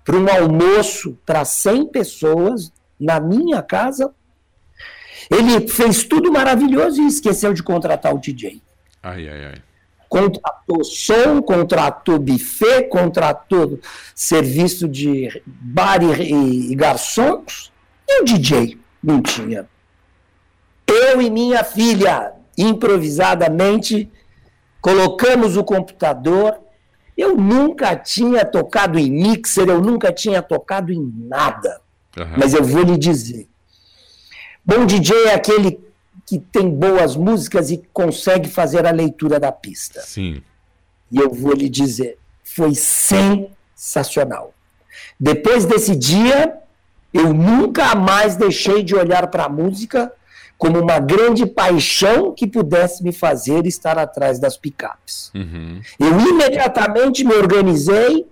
para 0.04 0.18
um 0.18 0.30
almoço 0.30 1.18
para 1.26 1.44
100 1.44 1.88
pessoas 1.88 2.72
na 3.00 3.20
minha 3.20 3.62
casa, 3.62 4.14
ele 5.30 5.68
fez 5.68 6.04
tudo 6.04 6.32
maravilhoso 6.32 7.02
e 7.02 7.08
esqueceu 7.08 7.54
de 7.54 7.64
contratar 7.64 8.14
o 8.14 8.20
DJ. 8.20 8.62
Ai, 9.02 9.28
ai, 9.28 9.46
ai. 9.46 9.56
Contratou 10.08 10.84
som, 10.84 11.42
contratou 11.42 12.20
buffet, 12.20 12.84
contratou 12.84 13.80
serviço 14.14 14.88
de 14.88 15.42
bar 15.46 16.02
e, 16.04 16.72
e 16.72 16.76
garçons, 16.76 17.72
e 18.08 18.22
o 18.22 18.24
DJ 18.24 18.78
não 19.04 19.22
tinha. 19.22 19.68
Eu 20.88 21.22
e 21.22 21.30
minha 21.30 21.64
filha, 21.64 22.35
improvisadamente, 22.58 24.10
colocamos 24.82 25.58
o 25.58 25.64
computador. 25.64 26.60
Eu 27.18 27.36
nunca 27.36 27.96
tinha 27.96 28.46
tocado 28.46 29.00
em 29.00 29.10
mixer, 29.10 29.70
eu 29.70 29.82
nunca 29.82 30.12
tinha 30.12 30.42
tocado 30.42 30.92
em 30.92 31.14
nada. 31.28 31.82
Uhum. 32.18 32.26
Mas 32.38 32.54
eu 32.54 32.64
vou 32.64 32.84
lhe 32.84 32.98
dizer. 32.98 33.48
Bom 34.64 34.86
DJ 34.86 35.28
é 35.28 35.34
aquele 35.34 35.80
que 36.26 36.40
tem 36.40 36.70
boas 36.70 37.16
músicas 37.16 37.70
e 37.70 37.84
consegue 37.94 38.50
fazer 38.50 38.86
a 38.86 38.92
leitura 38.92 39.40
da 39.40 39.52
pista. 39.52 40.02
Sim. 40.02 40.42
E 41.12 41.18
eu 41.18 41.32
vou 41.32 41.54
lhe 41.54 41.70
dizer, 41.70 42.18
foi 42.44 42.74
sensacional. 42.74 44.54
Depois 45.20 45.66
desse 45.66 45.96
dia, 45.96 46.58
eu 47.14 47.34
nunca 47.34 47.94
mais 47.96 48.36
deixei 48.36 48.84
de 48.84 48.96
olhar 48.96 49.28
para 49.28 49.46
a 49.46 49.50
música 49.50 50.12
como 50.58 50.80
uma 50.80 51.00
grande 51.00 51.46
paixão 51.46 52.34
que 52.34 52.48
pudesse 52.48 53.04
me 53.04 53.12
fazer 53.12 53.66
estar 53.66 53.98
atrás 53.98 54.40
das 54.40 54.58
picapes. 54.58 55.32
Uhum. 55.36 55.82
Eu 56.00 56.20
imediatamente 56.20 57.24
me 57.24 57.34
organizei, 57.34 58.26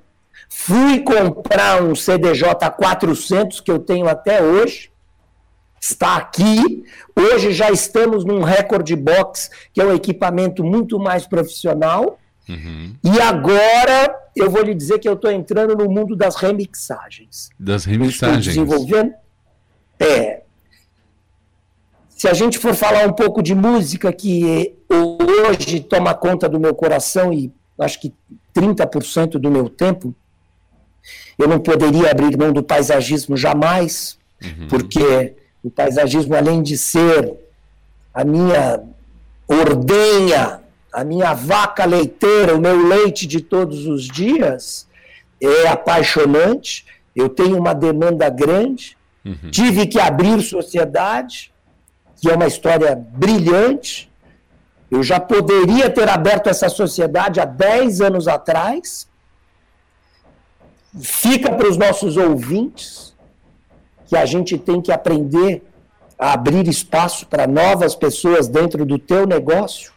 fui 0.50 1.02
comprar 1.02 1.84
um 1.84 1.96
CDJ 1.96 2.72
400 2.78 3.60
que 3.60 3.72
eu 3.72 3.80
tenho 3.80 4.08
até 4.08 4.42
hoje, 4.42 4.92
está 5.80 6.16
aqui. 6.16 6.86
Hoje 7.14 7.52
já 7.52 7.70
estamos 7.70 8.24
num 8.24 8.42
recorde 8.42 8.96
box, 8.96 9.50
que 9.74 9.82
é 9.82 9.86
um 9.86 9.94
equipamento 9.94 10.64
muito 10.64 10.98
mais 10.98 11.28
profissional. 11.28 12.18
Uhum. 12.48 12.96
E 13.04 13.22
agora 13.22 14.16
eu 14.36 14.50
vou 14.50 14.62
lhe 14.62 14.74
dizer 14.74 15.00
que 15.00 15.08
eu 15.08 15.14
estou 15.14 15.30
entrando 15.30 15.76
no 15.76 15.90
mundo 15.90 16.16
das 16.16 16.36
remixagens. 16.36 17.50
Das 17.60 17.84
remixagens. 17.84 18.48
Estou 18.48 18.66
desenvolvendo. 18.66 19.14
É, 20.00 20.44
se 22.24 22.30
a 22.30 22.34
gente 22.34 22.58
for 22.58 22.74
falar 22.74 23.06
um 23.06 23.12
pouco 23.12 23.44
de 23.44 23.54
música 23.54 24.14
que 24.14 24.74
hoje 24.90 25.82
toma 25.82 26.14
conta 26.14 26.48
do 26.48 26.58
meu 26.58 26.74
coração 26.74 27.34
e 27.34 27.52
acho 27.78 28.00
que 28.00 28.14
30% 28.56 29.32
do 29.32 29.52
meu 29.52 29.68
tempo, 29.68 30.16
eu 31.38 31.50
não 31.50 31.60
poderia 31.60 32.12
abrir 32.12 32.38
mão 32.38 32.54
do 32.54 32.64
paisagismo 32.64 33.36
jamais, 33.36 34.18
uhum. 34.42 34.70
porque 34.70 35.34
o 35.62 35.70
paisagismo, 35.70 36.34
além 36.34 36.64
de 36.64 36.78
ser 36.78 37.34
a 38.14 38.24
minha 38.24 38.82
ordenha, 39.46 40.62
a 40.94 41.04
minha 41.04 41.34
vaca 41.34 41.84
leiteira, 41.84 42.56
o 42.56 42.62
meu 42.62 42.88
leite 42.88 43.28
de 43.28 43.42
todos 43.42 43.86
os 43.86 44.08
dias, 44.08 44.88
é 45.42 45.68
apaixonante. 45.68 46.86
Eu 47.14 47.28
tenho 47.28 47.58
uma 47.58 47.74
demanda 47.74 48.30
grande, 48.30 48.96
uhum. 49.26 49.52
tive 49.52 49.88
que 49.88 50.00
abrir 50.00 50.42
sociedade, 50.42 51.52
que 52.24 52.32
é 52.32 52.36
uma 52.36 52.48
história 52.48 52.96
brilhante. 52.96 54.10
Eu 54.90 55.04
já 55.04 55.20
poderia 55.20 55.90
ter 55.90 56.08
aberto 56.08 56.48
essa 56.48 56.70
sociedade 56.70 57.42
há 57.42 57.44
10 57.44 58.00
anos 58.00 58.30
atrás. 58.30 59.10
Fica 61.02 61.52
para 61.52 61.68
os 61.68 61.76
nossos 61.76 62.16
ouvintes 62.16 63.14
que 64.08 64.16
a 64.16 64.26
gente 64.26 64.58
tem 64.58 64.80
que 64.82 64.90
aprender 64.90 65.64
a 66.18 66.32
abrir 66.32 66.66
espaço 66.70 67.28
para 67.28 67.46
novas 67.46 67.94
pessoas 67.94 68.48
dentro 68.48 68.86
do 68.86 68.98
teu 68.98 69.28
negócio, 69.28 69.92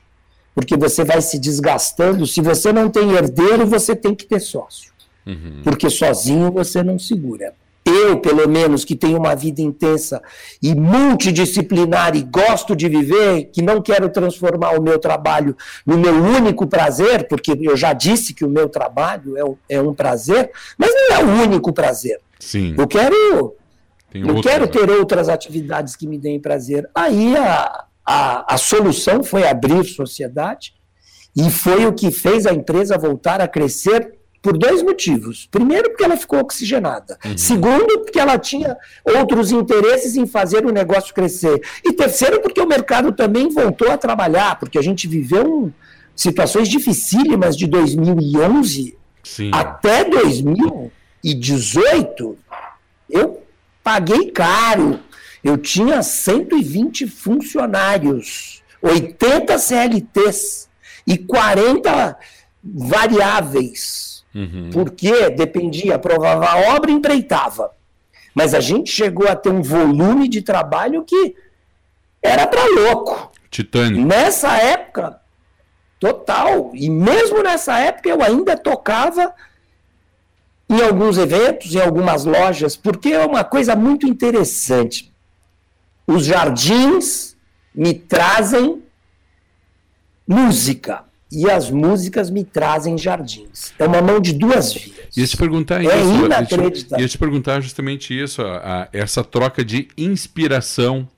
porque 0.52 0.76
você 0.76 1.04
vai 1.04 1.22
se 1.22 1.38
desgastando. 1.38 2.26
Se 2.26 2.40
você 2.40 2.72
não 2.72 2.90
tem 2.90 3.12
herdeiro, 3.12 3.64
você 3.64 3.94
tem 3.94 4.16
que 4.16 4.26
ter 4.26 4.40
sócio. 4.40 4.90
Uhum. 5.24 5.60
Porque 5.62 5.88
sozinho 5.88 6.50
você 6.50 6.82
não 6.82 6.98
segura. 6.98 7.54
Eu, 7.86 8.18
pelo 8.18 8.48
menos, 8.48 8.84
que 8.84 8.96
tenho 8.96 9.18
uma 9.18 9.34
vida 9.34 9.62
intensa 9.62 10.20
e 10.62 10.74
multidisciplinar 10.74 12.16
e 12.16 12.22
gosto 12.22 12.74
de 12.74 12.88
viver, 12.88 13.44
que 13.52 13.62
não 13.62 13.80
quero 13.80 14.08
transformar 14.08 14.78
o 14.78 14.82
meu 14.82 14.98
trabalho 14.98 15.56
no 15.86 15.96
meu 15.96 16.14
único 16.14 16.66
prazer, 16.66 17.28
porque 17.28 17.56
eu 17.60 17.76
já 17.76 17.92
disse 17.92 18.34
que 18.34 18.44
o 18.44 18.48
meu 18.48 18.68
trabalho 18.68 19.36
é, 19.68 19.76
é 19.76 19.80
um 19.80 19.94
prazer, 19.94 20.50
mas 20.76 20.90
não 20.90 21.16
é 21.16 21.24
o 21.24 21.42
único 21.44 21.72
prazer. 21.72 22.20
Sim. 22.40 22.74
Eu 22.76 22.88
quero, 22.88 23.54
eu 24.12 24.40
quero 24.40 24.66
né? 24.66 24.70
ter 24.70 24.90
outras 24.90 25.28
atividades 25.28 25.94
que 25.94 26.06
me 26.06 26.18
deem 26.18 26.40
prazer. 26.40 26.88
Aí 26.94 27.36
a, 27.36 27.84
a, 28.04 28.54
a 28.54 28.58
solução 28.58 29.22
foi 29.22 29.46
abrir 29.46 29.84
sociedade 29.84 30.74
e 31.36 31.50
foi 31.50 31.86
o 31.86 31.92
que 31.92 32.10
fez 32.10 32.46
a 32.46 32.52
empresa 32.52 32.98
voltar 32.98 33.40
a 33.40 33.46
crescer 33.48 34.15
por 34.46 34.56
dois 34.56 34.80
motivos. 34.80 35.48
Primeiro, 35.50 35.90
porque 35.90 36.04
ela 36.04 36.16
ficou 36.16 36.38
oxigenada. 36.38 37.18
Uhum. 37.24 37.36
Segundo, 37.36 37.98
porque 37.98 38.20
ela 38.20 38.38
tinha 38.38 38.76
outros 39.04 39.50
interesses 39.50 40.14
em 40.14 40.24
fazer 40.24 40.64
o 40.64 40.70
negócio 40.70 41.12
crescer. 41.12 41.60
E 41.84 41.92
terceiro, 41.92 42.40
porque 42.40 42.60
o 42.60 42.66
mercado 42.66 43.10
também 43.10 43.48
voltou 43.48 43.90
a 43.90 43.98
trabalhar, 43.98 44.56
porque 44.60 44.78
a 44.78 44.82
gente 44.82 45.08
viveu 45.08 45.72
situações 46.14 46.68
dificílimas 46.68 47.56
de 47.56 47.66
2011 47.66 48.96
Sim. 49.24 49.50
até 49.52 50.04
2018. 50.04 52.38
Eu 53.10 53.42
paguei 53.82 54.30
caro. 54.30 55.00
Eu 55.42 55.58
tinha 55.58 56.04
120 56.04 57.08
funcionários, 57.08 58.62
80 58.80 59.58
CLTs 59.58 60.68
e 61.04 61.18
40 61.18 62.16
variáveis 62.62 64.15
Uhum. 64.36 64.68
Porque 64.70 65.30
dependia, 65.30 65.94
aprovava 65.94 66.46
a 66.46 66.74
obra 66.76 66.90
empreitava. 66.90 67.70
Mas 68.34 68.52
a 68.52 68.60
gente 68.60 68.90
chegou 68.90 69.26
a 69.26 69.34
ter 69.34 69.48
um 69.48 69.62
volume 69.62 70.28
de 70.28 70.42
trabalho 70.42 71.02
que 71.04 71.34
era 72.22 72.46
para 72.46 72.66
louco. 72.66 73.32
Titânico. 73.50 74.06
Nessa 74.06 74.58
época, 74.58 75.18
total. 75.98 76.70
E 76.74 76.90
mesmo 76.90 77.42
nessa 77.42 77.78
época 77.78 78.10
eu 78.10 78.22
ainda 78.22 78.58
tocava 78.58 79.32
em 80.68 80.82
alguns 80.82 81.16
eventos, 81.16 81.74
em 81.74 81.80
algumas 81.80 82.26
lojas, 82.26 82.76
porque 82.76 83.08
é 83.08 83.24
uma 83.24 83.42
coisa 83.42 83.74
muito 83.74 84.06
interessante. 84.06 85.10
Os 86.06 86.26
jardins 86.26 87.34
me 87.74 87.94
trazem 87.94 88.82
música 90.28 91.05
e 91.30 91.50
as 91.50 91.70
músicas 91.70 92.30
me 92.30 92.44
trazem 92.44 92.96
jardins. 92.96 93.72
É 93.78 93.86
uma 93.86 94.00
mão 94.00 94.20
de 94.20 94.32
duas 94.32 94.72
vias. 94.72 95.16
Ia 95.16 95.26
te 95.26 95.36
perguntar 95.36 95.84
é 95.84 95.84
isso. 95.84 96.24
Inacreditável. 96.24 97.02
Ia 97.02 97.08
te 97.08 97.18
perguntar 97.18 97.60
justamente 97.60 98.18
isso, 98.18 98.42
a, 98.42 98.82
a, 98.82 98.88
essa 98.92 99.24
troca 99.24 99.64
de 99.64 99.88
inspiração 99.96 101.08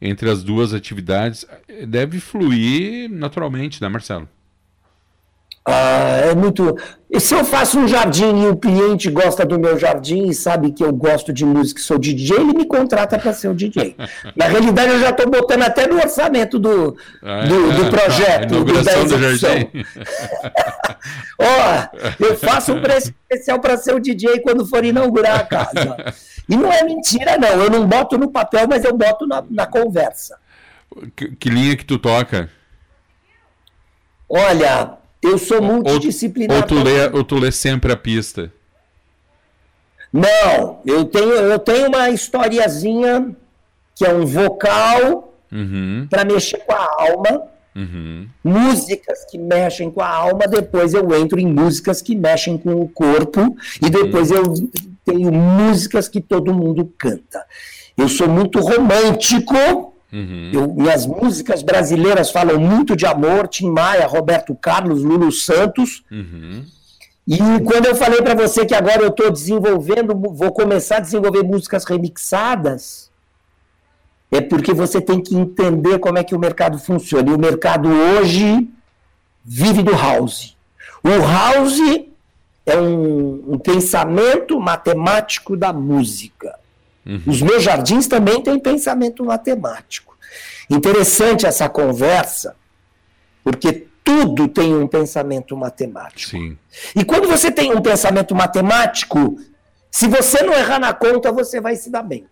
entre 0.00 0.28
as 0.30 0.42
duas 0.42 0.74
atividades 0.74 1.46
deve 1.86 2.20
fluir 2.20 3.10
naturalmente, 3.10 3.80
né, 3.80 3.88
Marcelo? 3.88 4.28
Ah, 5.68 6.20
é 6.30 6.34
muito. 6.34 6.76
E 7.10 7.18
se 7.18 7.34
eu 7.34 7.44
faço 7.44 7.76
um 7.76 7.88
jardim 7.88 8.44
e 8.44 8.46
o 8.46 8.56
cliente 8.56 9.10
gosta 9.10 9.44
do 9.44 9.58
meu 9.58 9.76
jardim 9.76 10.28
e 10.28 10.34
sabe 10.34 10.70
que 10.70 10.84
eu 10.84 10.92
gosto 10.92 11.32
de 11.32 11.44
música 11.44 11.80
e 11.80 11.82
sou 11.82 11.98
DJ, 11.98 12.36
ele 12.36 12.52
me 12.52 12.66
contrata 12.66 13.18
para 13.18 13.32
ser 13.32 13.48
o 13.48 13.54
DJ. 13.54 13.96
Na 14.36 14.46
realidade, 14.46 14.92
eu 14.92 15.00
já 15.00 15.10
estou 15.10 15.28
botando 15.28 15.62
até 15.62 15.88
no 15.88 15.96
orçamento 15.96 16.56
do, 16.56 16.96
ah, 17.20 17.44
do, 17.46 17.72
do 17.72 17.90
projeto. 17.90 18.62
do, 18.62 18.82
da 18.82 18.94
do 19.02 19.36
jardim. 19.36 19.68
Ó, 21.40 21.88
eu 22.20 22.36
faço 22.36 22.72
um 22.72 22.80
preço 22.80 23.12
especial 23.28 23.58
para 23.58 23.76
ser 23.76 23.92
o 23.92 24.00
DJ 24.00 24.40
quando 24.40 24.64
for 24.66 24.84
inaugurar 24.84 25.40
a 25.40 25.44
casa. 25.44 26.14
E 26.48 26.56
não 26.56 26.72
é 26.72 26.84
mentira, 26.84 27.36
não. 27.36 27.60
Eu 27.60 27.70
não 27.70 27.88
boto 27.88 28.16
no 28.16 28.30
papel, 28.30 28.68
mas 28.68 28.84
eu 28.84 28.96
boto 28.96 29.26
na, 29.26 29.42
na 29.50 29.66
conversa. 29.66 30.38
Que, 31.16 31.34
que 31.34 31.50
linha 31.50 31.76
que 31.76 31.84
tu 31.84 31.98
toca? 31.98 32.48
Olha, 34.28 34.96
eu 35.26 35.38
sou 35.38 35.60
multidisciplinar. 35.62 36.56
Ou, 36.56 36.62
ou, 36.62 36.68
tu 36.68 36.82
lê, 36.82 37.08
ou 37.08 37.24
tu 37.24 37.38
lê 37.38 37.52
sempre 37.52 37.92
a 37.92 37.96
pista? 37.96 38.52
Não, 40.12 40.80
eu 40.86 41.04
tenho, 41.04 41.32
eu 41.32 41.58
tenho 41.58 41.88
uma 41.88 42.10
historiazinha 42.10 43.34
que 43.94 44.04
é 44.04 44.12
um 44.12 44.24
vocal 44.24 45.34
uhum. 45.50 46.06
para 46.08 46.24
mexer 46.24 46.58
com 46.58 46.72
a 46.72 46.88
alma. 46.98 47.42
Uhum. 47.74 48.26
Músicas 48.42 49.26
que 49.30 49.36
mexem 49.36 49.90
com 49.90 50.00
a 50.00 50.08
alma, 50.08 50.46
depois 50.46 50.94
eu 50.94 51.14
entro 51.14 51.38
em 51.38 51.46
músicas 51.46 52.00
que 52.00 52.14
mexem 52.14 52.56
com 52.56 52.80
o 52.80 52.88
corpo, 52.88 53.54
e 53.82 53.90
depois 53.90 54.30
uhum. 54.30 54.36
eu 54.38 54.70
tenho 55.04 55.30
músicas 55.30 56.08
que 56.08 56.20
todo 56.20 56.54
mundo 56.54 56.90
canta. 56.96 57.44
Eu 57.96 58.08
sou 58.08 58.28
muito 58.28 58.60
romântico, 58.60 59.94
Uhum. 60.16 60.50
Eu, 60.50 60.74
minhas 60.74 61.04
músicas 61.04 61.62
brasileiras 61.62 62.30
falam 62.30 62.58
muito 62.58 62.96
de 62.96 63.04
amor, 63.04 63.48
Tim 63.48 63.68
Maia, 63.68 64.06
Roberto 64.06 64.54
Carlos, 64.54 65.02
Lulu 65.02 65.30
Santos. 65.30 66.02
Uhum. 66.10 66.64
E 67.28 67.38
quando 67.64 67.86
eu 67.86 67.94
falei 67.94 68.22
para 68.22 68.34
você 68.34 68.64
que 68.64 68.74
agora 68.74 69.02
eu 69.02 69.08
estou 69.08 69.30
desenvolvendo, 69.30 70.14
vou 70.14 70.52
começar 70.52 70.98
a 70.98 71.00
desenvolver 71.00 71.42
músicas 71.42 71.84
remixadas, 71.84 73.10
é 74.30 74.40
porque 74.40 74.72
você 74.72 75.00
tem 75.00 75.20
que 75.20 75.36
entender 75.36 75.98
como 75.98 76.16
é 76.16 76.24
que 76.24 76.34
o 76.34 76.38
mercado 76.38 76.78
funciona. 76.78 77.30
E 77.30 77.34
o 77.34 77.38
mercado 77.38 77.88
hoje 77.88 78.68
vive 79.44 79.82
do 79.82 79.92
house. 79.92 80.56
O 81.04 81.10
house 81.10 82.06
é 82.64 82.78
um, 82.80 83.54
um 83.54 83.58
pensamento 83.58 84.58
matemático 84.58 85.56
da 85.56 85.72
música. 85.72 86.55
Uhum. 87.06 87.22
Os 87.26 87.40
meus 87.40 87.62
jardins 87.62 88.08
também 88.08 88.42
têm 88.42 88.58
pensamento 88.58 89.24
matemático. 89.24 90.16
Interessante 90.68 91.46
essa 91.46 91.68
conversa, 91.68 92.56
porque 93.44 93.86
tudo 94.02 94.48
tem 94.48 94.74
um 94.74 94.86
pensamento 94.86 95.56
matemático. 95.56 96.30
Sim. 96.30 96.58
E 96.94 97.04
quando 97.04 97.28
você 97.28 97.50
tem 97.50 97.72
um 97.72 97.80
pensamento 97.80 98.34
matemático, 98.34 99.38
se 99.90 100.08
você 100.08 100.42
não 100.42 100.52
errar 100.52 100.80
na 100.80 100.92
conta, 100.92 101.30
você 101.30 101.60
vai 101.60 101.76
se 101.76 101.90
dar 101.90 102.02
bem. 102.02 102.26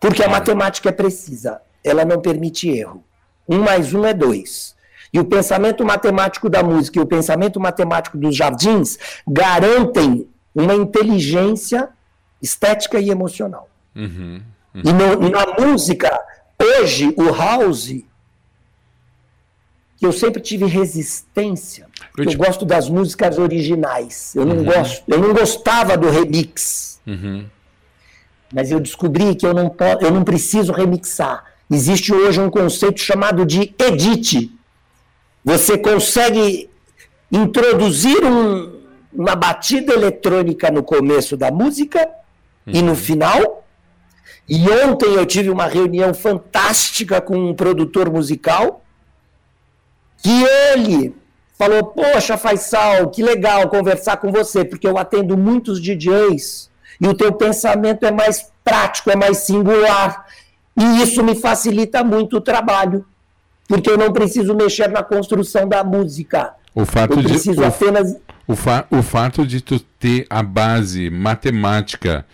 Porque 0.00 0.22
a 0.22 0.28
matemática 0.28 0.88
é 0.88 0.92
precisa, 0.92 1.60
ela 1.82 2.04
não 2.04 2.20
permite 2.20 2.68
erro. 2.68 3.04
Um 3.48 3.58
mais 3.58 3.92
um 3.92 4.04
é 4.04 4.14
dois. 4.14 4.74
E 5.12 5.20
o 5.20 5.24
pensamento 5.24 5.84
matemático 5.84 6.50
da 6.50 6.62
música 6.62 6.98
e 6.98 7.02
o 7.02 7.06
pensamento 7.06 7.60
matemático 7.60 8.18
dos 8.18 8.34
jardins 8.34 8.98
garantem 9.26 10.28
uma 10.54 10.74
inteligência 10.74 11.88
estética 12.44 13.00
e 13.00 13.10
emocional. 13.10 13.68
Uhum, 13.96 14.40
uhum. 14.74 14.82
E 14.84 14.92
no, 14.92 15.30
na 15.30 15.66
música, 15.66 16.20
hoje, 16.62 17.14
o 17.16 17.32
house, 17.32 18.04
eu 20.00 20.12
sempre 20.12 20.42
tive 20.42 20.66
resistência, 20.66 21.86
eu, 22.16 22.26
te... 22.26 22.34
eu 22.34 22.38
gosto 22.38 22.64
das 22.66 22.88
músicas 22.88 23.38
originais. 23.38 24.34
Eu 24.34 24.44
não, 24.44 24.56
uhum. 24.56 24.64
gosto, 24.64 25.02
eu 25.08 25.18
não 25.18 25.32
gostava 25.32 25.96
do 25.96 26.10
remix. 26.10 27.00
Uhum. 27.06 27.46
Mas 28.52 28.70
eu 28.70 28.78
descobri 28.78 29.34
que 29.34 29.46
eu 29.46 29.54
não, 29.54 29.74
eu 30.00 30.10
não 30.10 30.22
preciso 30.22 30.72
remixar. 30.72 31.44
Existe 31.70 32.12
hoje 32.12 32.40
um 32.40 32.50
conceito 32.50 33.00
chamado 33.00 33.44
de 33.46 33.74
edit. 33.78 34.52
Você 35.44 35.78
consegue 35.78 36.68
introduzir 37.32 38.22
um, 38.24 38.80
uma 39.12 39.34
batida 39.34 39.92
eletrônica 39.92 40.70
no 40.70 40.82
começo 40.82 41.36
da 41.36 41.50
música 41.50 42.08
e 42.66 42.82
no 42.82 42.94
final. 42.94 43.64
E 44.48 44.68
ontem 44.70 45.14
eu 45.14 45.24
tive 45.24 45.50
uma 45.50 45.66
reunião 45.66 46.12
fantástica 46.12 47.20
com 47.20 47.36
um 47.36 47.54
produtor 47.54 48.10
musical 48.10 48.82
que 50.22 50.44
ele 50.72 51.14
falou: 51.58 51.84
Poxa, 51.84 52.36
Faisal, 52.36 53.10
que 53.10 53.22
legal 53.22 53.68
conversar 53.68 54.16
com 54.18 54.30
você, 54.30 54.64
porque 54.64 54.86
eu 54.86 54.98
atendo 54.98 55.36
muitos 55.36 55.80
DJs 55.80 56.70
e 57.00 57.08
o 57.08 57.14
teu 57.14 57.32
pensamento 57.32 58.04
é 58.04 58.10
mais 58.10 58.50
prático, 58.64 59.10
é 59.10 59.16
mais 59.16 59.38
singular. 59.38 60.26
E 60.76 61.02
isso 61.02 61.22
me 61.22 61.34
facilita 61.34 62.02
muito 62.02 62.38
o 62.38 62.40
trabalho, 62.40 63.04
porque 63.68 63.88
eu 63.88 63.96
não 63.96 64.12
preciso 64.12 64.54
mexer 64.54 64.88
na 64.88 65.02
construção 65.02 65.68
da 65.68 65.84
música. 65.84 66.54
O 66.74 66.84
fato 66.84 67.18
eu 67.18 67.22
preciso 67.22 67.60
de, 67.60 67.64
apenas. 67.64 68.16
O, 68.46 68.56
fa, 68.56 68.86
o 68.90 69.02
fato 69.02 69.46
de 69.46 69.60
tu 69.60 69.78
ter 69.78 70.26
a 70.28 70.42
base 70.42 71.08
matemática 71.08 72.26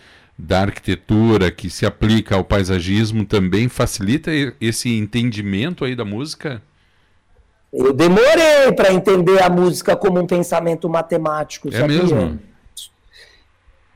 da 0.43 0.61
arquitetura 0.61 1.51
que 1.51 1.69
se 1.69 1.85
aplica 1.85 2.35
ao 2.35 2.43
paisagismo 2.43 3.23
também 3.23 3.69
facilita 3.69 4.31
esse 4.59 4.89
entendimento 4.97 5.85
aí 5.85 5.95
da 5.95 6.03
música? 6.03 6.61
Eu 7.71 7.93
demorei 7.93 8.71
para 8.75 8.91
entender 8.91 9.41
a 9.41 9.49
música 9.49 9.95
como 9.95 10.19
um 10.19 10.25
pensamento 10.25 10.89
matemático. 10.89 11.69
É 11.69 11.79
sabia? 11.79 11.99
mesmo? 11.99 12.39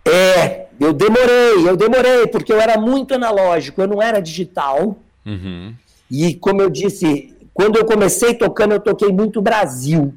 É, 0.08 0.68
eu 0.80 0.94
demorei, 0.94 1.68
eu 1.68 1.76
demorei, 1.76 2.28
porque 2.28 2.54
eu 2.54 2.62
era 2.62 2.80
muito 2.80 3.16
analógico, 3.16 3.82
eu 3.82 3.88
não 3.88 4.00
era 4.00 4.20
digital. 4.20 4.98
Uhum. 5.26 5.74
E 6.12 6.36
como 6.36 6.62
eu 6.62 6.70
disse, 6.70 7.36
quando 7.56 7.78
eu 7.78 7.86
comecei 7.86 8.36
tocando, 8.36 8.74
eu 8.74 8.80
toquei 8.80 9.10
muito 9.10 9.42
Brasil. 9.42 10.14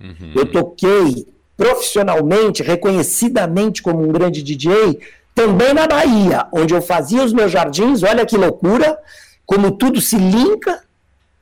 Uhum. 0.00 0.32
Eu 0.36 0.46
toquei 0.46 1.26
profissionalmente, 1.56 2.62
reconhecidamente 2.62 3.82
como 3.82 4.08
um 4.08 4.12
grande 4.12 4.42
DJ, 4.42 5.00
Também 5.36 5.74
na 5.74 5.86
Bahia, 5.86 6.46
onde 6.50 6.72
eu 6.72 6.80
fazia 6.80 7.22
os 7.22 7.30
meus 7.30 7.52
jardins, 7.52 8.02
olha 8.02 8.24
que 8.24 8.38
loucura, 8.38 8.98
como 9.44 9.70
tudo 9.70 10.00
se 10.00 10.16
linka. 10.16 10.82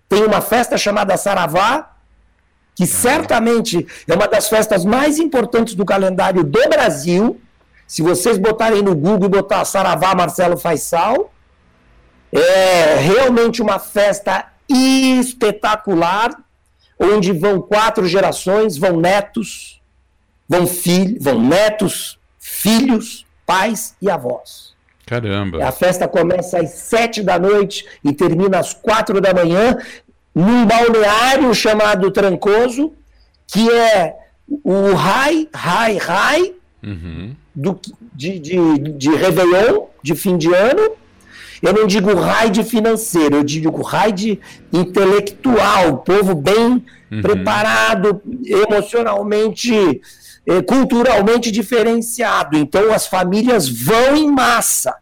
Tem 0.08 0.24
uma 0.24 0.40
festa 0.40 0.76
chamada 0.76 1.16
Saravá, 1.16 1.92
que 2.74 2.88
certamente 2.88 3.86
é 4.08 4.12
uma 4.12 4.26
das 4.26 4.48
festas 4.48 4.84
mais 4.84 5.20
importantes 5.20 5.76
do 5.76 5.84
calendário 5.84 6.42
do 6.42 6.68
Brasil. 6.68 7.40
Se 7.86 8.02
vocês 8.02 8.36
botarem 8.36 8.82
no 8.82 8.96
Google 8.96 9.28
e 9.28 9.30
botar 9.30 9.64
Saravá 9.64 10.12
Marcelo 10.12 10.56
Faisal, 10.56 11.32
é 12.32 12.96
realmente 12.96 13.62
uma 13.62 13.78
festa 13.78 14.46
espetacular, 14.68 16.36
onde 16.98 17.30
vão 17.30 17.60
quatro 17.60 18.08
gerações, 18.08 18.76
vão 18.76 18.96
netos, 18.96 19.80
vão 20.48 20.66
filhos, 20.66 21.22
vão 21.22 21.40
netos, 21.40 22.18
filhos, 22.40 23.23
pais 23.46 23.94
e 24.00 24.10
avós. 24.10 24.74
Caramba. 25.06 25.64
A 25.64 25.70
festa 25.70 26.08
começa 26.08 26.58
às 26.58 26.70
sete 26.70 27.22
da 27.22 27.38
noite 27.38 27.84
e 28.02 28.12
termina 28.12 28.58
às 28.58 28.72
quatro 28.72 29.20
da 29.20 29.34
manhã 29.34 29.76
num 30.34 30.66
balneário 30.66 31.54
chamado 31.54 32.10
Trancoso, 32.10 32.92
que 33.46 33.70
é 33.70 34.16
o 34.64 34.92
Rai, 34.94 35.48
Rai, 35.54 35.96
Rai 35.98 36.54
uhum. 36.82 37.34
do, 37.54 37.78
de, 38.14 38.38
de, 38.38 38.78
de 38.78 39.10
Réveillon, 39.10 39.86
de 40.02 40.14
fim 40.14 40.36
de 40.36 40.52
ano. 40.52 40.92
Eu 41.62 41.72
não 41.72 41.86
digo 41.86 42.14
raid 42.14 42.62
financeiro, 42.62 43.36
eu 43.36 43.44
digo 43.44 43.80
raid 43.80 44.38
intelectual, 44.70 45.98
povo 45.98 46.34
bem 46.34 46.84
uhum. 47.10 47.22
preparado, 47.22 48.20
emocionalmente, 48.44 50.02
eh, 50.46 50.62
culturalmente 50.62 51.50
diferenciado. 51.50 52.56
Então 52.56 52.92
as 52.92 53.06
famílias 53.06 53.68
vão 53.68 54.16
em 54.16 54.30
massa 54.30 54.94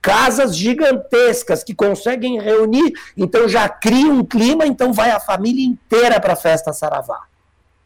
casas 0.00 0.56
gigantescas 0.56 1.64
que 1.64 1.74
conseguem 1.74 2.40
reunir, 2.40 2.92
então 3.16 3.48
já 3.48 3.68
cria 3.68 4.06
um 4.06 4.24
clima, 4.24 4.66
então 4.66 4.92
vai 4.92 5.10
a 5.10 5.20
família 5.20 5.64
inteira 5.64 6.20
para 6.20 6.34
a 6.34 6.36
festa 6.36 6.72
Saravá, 6.72 7.22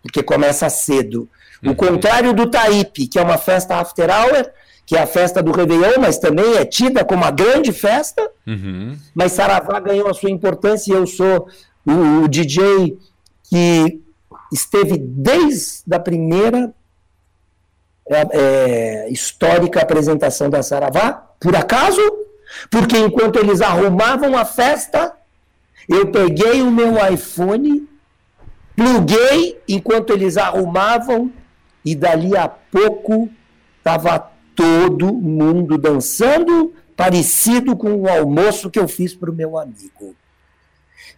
porque 0.02 0.22
começa 0.22 0.68
cedo. 0.68 1.28
O 1.64 1.68
uhum. 1.68 1.74
contrário 1.74 2.32
do 2.32 2.50
Taípe, 2.50 3.06
que 3.06 3.18
é 3.18 3.22
uma 3.22 3.38
festa 3.38 3.76
after 3.76 4.08
hour, 4.10 4.50
que 4.84 4.96
é 4.96 5.02
a 5.02 5.06
festa 5.06 5.42
do 5.42 5.52
Réveillon, 5.52 6.00
mas 6.00 6.18
também 6.18 6.56
é 6.56 6.64
tida 6.64 7.04
como 7.04 7.22
uma 7.22 7.30
grande 7.30 7.72
festa, 7.72 8.30
uhum. 8.46 8.96
mas 9.14 9.32
Saravá 9.32 9.80
ganhou 9.80 10.08
a 10.08 10.14
sua 10.14 10.30
importância 10.30 10.92
e 10.92 10.96
eu 10.96 11.06
sou 11.06 11.48
o, 11.86 12.24
o 12.24 12.28
DJ 12.28 12.98
que 13.48 14.00
esteve 14.52 14.98
desde 14.98 15.94
a 15.94 16.00
primeira 16.00 16.74
é, 18.12 18.28
é, 18.32 19.10
histórica 19.10 19.80
apresentação 19.80 20.50
da 20.50 20.62
Saravá, 20.62 21.12
por 21.40 21.54
acaso? 21.56 22.00
Porque 22.70 22.96
enquanto 22.98 23.38
eles 23.38 23.60
arrumavam 23.60 24.36
a 24.36 24.44
festa, 24.44 25.12
eu 25.88 26.10
peguei 26.10 26.62
o 26.62 26.70
meu 26.70 26.94
iPhone, 27.12 27.88
pluguei 28.76 29.60
enquanto 29.68 30.12
eles 30.12 30.36
arrumavam, 30.36 31.32
e 31.84 31.94
dali 31.94 32.36
a 32.36 32.48
pouco 32.48 33.28
estava 33.78 34.30
todo 34.54 35.12
mundo 35.12 35.76
dançando, 35.76 36.72
parecido 36.96 37.76
com 37.76 37.94
o 37.94 38.08
almoço 38.08 38.70
que 38.70 38.78
eu 38.78 38.86
fiz 38.86 39.14
para 39.14 39.30
o 39.30 39.34
meu 39.34 39.58
amigo. 39.58 40.14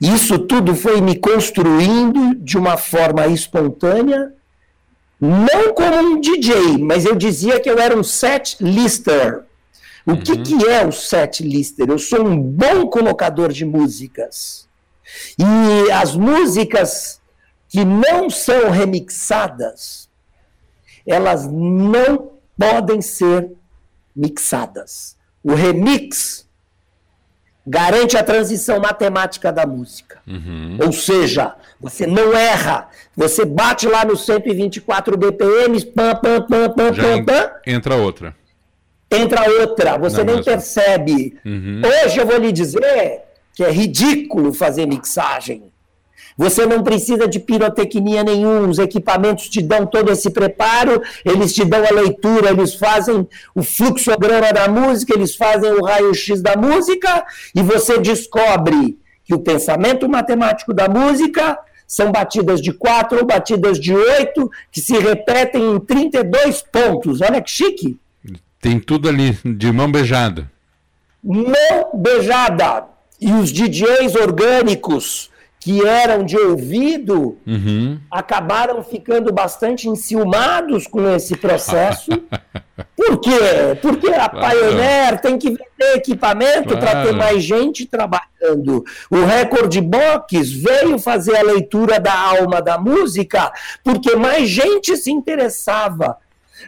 Isso 0.01 0.39
tudo 0.39 0.75
foi 0.75 1.01
me 1.01 1.17
construindo 1.17 2.35
de 2.37 2.57
uma 2.57 2.77
forma 2.77 3.27
espontânea, 3.27 4.33
não 5.25 5.75
como 5.75 5.97
um 5.97 6.21
DJ, 6.21 6.79
mas 6.79 7.05
eu 7.05 7.15
dizia 7.15 7.59
que 7.59 7.71
eu 7.71 7.79
era 7.79 7.97
um 7.97 8.03
set 8.03 8.57
lister. 8.61 9.45
O 10.07 10.13
uhum. 10.13 10.21
que, 10.21 10.37
que 10.39 10.67
é 10.69 10.87
o 10.87 10.93
set 10.93 11.43
lister? 11.43 11.89
Eu 11.89 11.99
sou 11.99 12.27
um 12.27 12.39
bom 12.39 12.87
colocador 12.89 13.51
de 13.51 13.65
músicas. 13.65 14.69
E 15.39 15.91
as 15.91 16.15
músicas 16.15 17.21
que 17.69 17.85
não 17.85 18.29
são 18.29 18.71
remixadas, 18.71 20.09
elas 21.07 21.47
não 21.51 22.33
podem 22.59 23.01
ser 23.01 23.51
mixadas. 24.15 25.17
O 25.43 25.55
remix 25.55 26.44
garante 27.67 28.17
a 28.17 28.23
transição 28.23 28.81
matemática 28.81 29.53
da 29.53 29.67
música. 29.67 30.19
Uhum. 30.27 30.79
Ou 30.85 30.93
seja, 30.93 31.55
você 31.81 32.07
não 32.07 32.37
erra. 32.37 32.89
Você 33.17 33.45
bate 33.45 33.87
lá 33.87 34.05
no 34.05 34.17
124 34.17 35.17
BPM, 35.17 35.85
pam, 35.87 36.15
pam, 36.17 36.43
pam, 36.43 36.71
pam, 36.71 36.95
pam, 36.95 37.25
pam. 37.25 37.51
Entra 37.67 37.97
outra 37.97 38.35
entra 39.15 39.49
outra, 39.61 39.99
você 39.99 40.25
não, 40.25 40.35
nem 40.35 40.43
percebe. 40.43 41.39
Uhum. 41.45 41.83
Hoje 41.85 42.19
eu 42.19 42.27
vou 42.27 42.39
lhe 42.39 42.53
dizer 42.53 43.23
que 43.53 43.63
é 43.63 43.71
ridículo 43.71 44.53
fazer 44.53 44.87
mixagem. 44.87 45.73
Você 46.37 46.67
não 46.67 46.83
precisa 46.83 47.29
de 47.29 47.39
pirotecnia 47.39 48.25
nenhum, 48.25 48.69
os 48.69 48.79
equipamentos 48.79 49.49
te 49.49 49.63
dão 49.63 49.87
todo 49.87 50.11
esse 50.11 50.31
preparo, 50.31 51.01
eles 51.25 51.53
te 51.53 51.65
dão 51.65 51.85
a 51.87 51.93
leitura, 51.93 52.51
eles 52.51 52.75
fazem 52.75 53.27
o 53.55 53.63
fluxograma 53.63 54.53
da 54.53 54.69
música, 54.69 55.15
eles 55.15 55.37
fazem 55.37 55.71
o 55.73 55.85
raio-x 55.85 56.43
da 56.43 56.57
música, 56.57 57.25
e 57.55 57.63
você 57.63 57.99
descobre 57.99 58.99
que 59.25 59.33
o 59.33 59.39
pensamento 59.39 60.09
matemático 60.09 60.75
da 60.75 60.89
música 60.89 61.57
são 61.87 62.11
batidas 62.11 62.61
de 62.61 62.73
quatro 62.73 63.19
ou 63.19 63.25
batidas 63.25 63.79
de 63.79 63.95
oito, 63.95 64.51
que 64.73 64.81
se 64.81 64.99
repetem 64.99 65.77
em 65.77 65.79
32 65.79 66.63
pontos. 66.63 67.21
Olha 67.21 67.41
que 67.41 67.51
chique! 67.51 67.97
Tem 68.61 68.81
tudo 68.81 69.09
ali, 69.09 69.39
de 69.45 69.71
mão 69.71 69.93
beijada. 69.93 70.51
Mão 71.23 71.91
beijada. 71.95 72.85
E 73.21 73.31
os 73.33 73.53
DJs 73.53 74.15
orgânicos 74.17 75.31
que 75.65 75.83
eram 75.83 76.27
de 76.27 76.37
ouvido 76.37 77.39
uhum. 77.47 77.99
acabaram 78.11 78.85
ficando 78.85 79.33
bastante 79.33 79.89
enciumados 79.89 80.87
com 80.87 81.09
esse 81.09 81.35
processo. 81.39 82.11
Por 82.95 83.19
quê? 83.19 83.79
Porque 83.81 84.09
a 84.09 84.29
claro. 84.29 84.59
Pioneer 84.59 85.23
tem 85.23 85.39
que 85.39 85.49
vender 85.49 85.97
equipamento 85.97 86.77
claro. 86.77 86.81
para 86.81 87.03
ter 87.05 87.13
mais 87.15 87.43
gente 87.43 87.87
trabalhando. 87.87 88.85
O 89.11 89.25
Record 89.25 89.75
Box 89.81 90.53
veio 90.53 90.99
fazer 90.99 91.35
a 91.35 91.43
leitura 91.43 91.99
da 91.99 92.13
alma 92.13 92.61
da 92.61 92.77
música 92.77 93.51
porque 93.83 94.15
mais 94.17 94.47
gente 94.47 94.95
se 94.99 95.11
interessava 95.11 96.19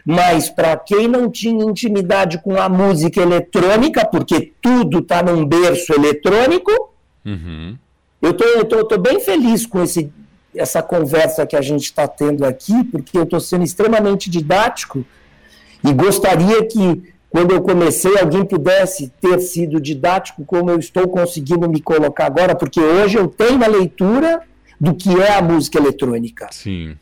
mas 0.05 0.49
para 0.49 0.75
quem 0.77 1.07
não 1.07 1.29
tinha 1.29 1.63
intimidade 1.63 2.39
com 2.39 2.59
a 2.59 2.69
música 2.69 3.21
eletrônica, 3.21 4.05
porque 4.05 4.53
tudo 4.61 4.99
está 4.99 5.23
num 5.23 5.43
berço 5.43 5.91
eletrônico, 5.93 6.71
uhum. 7.25 7.75
Eu 8.27 8.33
tô, 8.33 8.65
tô, 8.65 8.85
tô, 8.85 8.97
bem 8.97 9.19
feliz 9.19 9.65
com 9.65 9.81
esse, 9.81 10.11
essa 10.55 10.81
conversa 10.83 11.45
que 11.45 11.55
a 11.55 11.61
gente 11.61 11.83
está 11.83 12.07
tendo 12.07 12.45
aqui, 12.45 12.83
porque 12.85 13.17
eu 13.17 13.23
estou 13.23 13.39
sendo 13.39 13.63
extremamente 13.63 14.29
didático 14.29 15.05
e 15.83 15.93
gostaria 15.93 16.65
que, 16.65 17.13
quando 17.29 17.51
eu 17.53 17.61
comecei, 17.61 18.17
alguém 18.17 18.43
pudesse 18.43 19.11
ter 19.21 19.39
sido 19.39 19.79
didático 19.79 20.43
como 20.45 20.69
eu 20.69 20.79
estou 20.79 21.07
conseguindo 21.07 21.69
me 21.69 21.81
colocar 21.81 22.25
agora, 22.25 22.55
porque 22.55 22.79
hoje 22.79 23.17
eu 23.17 23.27
tenho 23.27 23.63
a 23.63 23.67
leitura 23.67 24.41
do 24.79 24.93
que 24.93 25.09
é 25.19 25.33
a 25.33 25.41
música 25.41 25.79
eletrônica. 25.79 26.47
Sim. 26.51 26.95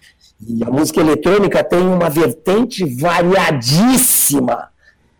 E 0.45 0.63
a 0.63 0.69
música 0.69 0.99
eletrônica 0.99 1.63
tem 1.63 1.79
uma 1.79 2.09
vertente 2.09 2.85
variadíssima, 2.85 4.69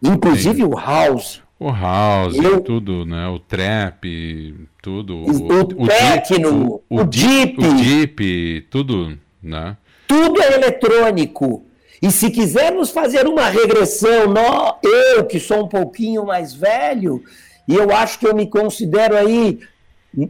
inclusive 0.03 0.57
Sim. 0.57 0.63
o 0.63 0.75
house. 0.75 1.44
O 1.57 1.71
house, 1.71 2.35
Eu, 2.35 2.59
tudo, 2.59 3.05
né? 3.05 3.27
O 3.27 3.39
trap, 3.39 4.53
tudo. 4.81 5.15
O, 5.15 5.31
o, 5.31 5.83
o 5.83 5.87
techno, 5.87 6.81
o, 6.89 7.01
o, 7.01 7.03
deep, 7.05 7.65
O 7.65 7.73
deep, 7.75 8.67
tudo, 8.69 9.17
né? 9.41 9.77
Tudo 10.07 10.41
é 10.41 10.53
eletrônico. 10.53 11.65
E 12.01 12.11
se 12.11 12.29
quisermos 12.29 12.91
fazer 12.91 13.25
uma 13.25 13.47
regressão, 13.47 14.27
nó, 14.27 14.75
eu 14.83 15.25
que 15.25 15.39
sou 15.39 15.63
um 15.63 15.67
pouquinho 15.67 16.25
mais 16.25 16.53
velho, 16.53 17.23
e 17.67 17.73
eu 17.73 17.95
acho 17.95 18.19
que 18.19 18.27
eu 18.27 18.35
me 18.35 18.47
considero 18.47 19.15
aí 19.15 19.59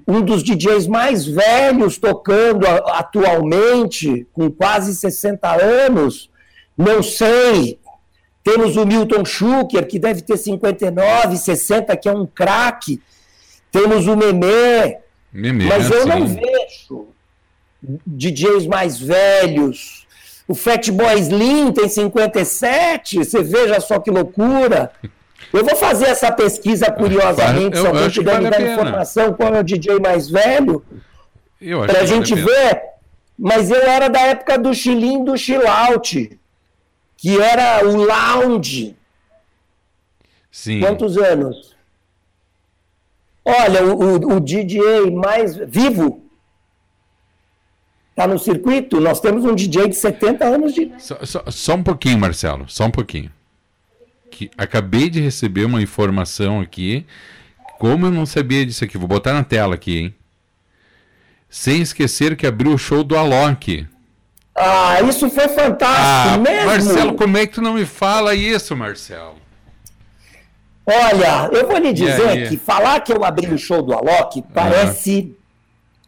um 0.08 0.22
dos 0.22 0.44
DJs 0.44 0.88
mais 0.88 1.26
velhos 1.26 1.98
tocando 1.98 2.66
atualmente, 2.68 4.28
com 4.32 4.50
quase 4.50 4.96
60 4.96 5.48
anos, 5.64 6.30
não 6.78 7.04
sei. 7.04 7.80
Temos 8.46 8.78
o 8.78 8.86
Milton 8.86 9.26
Schuker, 9.26 9.88
que 9.88 9.98
deve 9.98 10.22
ter 10.22 10.38
59, 10.38 11.36
60, 11.36 11.98
que 11.98 12.08
é 12.08 12.12
um 12.12 12.28
craque. 12.28 13.02
Temos 13.72 14.06
o 14.06 14.16
Memé, 14.16 15.00
Memé 15.34 15.66
mas 15.66 15.90
eu 15.90 16.04
sim. 16.04 16.08
não 16.08 16.28
vejo 16.28 17.08
DJs 17.82 18.68
mais 18.68 19.00
velhos. 19.00 20.06
O 20.48 20.54
Fatboy 20.54 21.20
Slim 21.22 21.72
tem 21.72 21.90
57, 21.90 23.18
você 23.18 23.42
veja 23.42 23.80
só 23.80 23.98
que 23.98 24.12
loucura. 24.12 24.92
Eu 25.52 25.66
vou 25.66 25.76
fazer 25.76 26.06
essa 26.06 26.32
pesquisa 26.32 26.92
curiosamente, 26.92 27.80
se 27.80 27.88
alguém 27.88 28.12
puder 28.12 28.42
me 28.42 28.50
dar 28.52 28.62
informação 28.62 29.34
qual 29.34 29.56
é 29.56 29.60
o 29.62 29.64
DJ 29.64 30.00
mais 30.00 30.30
velho, 30.30 30.86
para 31.88 32.02
a 32.02 32.06
gente 32.06 32.36
ver. 32.36 32.80
Mas 33.38 33.72
eu 33.72 33.82
era 33.82 34.08
da 34.08 34.22
época 34.22 34.56
do 34.60 34.72
chilim 34.72 35.24
do 35.24 35.36
chill 35.36 35.68
out, 35.68 36.40
que 37.26 37.42
era 37.42 37.84
o 37.84 37.96
lounge. 37.96 38.96
Sim. 40.52 40.80
Quantos 40.80 41.18
anos? 41.18 41.76
Olha, 43.44 43.84
o, 43.84 43.98
o, 43.98 44.36
o 44.36 44.40
DJ 44.40 45.10
mais 45.10 45.56
vivo 45.56 46.24
está 48.12 48.28
no 48.28 48.38
circuito. 48.38 49.02
Nós 49.02 49.20
temos 49.20 49.44
um 49.44 49.56
DJ 49.56 49.88
de 49.88 49.96
70 49.96 50.46
anos 50.46 50.76
de. 50.76 50.92
Só, 51.00 51.18
só, 51.26 51.44
só 51.50 51.74
um 51.74 51.82
pouquinho, 51.82 52.20
Marcelo, 52.20 52.70
só 52.70 52.86
um 52.86 52.92
pouquinho. 52.92 53.32
Que 54.30 54.52
acabei 54.56 55.10
de 55.10 55.20
receber 55.20 55.66
uma 55.66 55.82
informação 55.82 56.62
aqui. 56.62 57.08
Como 57.80 58.06
eu 58.06 58.12
não 58.12 58.28
sabia 58.28 58.64
disso 58.64 58.84
aqui? 58.84 59.00
Vou 59.00 59.08
botar 59.08 59.34
na 59.34 59.44
tela 59.44 59.74
aqui, 59.74 59.98
hein? 59.98 60.16
Sem 61.50 61.82
esquecer 61.82 62.38
que 62.38 62.46
abriu 62.46 62.72
o 62.72 62.78
show 62.78 63.04
do 63.04 63.18
Alok. 63.18 63.88
Ah, 64.58 65.02
isso 65.02 65.30
foi 65.30 65.50
fantástico 65.50 66.36
ah, 66.36 66.38
mesmo. 66.38 66.66
Marcelo, 66.68 67.14
como 67.16 67.38
é 67.38 67.46
que 67.46 67.56
tu 67.56 67.62
não 67.62 67.74
me 67.74 67.86
fala 67.86 68.34
isso, 68.34 68.76
Marcelo? 68.76 69.36
Olha, 70.86 71.50
eu 71.52 71.68
vou 71.68 71.78
lhe 71.78 71.92
dizer 71.92 72.48
que 72.48 72.58
falar 72.58 73.02
que 73.02 73.12
eu 73.12 73.26
abri 73.26 73.54
o 73.54 73.58
show 73.58 73.82
do 73.82 73.94
Alok 73.94 74.44
parece 74.54 75.36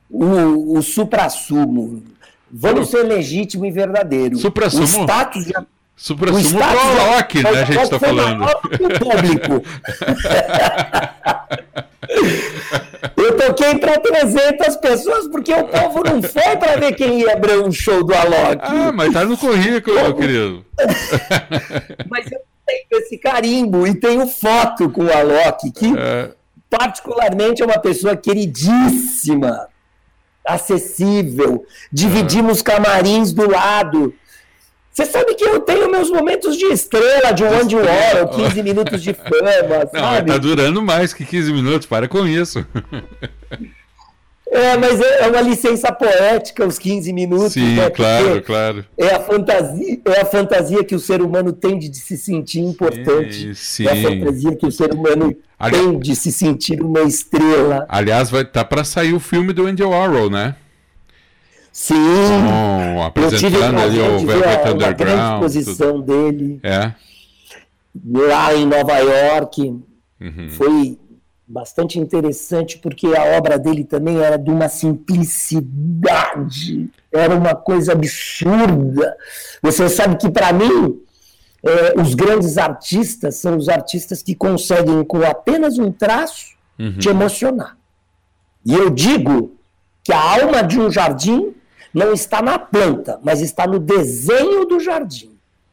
uhum. 0.10 0.74
o, 0.76 0.78
o 0.78 0.82
supra-sumo. 0.82 2.04
Vamos 2.50 2.90
ser 2.90 3.04
legítimo 3.04 3.66
e 3.66 3.72
verdadeiro. 3.72 4.38
Supra-sumo? 4.38 4.84
O 4.84 4.88
status 4.88 5.46
de... 5.46 5.54
Supra-sumo 5.96 6.60
do 6.60 6.64
Alok, 6.64 7.44
né, 7.44 7.50
a 7.50 7.66
gente 7.66 7.82
está 7.82 8.00
falando. 8.00 8.46
público. 9.00 9.64
Eu 13.16 13.38
toquei 13.38 13.78
para 13.78 14.00
300 14.00 14.76
pessoas 14.78 15.28
porque 15.28 15.54
o 15.54 15.68
povo 15.68 16.04
não 16.04 16.22
foi 16.22 16.56
para 16.58 16.78
ver 16.78 16.96
quem 16.96 17.22
ia 17.22 17.34
abrir 17.34 17.60
um 17.60 17.72
show 17.72 18.04
do 18.04 18.14
Alok. 18.14 18.62
Ah, 18.62 18.92
mas 18.94 19.14
tá 19.14 19.26
no 19.26 19.38
currículo, 19.38 20.02
meu 20.02 20.16
querido. 20.16 20.66
mas 22.10 22.32
eu 22.32 22.40
tenho 22.66 23.02
esse 23.02 23.18
carimbo 23.18 23.88
e 23.88 23.96
tenho 23.96 24.28
foto 24.28 24.90
com 24.90 25.06
o 25.06 25.12
Alok, 25.12 25.72
que 25.72 25.98
é... 25.98 26.32
particularmente 26.70 27.62
é 27.62 27.66
uma 27.66 27.80
pessoa 27.80 28.16
queridíssima, 28.16 29.68
acessível. 30.46 31.66
Dividimos 31.92 32.62
camarins 32.62 33.34
do 33.34 33.50
lado. 33.50 34.14
Você 34.98 35.06
sabe 35.06 35.36
que 35.36 35.44
eu 35.44 35.60
tenho 35.60 35.92
meus 35.92 36.10
momentos 36.10 36.58
de 36.58 36.66
estrela, 36.66 37.32
de 37.32 37.44
one 37.44 37.76
Warren, 37.76 38.28
15 38.36 38.64
minutos 38.64 39.04
de 39.04 39.14
fama, 39.14 39.86
Não, 39.94 40.02
sabe? 40.02 40.32
tá 40.32 40.40
durando 40.40 40.82
mais 40.82 41.14
que 41.14 41.24
15 41.24 41.54
minutos, 41.54 41.86
para 41.86 42.08
com 42.08 42.26
isso. 42.26 42.66
É, 44.50 44.76
mas 44.76 45.00
é, 45.00 45.26
é 45.26 45.28
uma 45.28 45.42
licença 45.42 45.92
poética 45.92 46.66
os 46.66 46.80
15 46.80 47.14
minutos. 47.14 47.54
Sim, 47.54 47.76
né? 47.76 47.92
claro, 47.92 48.42
claro. 48.42 48.86
É 48.98 49.14
a, 49.14 49.20
fantasia, 49.20 50.00
é 50.04 50.22
a 50.22 50.26
fantasia 50.26 50.84
que 50.84 50.96
o 50.96 51.00
ser 51.00 51.22
humano 51.22 51.54
tem 51.54 51.78
de 51.78 51.96
se 51.96 52.18
sentir 52.18 52.62
importante. 52.62 53.54
Sim, 53.54 53.86
sim. 53.86 53.86
É 53.86 53.92
a 53.92 54.10
fantasia 54.10 54.56
que 54.56 54.66
o 54.66 54.72
ser 54.72 54.92
humano 54.92 55.38
Ali... 55.60 55.78
tem 55.78 56.00
de 56.00 56.16
se 56.16 56.32
sentir 56.32 56.82
uma 56.82 57.04
estrela. 57.04 57.86
Aliás, 57.88 58.32
vai 58.32 58.44
tá 58.44 58.66
para 58.66 58.84
sair 58.84 59.14
o 59.14 59.20
filme 59.20 59.54
do 59.54 59.68
Andy 59.68 59.84
Warhol, 59.84 60.32
né? 60.32 60.56
Sim. 61.78 61.96
Oh, 61.96 63.04
apresentando 63.04 63.80
ali 63.80 64.00
o 64.00 64.26
Velvet 64.26 64.74
Underground. 64.74 65.20
A 65.20 65.46
exposição 65.46 66.02
dele. 66.02 66.60
É. 66.64 66.92
Lá 68.04 68.56
em 68.56 68.66
Nova 68.66 68.98
York. 68.98 69.80
Uhum. 70.20 70.50
Foi 70.50 70.98
bastante 71.48 72.00
interessante 72.00 72.80
porque 72.80 73.06
a 73.16 73.38
obra 73.38 73.60
dele 73.60 73.84
também 73.84 74.20
era 74.20 74.38
de 74.38 74.50
uma 74.50 74.68
simplicidade, 74.70 76.90
era 77.14 77.36
uma 77.36 77.54
coisa 77.54 77.92
absurda. 77.92 79.16
Você 79.62 79.88
sabe 79.88 80.18
que 80.18 80.32
para 80.32 80.52
mim 80.52 81.00
é, 81.64 81.94
os 82.02 82.16
grandes 82.16 82.58
artistas 82.58 83.36
são 83.36 83.56
os 83.56 83.70
artistas 83.70 84.24
que 84.24 84.34
conseguem 84.34 85.04
com 85.04 85.24
apenas 85.24 85.78
um 85.78 85.92
traço 85.92 86.56
uhum. 86.80 86.98
te 86.98 87.08
emocionar. 87.08 87.78
E 88.66 88.74
eu 88.74 88.90
digo 88.90 89.52
que 90.04 90.12
a 90.12 90.42
alma 90.42 90.64
de 90.64 90.80
um 90.80 90.90
jardim 90.90 91.54
não 91.98 92.14
está 92.14 92.44
na 92.44 92.60
planta, 92.60 93.20
mas 93.24 93.42
está 93.42 93.66
no 93.66 93.80
desenho 93.80 94.66
do 94.66 94.80
jardim. 94.80 95.32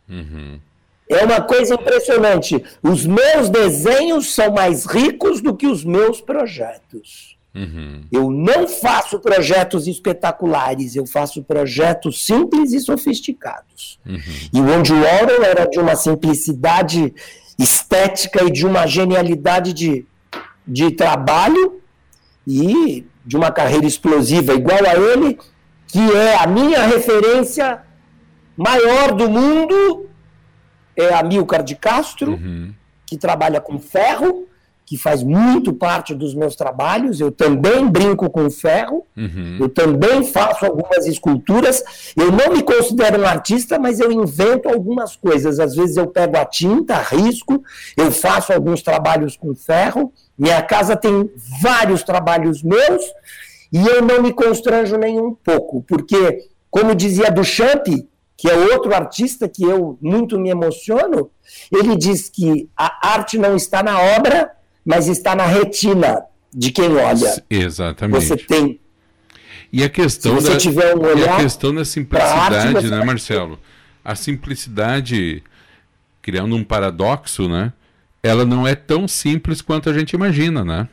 Uhum. 0.09 0.59
É 1.07 1.23
uma 1.23 1.43
coisa 1.43 1.75
impressionante. 1.75 2.65
Os 2.83 3.05
meus 3.05 3.51
desenhos 3.51 4.35
são 4.35 4.51
mais 4.51 4.87
ricos 4.87 5.43
do 5.43 5.55
que 5.55 5.67
os 5.67 5.85
meus 5.85 6.23
projetos. 6.23 7.37
Uhum. 7.55 8.05
Eu 8.11 8.31
não 8.31 8.67
faço 8.67 9.21
projetos 9.21 9.87
espetaculares, 9.87 10.97
eu 10.97 11.07
faço 11.07 11.43
projetos 11.43 12.25
simples 12.25 12.73
e 12.73 12.81
sofisticados. 12.81 14.01
Uhum. 14.07 14.19
E 14.53 14.61
o 14.61 14.73
Andy 14.73 14.95
Warhol 14.95 15.45
era 15.45 15.67
de 15.67 15.79
uma 15.79 15.95
simplicidade 15.95 17.15
estética 17.59 18.43
e 18.45 18.51
de 18.51 18.67
uma 18.67 18.87
genialidade 18.87 19.75
de, 19.75 20.07
de 20.67 20.91
trabalho 20.91 21.81
e 22.47 23.05
de 23.25 23.37
uma 23.37 23.53
carreira 23.53 23.87
explosiva 23.87 24.55
igual 24.55 24.81
a 24.87 24.95
ele, 24.95 25.39
que 25.87 26.01
é 26.17 26.37
a 26.37 26.47
minha 26.47 26.87
referência 26.87 27.83
maior 28.57 29.13
do 29.13 29.29
mundo 29.29 30.09
é 30.97 31.13
a 31.13 31.23
Milcar 31.23 31.63
de 31.63 31.75
Castro, 31.75 32.33
uhum. 32.33 32.73
que 33.07 33.17
trabalha 33.17 33.61
com 33.61 33.79
ferro, 33.79 34.47
que 34.87 34.99
faz 34.99 35.23
muito 35.23 35.73
parte 35.73 36.15
dos 36.15 36.35
meus 36.35 36.55
trabalhos. 36.55 37.21
Eu 37.21 37.33
também 37.33 37.89
brinco 37.89 38.29
com 38.31 38.51
ferro, 38.51 39.05
uhum. 39.17 39.59
eu 39.61 39.69
também 39.69 40.23
faço 40.25 40.65
algumas 40.65 41.07
esculturas. 41.07 41.83
Eu 42.17 42.31
não 42.31 42.55
me 42.55 42.63
considero 42.63 43.23
um 43.23 43.27
artista, 43.27 43.79
mas 43.79 43.99
eu 43.99 44.13
invento 44.13 44.69
algumas 44.69 45.17
coisas. 45.17 45.59
Às 45.59 45.75
vezes 45.75 45.97
eu 45.97 46.07
pego 46.07 46.37
a 46.37 46.45
tinta, 46.45 46.97
risco, 46.99 47.63
eu 47.97 48.13
faço 48.13 48.53
alguns 48.53 48.83
trabalhos 48.83 49.37
com 49.37 49.55
ferro. 49.55 50.13
Minha 50.39 50.63
casa 50.63 50.97
tem 50.97 51.31
vários 51.63 52.03
trabalhos 52.03 52.63
meus 52.63 53.03
e 53.75 53.85
eu 53.89 54.01
não 54.01 54.23
me 54.23 54.33
constranjo 54.33 54.97
nem 54.97 55.19
um 55.19 55.35
pouco, 55.35 55.83
porque, 55.83 56.49
como 56.71 56.95
dizia 56.95 57.29
Duchamp, 57.29 57.89
que 58.37 58.49
é 58.49 58.57
outro 58.57 58.95
artista 58.95 59.49
que 59.49 59.65
eu 59.65 59.99
muito 60.01 60.39
me 60.39 60.49
emociono, 60.49 61.29
ele 61.73 61.97
diz 61.97 62.29
que 62.29 62.71
a 62.77 63.09
arte 63.15 63.37
não 63.37 63.57
está 63.57 63.83
na 63.83 64.01
obra, 64.01 64.53
mas 64.85 65.09
está 65.09 65.35
na 65.35 65.45
retina 65.45 66.23
de 66.55 66.71
quem 66.71 66.95
olha. 66.97 67.43
Exatamente. 67.51 68.25
Você 68.25 68.37
tem. 68.37 68.79
E 69.73 69.83
a 69.83 69.89
questão, 69.89 70.37
Se 70.37 70.43
você 70.43 70.53
da, 70.53 70.59
tiver 70.59 70.95
um 70.95 71.01
olhar 71.01 71.19
e 71.19 71.29
a 71.29 71.37
questão 71.39 71.75
da 71.75 71.85
simplicidade, 71.85 72.77
arte, 72.77 72.87
né, 72.87 73.05
Marcelo? 73.05 73.59
A 74.05 74.15
simplicidade, 74.15 75.43
criando 76.23 76.55
um 76.55 76.63
paradoxo, 76.63 77.49
né? 77.49 77.73
Ela 78.23 78.45
não 78.45 78.69
é 78.69 78.77
tão 78.77 79.09
simples 79.09 79.61
quanto 79.61 79.91
a 79.91 79.93
gente 79.93 80.13
imagina, 80.13 80.65
né? 80.65 80.89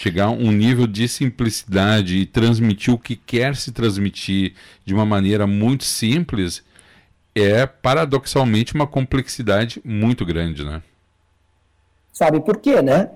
Chegar 0.00 0.24
a 0.24 0.30
um 0.30 0.50
nível 0.50 0.86
de 0.86 1.06
simplicidade 1.06 2.16
e 2.16 2.24
transmitir 2.24 2.94
o 2.94 2.98
que 2.98 3.14
quer 3.14 3.54
se 3.54 3.70
transmitir 3.70 4.54
de 4.82 4.94
uma 4.94 5.04
maneira 5.04 5.46
muito 5.46 5.84
simples 5.84 6.64
é 7.34 7.66
paradoxalmente 7.66 8.74
uma 8.74 8.86
complexidade 8.86 9.78
muito 9.84 10.24
grande, 10.24 10.64
né? 10.64 10.82
Sabe 12.14 12.40
por 12.40 12.56
quê, 12.56 12.80
né? 12.80 13.10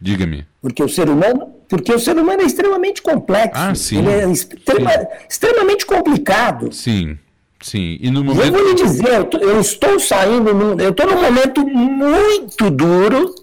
Diga-me. 0.00 0.46
Porque 0.60 0.84
o 0.84 0.88
ser 0.88 1.08
humano, 1.08 1.52
porque 1.68 1.92
o 1.92 1.98
ser 1.98 2.16
humano 2.16 2.42
é 2.42 2.44
extremamente 2.44 3.02
complexo. 3.02 3.60
Ah, 3.60 3.74
sim. 3.74 3.98
Ele 3.98 4.08
é 4.08 4.30
extrema, 4.30 4.90
sim. 4.90 5.06
extremamente 5.28 5.84
complicado. 5.84 6.72
Sim. 6.72 7.18
Sim, 7.60 7.98
e 8.00 8.08
no 8.08 8.22
momento... 8.22 8.46
Eu 8.46 8.52
vou 8.52 8.68
lhe 8.68 8.74
dizer, 8.74 9.28
eu, 9.40 9.60
estou 9.60 9.98
saindo, 9.98 10.80
eu 10.80 10.90
estou 10.90 11.06
num 11.06 11.22
momento 11.22 11.66
muito 11.66 12.70
duro 12.70 13.41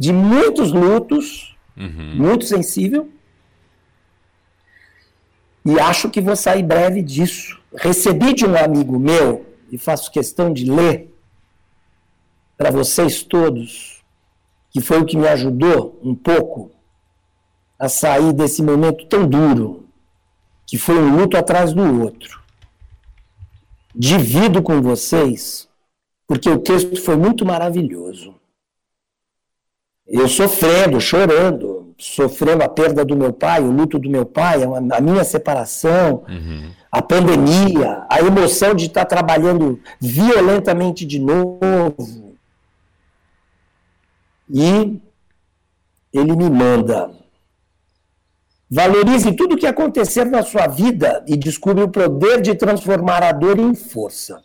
de 0.00 0.14
muitos 0.14 0.72
lutos, 0.72 1.54
uhum. 1.76 2.14
muito 2.16 2.46
sensível. 2.46 3.10
E 5.62 5.78
acho 5.78 6.08
que 6.08 6.22
vou 6.22 6.34
sair 6.34 6.62
breve 6.62 7.02
disso. 7.02 7.60
Recebi 7.76 8.32
de 8.32 8.46
um 8.46 8.56
amigo 8.56 8.98
meu, 8.98 9.44
e 9.70 9.76
faço 9.76 10.10
questão 10.10 10.54
de 10.54 10.64
ler 10.64 11.14
para 12.56 12.70
vocês 12.70 13.22
todos, 13.22 14.02
que 14.70 14.80
foi 14.80 15.00
o 15.00 15.04
que 15.04 15.18
me 15.18 15.28
ajudou 15.28 16.00
um 16.02 16.14
pouco 16.14 16.70
a 17.78 17.86
sair 17.86 18.32
desse 18.32 18.62
momento 18.62 19.04
tão 19.04 19.28
duro, 19.28 19.86
que 20.66 20.78
foi 20.78 20.98
um 20.98 21.14
luto 21.14 21.36
atrás 21.36 21.74
do 21.74 22.00
outro. 22.00 22.40
Divido 23.94 24.62
com 24.62 24.80
vocês, 24.80 25.68
porque 26.26 26.48
o 26.48 26.58
texto 26.58 26.96
foi 26.96 27.16
muito 27.16 27.44
maravilhoso 27.44 28.39
eu 30.10 30.28
sofrendo, 30.28 31.00
chorando, 31.00 31.94
sofrendo 31.96 32.64
a 32.64 32.68
perda 32.68 33.04
do 33.04 33.16
meu 33.16 33.32
pai, 33.32 33.60
o 33.60 33.70
luto 33.70 33.96
do 33.96 34.10
meu 34.10 34.26
pai, 34.26 34.60
a 34.64 35.00
minha 35.00 35.22
separação, 35.22 36.24
uhum. 36.28 36.70
a 36.90 37.00
pandemia, 37.00 38.04
a 38.10 38.18
emoção 38.18 38.74
de 38.74 38.86
estar 38.86 39.04
trabalhando 39.04 39.78
violentamente 40.00 41.06
de 41.06 41.20
novo. 41.20 42.34
E 44.52 45.00
ele 46.12 46.34
me 46.34 46.50
manda. 46.50 47.12
Valorize 48.68 49.32
tudo 49.32 49.54
o 49.54 49.58
que 49.58 49.66
acontecer 49.66 50.24
na 50.24 50.42
sua 50.42 50.66
vida 50.66 51.24
e 51.26 51.36
descubra 51.36 51.84
o 51.84 51.88
poder 51.88 52.40
de 52.40 52.56
transformar 52.56 53.22
a 53.22 53.30
dor 53.30 53.60
em 53.60 53.74
força. 53.76 54.42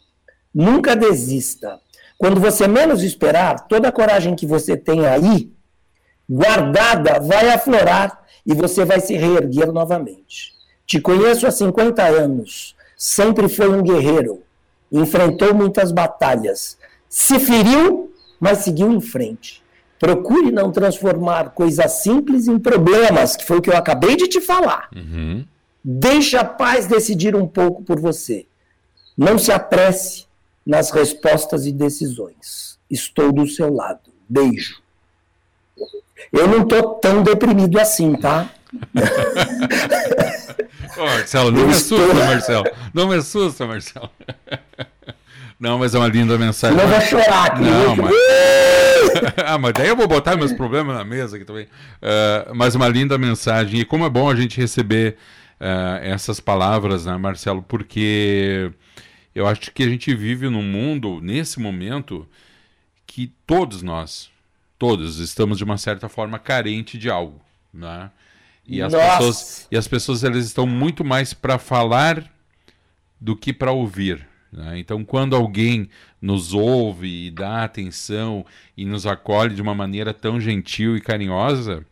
Nunca 0.54 0.96
desista. 0.96 1.80
Quando 2.18 2.40
você 2.40 2.68
menos 2.68 3.04
esperar, 3.04 3.68
toda 3.68 3.90
a 3.90 3.92
coragem 3.92 4.36
que 4.36 4.46
você 4.46 4.78
tem 4.78 5.06
aí, 5.06 5.55
guardada, 6.30 7.20
vai 7.20 7.50
aflorar 7.50 8.24
e 8.46 8.54
você 8.54 8.86
vai 8.86 9.00
se 9.00 9.16
reerguer 9.16 9.72
novamente. 9.72 10.54
Te 10.86 11.00
conheço 11.00 11.48
há 11.48 11.52
50 11.52 12.04
anos, 12.04 12.76
sempre 12.96 13.50
foi 13.50 13.70
um 13.70 13.82
guerreiro, 13.82 14.44
enfrentou 14.92 15.54
muitas 15.54 15.92
batalhas, 15.92 16.78
se 17.10 17.40
feriu, 17.40 18.14
mas 18.40 18.60
seguiu 18.60 18.92
em 18.92 19.02
frente. 19.02 19.64
Procure 19.98 20.52
não 20.52 20.72
transformar 20.72 21.52
coisas 21.52 22.04
simples 22.04 22.48
em 22.48 22.60
problemas, 22.60 23.36
que 23.36 23.46
foi 23.46 23.58
o 23.58 23.62
que 23.62 23.70
eu 23.70 23.78
acabei 23.78 24.16
de 24.16 24.28
te 24.28 24.42
falar. 24.42 24.90
Uhum. 24.96 25.46
Deixe 25.84 26.36
a 26.36 26.44
paz 26.44 26.86
decidir 26.86 27.36
um 27.36 27.48
pouco 27.48 27.82
por 27.82 28.00
você. 28.00 28.46
Não 29.18 29.38
se 29.40 29.52
apresse 29.52 30.26
nas 30.66 30.92
respostas 30.92 31.66
e 31.66 31.72
decisões. 31.72 32.78
Estou 32.90 33.32
do 33.32 33.48
seu 33.48 33.74
lado. 33.74 34.12
Beijo. 34.28 34.82
Eu 36.32 36.48
não 36.48 36.64
estou 36.64 36.96
tão 36.96 37.24
deprimido 37.24 37.80
assim, 37.80 38.16
tá? 38.16 38.50
Ô, 40.98 41.06
Marcelo, 41.06 41.52
não 41.52 41.62
eu 41.62 41.68
me 41.68 41.74
assusta, 41.74 41.96
estou... 41.96 42.16
Marcelo. 42.16 42.66
Não 42.94 43.08
me 43.08 43.16
assusta, 43.16 43.68
Marcelo. 43.68 44.10
Não, 45.60 45.80
mas 45.80 45.96
é 45.96 45.98
uma 45.98 46.08
linda 46.08 46.38
mensagem. 46.38 46.78
Não 46.78 46.88
vou 46.88 47.02
chorar 47.02 47.52
aqui. 47.52 47.62
Não, 47.62 47.96
mas... 47.96 48.14
ah, 49.46 49.58
mas 49.58 49.74
daí 49.74 49.88
eu 49.88 49.96
vou 49.96 50.08
botar 50.08 50.36
meus 50.36 50.52
problemas 50.54 50.96
na 50.96 51.04
mesa 51.04 51.38
aqui 51.38 51.46
também. 51.46 51.66
Uh, 51.66 52.54
mas 52.54 52.76
uma 52.76 52.88
linda 52.88 53.18
mensagem. 53.18 53.80
E 53.80 53.86
como 53.86 54.06
é 54.06 54.10
bom 54.10 54.30
a 54.30 54.36
gente 54.36 54.60
receber 54.60 55.16
uh, 55.60 56.04
essas 56.04 56.40
palavras, 56.40 57.06
né, 57.06 57.16
Marcelo? 57.18 57.62
Porque 57.62 58.72
eu 59.34 59.48
acho 59.48 59.72
que 59.72 59.84
a 59.84 59.90
gente 59.90 60.14
vive 60.14 60.50
num 60.50 60.64
mundo, 60.64 61.20
nesse 61.22 61.60
momento, 61.60 62.28
que 63.08 63.32
todos 63.48 63.82
nós, 63.82 64.30
todos, 64.78 65.20
estamos 65.20 65.58
de 65.58 65.64
uma 65.64 65.78
certa 65.78 66.10
forma 66.10 66.40
carente 66.40 66.98
de 66.98 67.10
algo, 67.10 67.42
né? 67.74 68.12
E 68.68 68.82
as 68.82 68.94
Nossa. 68.94 69.18
pessoas, 69.18 69.68
e 69.72 69.78
as 69.78 69.88
pessoas 69.88 70.24
elas 70.24 70.46
estão 70.46 70.66
muito 70.66 71.04
mais 71.04 71.34
para 71.34 71.60
falar 71.60 72.24
do 73.22 73.36
que 73.36 73.54
para 73.54 73.72
ouvir. 73.72 74.28
Né? 74.52 74.80
Então, 74.80 75.04
quando 75.04 75.36
alguém 75.36 75.90
nos 76.22 76.54
ouve 76.54 77.28
e 77.28 77.32
dá 77.32 77.64
atenção 77.64 78.46
e 78.76 78.86
nos 78.86 79.06
acolhe 79.06 79.54
de 79.54 79.62
uma 79.62 79.76
maneira 79.76 80.14
tão 80.14 80.40
gentil 80.40 80.98
e 80.98 81.02
carinhosa, 81.02 81.86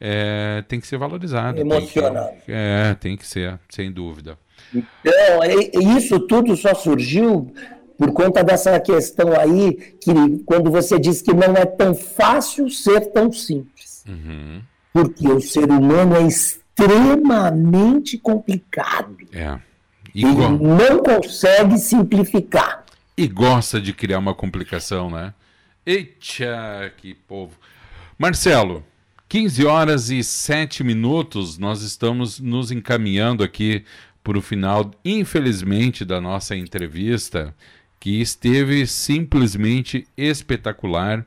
é, 0.00 0.62
tem 0.68 0.78
que 0.80 0.86
ser 0.86 0.98
valorizado. 0.98 1.58
Emocionado. 1.60 2.30
Tem 2.30 2.40
que, 2.40 2.52
é, 2.52 2.96
tem 3.00 3.16
que 3.16 3.26
ser, 3.26 3.58
sem 3.68 3.90
dúvida. 3.90 4.38
Então, 4.74 5.94
isso 5.96 6.20
tudo 6.20 6.56
só 6.56 6.74
surgiu 6.74 7.52
por 7.98 8.12
conta 8.12 8.44
dessa 8.44 8.78
questão 8.78 9.32
aí, 9.38 9.74
que 10.00 10.12
quando 10.46 10.70
você 10.70 11.00
diz 11.00 11.20
que 11.20 11.34
não 11.34 11.54
é 11.54 11.66
tão 11.66 11.94
fácil 11.96 12.70
ser 12.70 13.10
tão 13.10 13.32
simples. 13.32 14.04
Uhum. 14.06 14.62
Porque 14.92 15.28
o 15.28 15.40
ser 15.40 15.68
humano 15.68 16.14
é 16.14 16.22
extremamente 16.22 18.16
complicado. 18.16 19.16
É. 19.32 19.58
E 20.14 20.24
Ele 20.24 20.48
não 20.48 21.02
consegue 21.02 21.76
simplificar. 21.76 22.84
E 23.16 23.26
gosta 23.26 23.80
de 23.80 23.92
criar 23.92 24.20
uma 24.20 24.34
complicação, 24.34 25.10
né? 25.10 25.34
Eita, 25.84 26.92
que 26.98 27.14
povo. 27.14 27.56
Marcelo, 28.16 28.84
15 29.28 29.66
horas 29.66 30.10
e 30.10 30.22
7 30.22 30.84
minutos, 30.84 31.58
nós 31.58 31.82
estamos 31.82 32.38
nos 32.38 32.70
encaminhando 32.70 33.42
aqui 33.42 33.84
para 34.22 34.38
o 34.38 34.42
final, 34.42 34.90
infelizmente, 35.04 36.04
da 36.04 36.20
nossa 36.20 36.54
entrevista, 36.54 37.54
que 37.98 38.20
esteve 38.20 38.86
simplesmente 38.86 40.06
espetacular. 40.16 41.26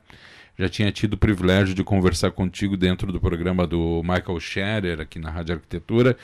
Já 0.58 0.68
tinha 0.68 0.92
tido 0.92 1.14
o 1.14 1.18
privilégio 1.18 1.74
de 1.74 1.82
conversar 1.82 2.30
contigo 2.30 2.76
dentro 2.76 3.12
do 3.12 3.20
programa 3.20 3.66
do 3.66 4.02
Michael 4.02 4.40
Scherer 4.40 5.00
aqui 5.00 5.18
na 5.18 5.30
Rádio 5.30 5.54
Arquitetura. 5.54 6.16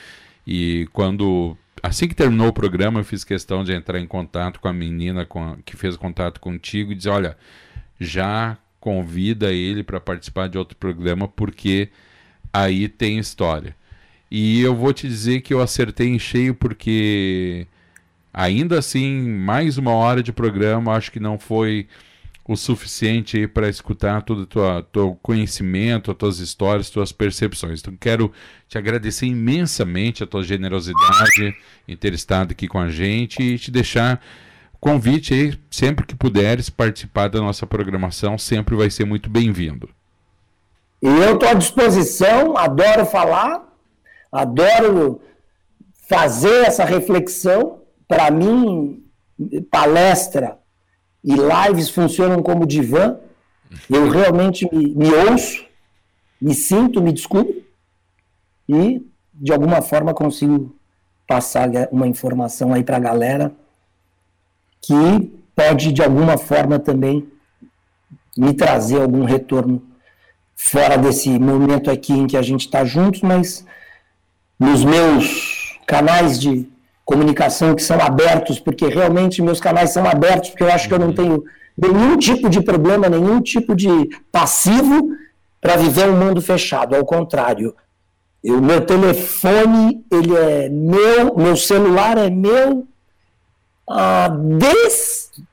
E 0.45 0.87
quando 0.93 1.57
assim 1.81 2.07
que 2.07 2.15
terminou 2.15 2.47
o 2.47 2.53
programa, 2.53 2.99
eu 2.99 3.03
fiz 3.03 3.23
questão 3.23 3.63
de 3.63 3.73
entrar 3.73 3.99
em 3.99 4.07
contato 4.07 4.59
com 4.59 4.67
a 4.67 4.73
menina 4.73 5.25
com 5.25 5.43
a, 5.43 5.57
que 5.65 5.75
fez 5.75 5.95
contato 5.95 6.39
contigo 6.39 6.91
e 6.91 6.95
dizer: 6.95 7.09
olha, 7.09 7.37
já 7.99 8.57
convida 8.79 9.51
ele 9.51 9.83
para 9.83 9.99
participar 9.99 10.47
de 10.47 10.57
outro 10.57 10.77
programa, 10.77 11.27
porque 11.27 11.89
aí 12.53 12.87
tem 12.87 13.19
história. 13.19 13.75
E 14.31 14.61
eu 14.61 14.75
vou 14.75 14.93
te 14.93 15.07
dizer 15.07 15.41
que 15.41 15.53
eu 15.53 15.61
acertei 15.61 16.07
em 16.07 16.19
cheio, 16.19 16.53
porque 16.53 17.67
ainda 18.33 18.79
assim, 18.79 19.21
mais 19.21 19.77
uma 19.77 19.91
hora 19.91 20.21
de 20.23 20.31
programa, 20.31 20.93
acho 20.93 21.11
que 21.11 21.19
não 21.19 21.37
foi 21.37 21.87
o 22.47 22.55
suficiente 22.55 23.47
para 23.47 23.69
escutar 23.69 24.23
todo 24.23 24.41
o 24.41 24.83
teu 24.83 25.19
conhecimento, 25.21 26.09
as 26.09 26.17
tuas 26.17 26.39
histórias, 26.39 26.87
as 26.87 26.89
tuas 26.89 27.11
percepções. 27.11 27.79
Então, 27.79 27.95
quero 27.99 28.31
te 28.67 28.75
agradecer 28.77 29.27
imensamente 29.27 30.23
a 30.23 30.27
tua 30.27 30.41
generosidade 30.41 31.55
em 31.87 31.95
ter 31.95 32.11
estado 32.13 32.51
aqui 32.51 32.67
com 32.67 32.79
a 32.79 32.89
gente 32.89 33.41
e 33.41 33.59
te 33.59 33.69
deixar 33.69 34.19
convite 34.79 35.33
aí, 35.33 35.59
sempre 35.69 36.05
que 36.05 36.15
puderes 36.15 36.69
participar 36.69 37.27
da 37.27 37.39
nossa 37.39 37.67
programação, 37.67 38.37
sempre 38.37 38.75
vai 38.75 38.89
ser 38.89 39.05
muito 39.05 39.29
bem-vindo. 39.29 39.89
E 41.01 41.07
eu 41.07 41.35
estou 41.35 41.49
à 41.49 41.53
disposição, 41.53 42.57
adoro 42.57 43.05
falar, 43.05 43.63
adoro 44.31 45.21
fazer 46.07 46.65
essa 46.65 46.83
reflexão. 46.83 47.78
Para 48.09 48.31
mim, 48.31 49.05
palestra 49.69 50.57
e 51.23 51.33
lives 51.33 51.89
funcionam 51.91 52.41
como 52.41 52.65
divã. 52.65 53.17
Eu 53.87 54.09
realmente 54.09 54.67
me, 54.73 54.95
me 54.95 55.13
ouço, 55.13 55.63
me 56.41 56.55
sinto, 56.55 57.03
me 57.03 57.13
descubro 57.13 57.63
e, 58.67 59.05
de 59.31 59.53
alguma 59.53 59.79
forma, 59.81 60.11
consigo 60.11 60.75
passar 61.27 61.69
uma 61.91 62.07
informação 62.07 62.73
aí 62.73 62.83
para 62.83 62.97
a 62.97 62.99
galera 62.99 63.53
que 64.81 65.31
pode, 65.55 65.91
de 65.91 66.01
alguma 66.01 66.35
forma, 66.35 66.79
também 66.79 67.31
me 68.35 68.55
trazer 68.55 69.01
algum 69.01 69.23
retorno 69.23 69.83
fora 70.55 70.97
desse 70.97 71.37
momento 71.37 71.91
aqui 71.91 72.13
em 72.13 72.25
que 72.25 72.35
a 72.35 72.41
gente 72.41 72.61
está 72.61 72.83
juntos, 72.83 73.21
mas 73.21 73.65
nos 74.59 74.83
meus 74.83 75.77
canais 75.85 76.39
de 76.39 76.67
comunicação 77.09 77.73
que 77.73 77.81
são 77.81 77.99
abertos, 77.99 78.59
porque 78.59 78.85
realmente 78.87 79.41
meus 79.41 79.59
canais 79.59 79.89
são 79.89 80.07
abertos, 80.07 80.51
porque 80.51 80.63
eu 80.63 80.71
acho 80.71 80.87
que 80.87 80.93
eu 80.93 80.99
não 80.99 81.07
uhum. 81.07 81.15
tenho 81.15 81.43
nenhum 81.75 82.17
tipo 82.17 82.47
de 82.47 82.61
problema, 82.61 83.09
nenhum 83.09 83.41
tipo 83.41 83.75
de 83.75 83.89
passivo 84.31 85.09
para 85.59 85.75
viver 85.75 86.07
um 86.07 86.15
mundo 86.15 86.39
fechado. 86.39 86.95
Ao 86.95 87.03
contrário, 87.03 87.75
o 88.43 88.61
meu 88.61 88.85
telefone 88.85 90.05
ele 90.11 90.37
é 90.37 90.69
meu, 90.69 91.35
meu 91.35 91.57
celular 91.57 92.15
é 92.15 92.29
meu 92.29 92.87
ah, 93.89 94.29
desde 94.29 95.43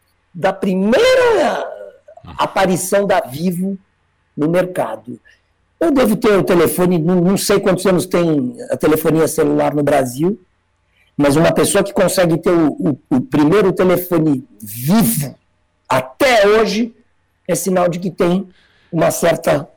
a 0.45 0.53
primeira 0.53 1.67
aparição 2.37 3.07
da 3.07 3.21
Vivo 3.21 3.79
no 4.37 4.47
mercado. 4.47 5.19
Eu 5.81 5.91
devo 5.91 6.17
ter 6.17 6.37
o 6.39 6.45
telefone, 6.45 6.99
não 6.99 7.39
sei 7.39 7.61
quantos 7.61 7.87
anos 7.87 8.05
tem 8.05 8.57
a 8.71 8.77
telefonia 8.77 9.27
celular 9.27 9.75
no 9.75 9.83
Brasil, 9.83 10.39
mas 11.17 11.37
uma 11.37 11.53
pessoa 11.53 11.83
que 11.83 11.93
consegue 11.93 12.37
ter 12.39 12.51
o, 12.51 12.69
o, 12.69 12.99
o 13.17 13.21
primeiro 13.21 13.73
telefone 13.73 14.45
vivo 14.61 15.35
até 15.89 16.47
hoje 16.47 16.95
é 17.49 17.55
sinal 17.55 17.89
de 17.89 17.99
que 17.99 18.11
tem 18.11 18.49
uma 18.93 19.11
certa 19.11 19.69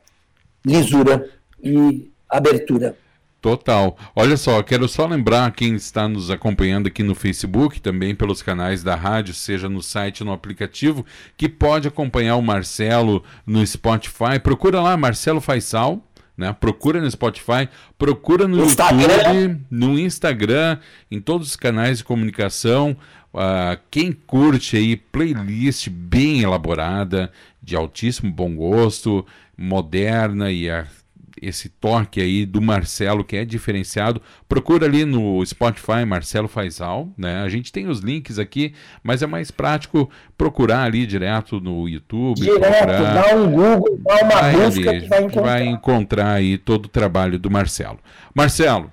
lisura 0.64 1.30
e 1.62 2.10
abertura. 2.28 2.96
Total. 3.40 3.96
Olha 4.14 4.36
só, 4.36 4.62
quero 4.62 4.86
só 4.86 5.06
lembrar 5.06 5.50
quem 5.52 5.74
está 5.74 6.06
nos 6.06 6.30
acompanhando 6.30 6.88
aqui 6.88 7.02
no 7.02 7.14
Facebook, 7.14 7.80
também 7.80 8.14
pelos 8.14 8.42
canais 8.42 8.82
da 8.82 8.94
rádio, 8.94 9.32
seja 9.32 9.66
no 9.66 9.82
site, 9.82 10.22
no 10.22 10.32
aplicativo, 10.32 11.06
que 11.38 11.48
pode 11.48 11.88
acompanhar 11.88 12.36
o 12.36 12.42
Marcelo 12.42 13.24
no 13.46 13.66
Spotify. 13.66 14.38
Procura 14.42 14.82
lá, 14.82 14.94
Marcelo 14.94 15.40
Faisal, 15.40 16.02
né? 16.40 16.56
Procura 16.58 17.00
no 17.00 17.10
Spotify, 17.10 17.68
procura 17.98 18.48
no 18.48 18.64
Instagram. 18.64 19.32
YouTube, 19.32 19.60
no 19.70 19.98
Instagram, 19.98 20.78
em 21.10 21.20
todos 21.20 21.48
os 21.48 21.56
canais 21.56 21.98
de 21.98 22.04
comunicação. 22.04 22.96
Uh, 23.32 23.78
quem 23.90 24.10
curte 24.10 24.76
aí 24.76 24.96
playlist 24.96 25.88
bem 25.88 26.40
elaborada, 26.40 27.30
de 27.62 27.76
altíssimo 27.76 28.32
bom 28.32 28.56
gosto, 28.56 29.24
moderna 29.56 30.50
e 30.50 30.68
a 30.68 30.86
esse 31.40 31.68
toque 31.68 32.20
aí 32.20 32.44
do 32.44 32.60
Marcelo 32.60 33.24
que 33.24 33.36
é 33.36 33.44
diferenciado. 33.44 34.20
Procura 34.48 34.86
ali 34.86 35.04
no 35.04 35.44
Spotify 35.44 36.04
Marcelo 36.06 36.48
Faisal, 36.48 37.08
né? 37.16 37.42
A 37.42 37.48
gente 37.48 37.72
tem 37.72 37.88
os 37.88 38.00
links 38.00 38.38
aqui, 38.38 38.74
mas 39.02 39.22
é 39.22 39.26
mais 39.26 39.50
prático 39.50 40.10
procurar 40.36 40.84
ali 40.84 41.06
direto 41.06 41.60
no 41.60 41.88
YouTube. 41.88 42.40
Direto, 42.40 42.86
procurar... 42.86 43.14
dá 43.14 43.36
um 43.36 43.50
Google, 43.50 43.98
dá 44.04 44.14
uma 44.16 44.40
vai 44.40 44.52
busca 44.52 44.90
ali, 44.90 45.00
que 45.00 45.08
vai 45.08 45.18
encontrar. 45.20 45.42
Vai 45.42 45.66
encontrar 45.66 46.32
aí 46.32 46.58
todo 46.58 46.84
o 46.86 46.88
trabalho 46.88 47.38
do 47.38 47.50
Marcelo. 47.50 47.98
Marcelo, 48.34 48.92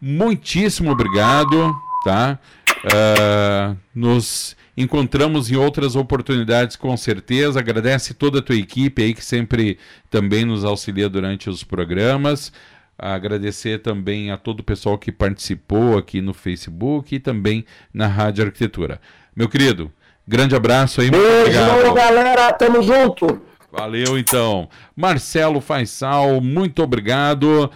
muitíssimo 0.00 0.90
obrigado, 0.90 1.74
tá? 2.04 2.38
Uh, 2.84 3.76
nos 3.94 4.56
encontramos 4.80 5.50
em 5.50 5.56
outras 5.56 5.94
oportunidades, 5.96 6.76
com 6.76 6.96
certeza. 6.96 7.58
Agradece 7.58 8.14
toda 8.14 8.38
a 8.38 8.42
tua 8.42 8.56
equipe 8.56 9.02
aí 9.02 9.14
que 9.14 9.24
sempre 9.24 9.78
também 10.08 10.44
nos 10.44 10.64
auxilia 10.64 11.08
durante 11.08 11.50
os 11.50 11.62
programas. 11.62 12.52
Agradecer 12.98 13.80
também 13.80 14.30
a 14.30 14.36
todo 14.36 14.60
o 14.60 14.64
pessoal 14.64 14.98
que 14.98 15.10
participou 15.10 15.96
aqui 15.96 16.20
no 16.20 16.34
Facebook 16.34 17.14
e 17.14 17.20
também 17.20 17.64
na 17.92 18.06
Rádio 18.06 18.44
Arquitetura. 18.44 19.00
Meu 19.34 19.48
querido, 19.48 19.90
grande 20.26 20.54
abraço 20.54 21.00
aí. 21.00 21.10
Beijo, 21.10 21.94
galera. 21.94 22.52
Tamo 22.52 22.82
junto. 22.82 23.40
Valeu, 23.72 24.18
então. 24.18 24.68
Marcelo 24.96 25.60
Faisal, 25.60 26.40
muito 26.40 26.82
obrigado 26.82 27.70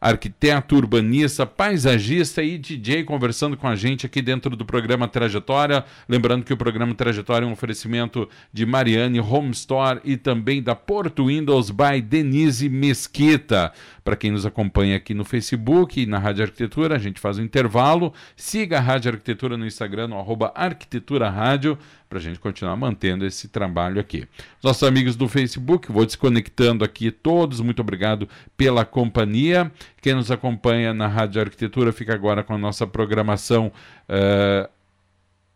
arquiteto, 0.00 0.76
urbanista, 0.76 1.44
paisagista 1.44 2.42
e 2.42 2.56
DJ 2.56 3.04
conversando 3.04 3.56
com 3.56 3.68
a 3.68 3.76
gente 3.76 4.06
aqui 4.06 4.22
dentro 4.22 4.56
do 4.56 4.64
programa 4.64 5.06
Trajetória. 5.06 5.84
Lembrando 6.08 6.44
que 6.44 6.52
o 6.52 6.56
programa 6.56 6.94
Trajetória 6.94 7.44
é 7.44 7.48
um 7.48 7.52
oferecimento 7.52 8.28
de 8.52 8.64
Mariane 8.64 9.20
Home 9.20 9.50
Store 9.50 10.00
e 10.04 10.16
também 10.16 10.62
da 10.62 10.74
Porto 10.74 11.26
Windows 11.26 11.70
by 11.70 12.00
Denise 12.00 12.68
Mesquita. 12.68 13.72
Para 14.02 14.16
quem 14.16 14.30
nos 14.30 14.46
acompanha 14.46 14.96
aqui 14.96 15.12
no 15.12 15.24
Facebook 15.24 16.00
e 16.00 16.06
na 16.06 16.18
Rádio 16.18 16.44
Arquitetura, 16.44 16.96
a 16.96 16.98
gente 16.98 17.20
faz 17.20 17.38
um 17.38 17.42
intervalo. 17.42 18.14
Siga 18.34 18.78
a 18.78 18.80
Rádio 18.80 19.12
Arquitetura 19.12 19.56
no 19.56 19.66
Instagram, 19.66 20.08
no 20.08 20.18
arroba 20.18 20.52
Arquitetura 20.54 21.28
Rádio 21.28 21.78
para 22.10 22.18
a 22.18 22.20
gente 22.20 22.38
continuar 22.40 22.76
mantendo 22.76 23.24
esse 23.24 23.46
trabalho 23.46 24.00
aqui. 24.00 24.26
Nossos 24.60 24.82
amigos 24.82 25.14
do 25.14 25.28
Facebook, 25.28 25.92
vou 25.92 26.04
desconectando 26.04 26.84
aqui 26.84 27.12
todos, 27.12 27.60
muito 27.60 27.80
obrigado 27.80 28.28
pela 28.56 28.84
companhia. 28.84 29.70
Quem 30.02 30.14
nos 30.14 30.28
acompanha 30.28 30.92
na 30.92 31.06
Rádio 31.06 31.40
Arquitetura 31.40 31.92
fica 31.92 32.12
agora 32.12 32.42
com 32.42 32.52
a 32.52 32.58
nossa 32.58 32.84
programação 32.84 33.70
uh, 34.08 34.68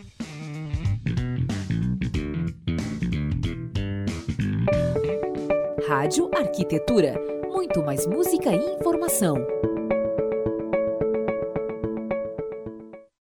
Rádio 5.91 6.31
Arquitetura. 6.33 7.21
Muito 7.51 7.83
mais 7.83 8.07
música 8.07 8.55
e 8.55 8.75
informação. 8.77 9.35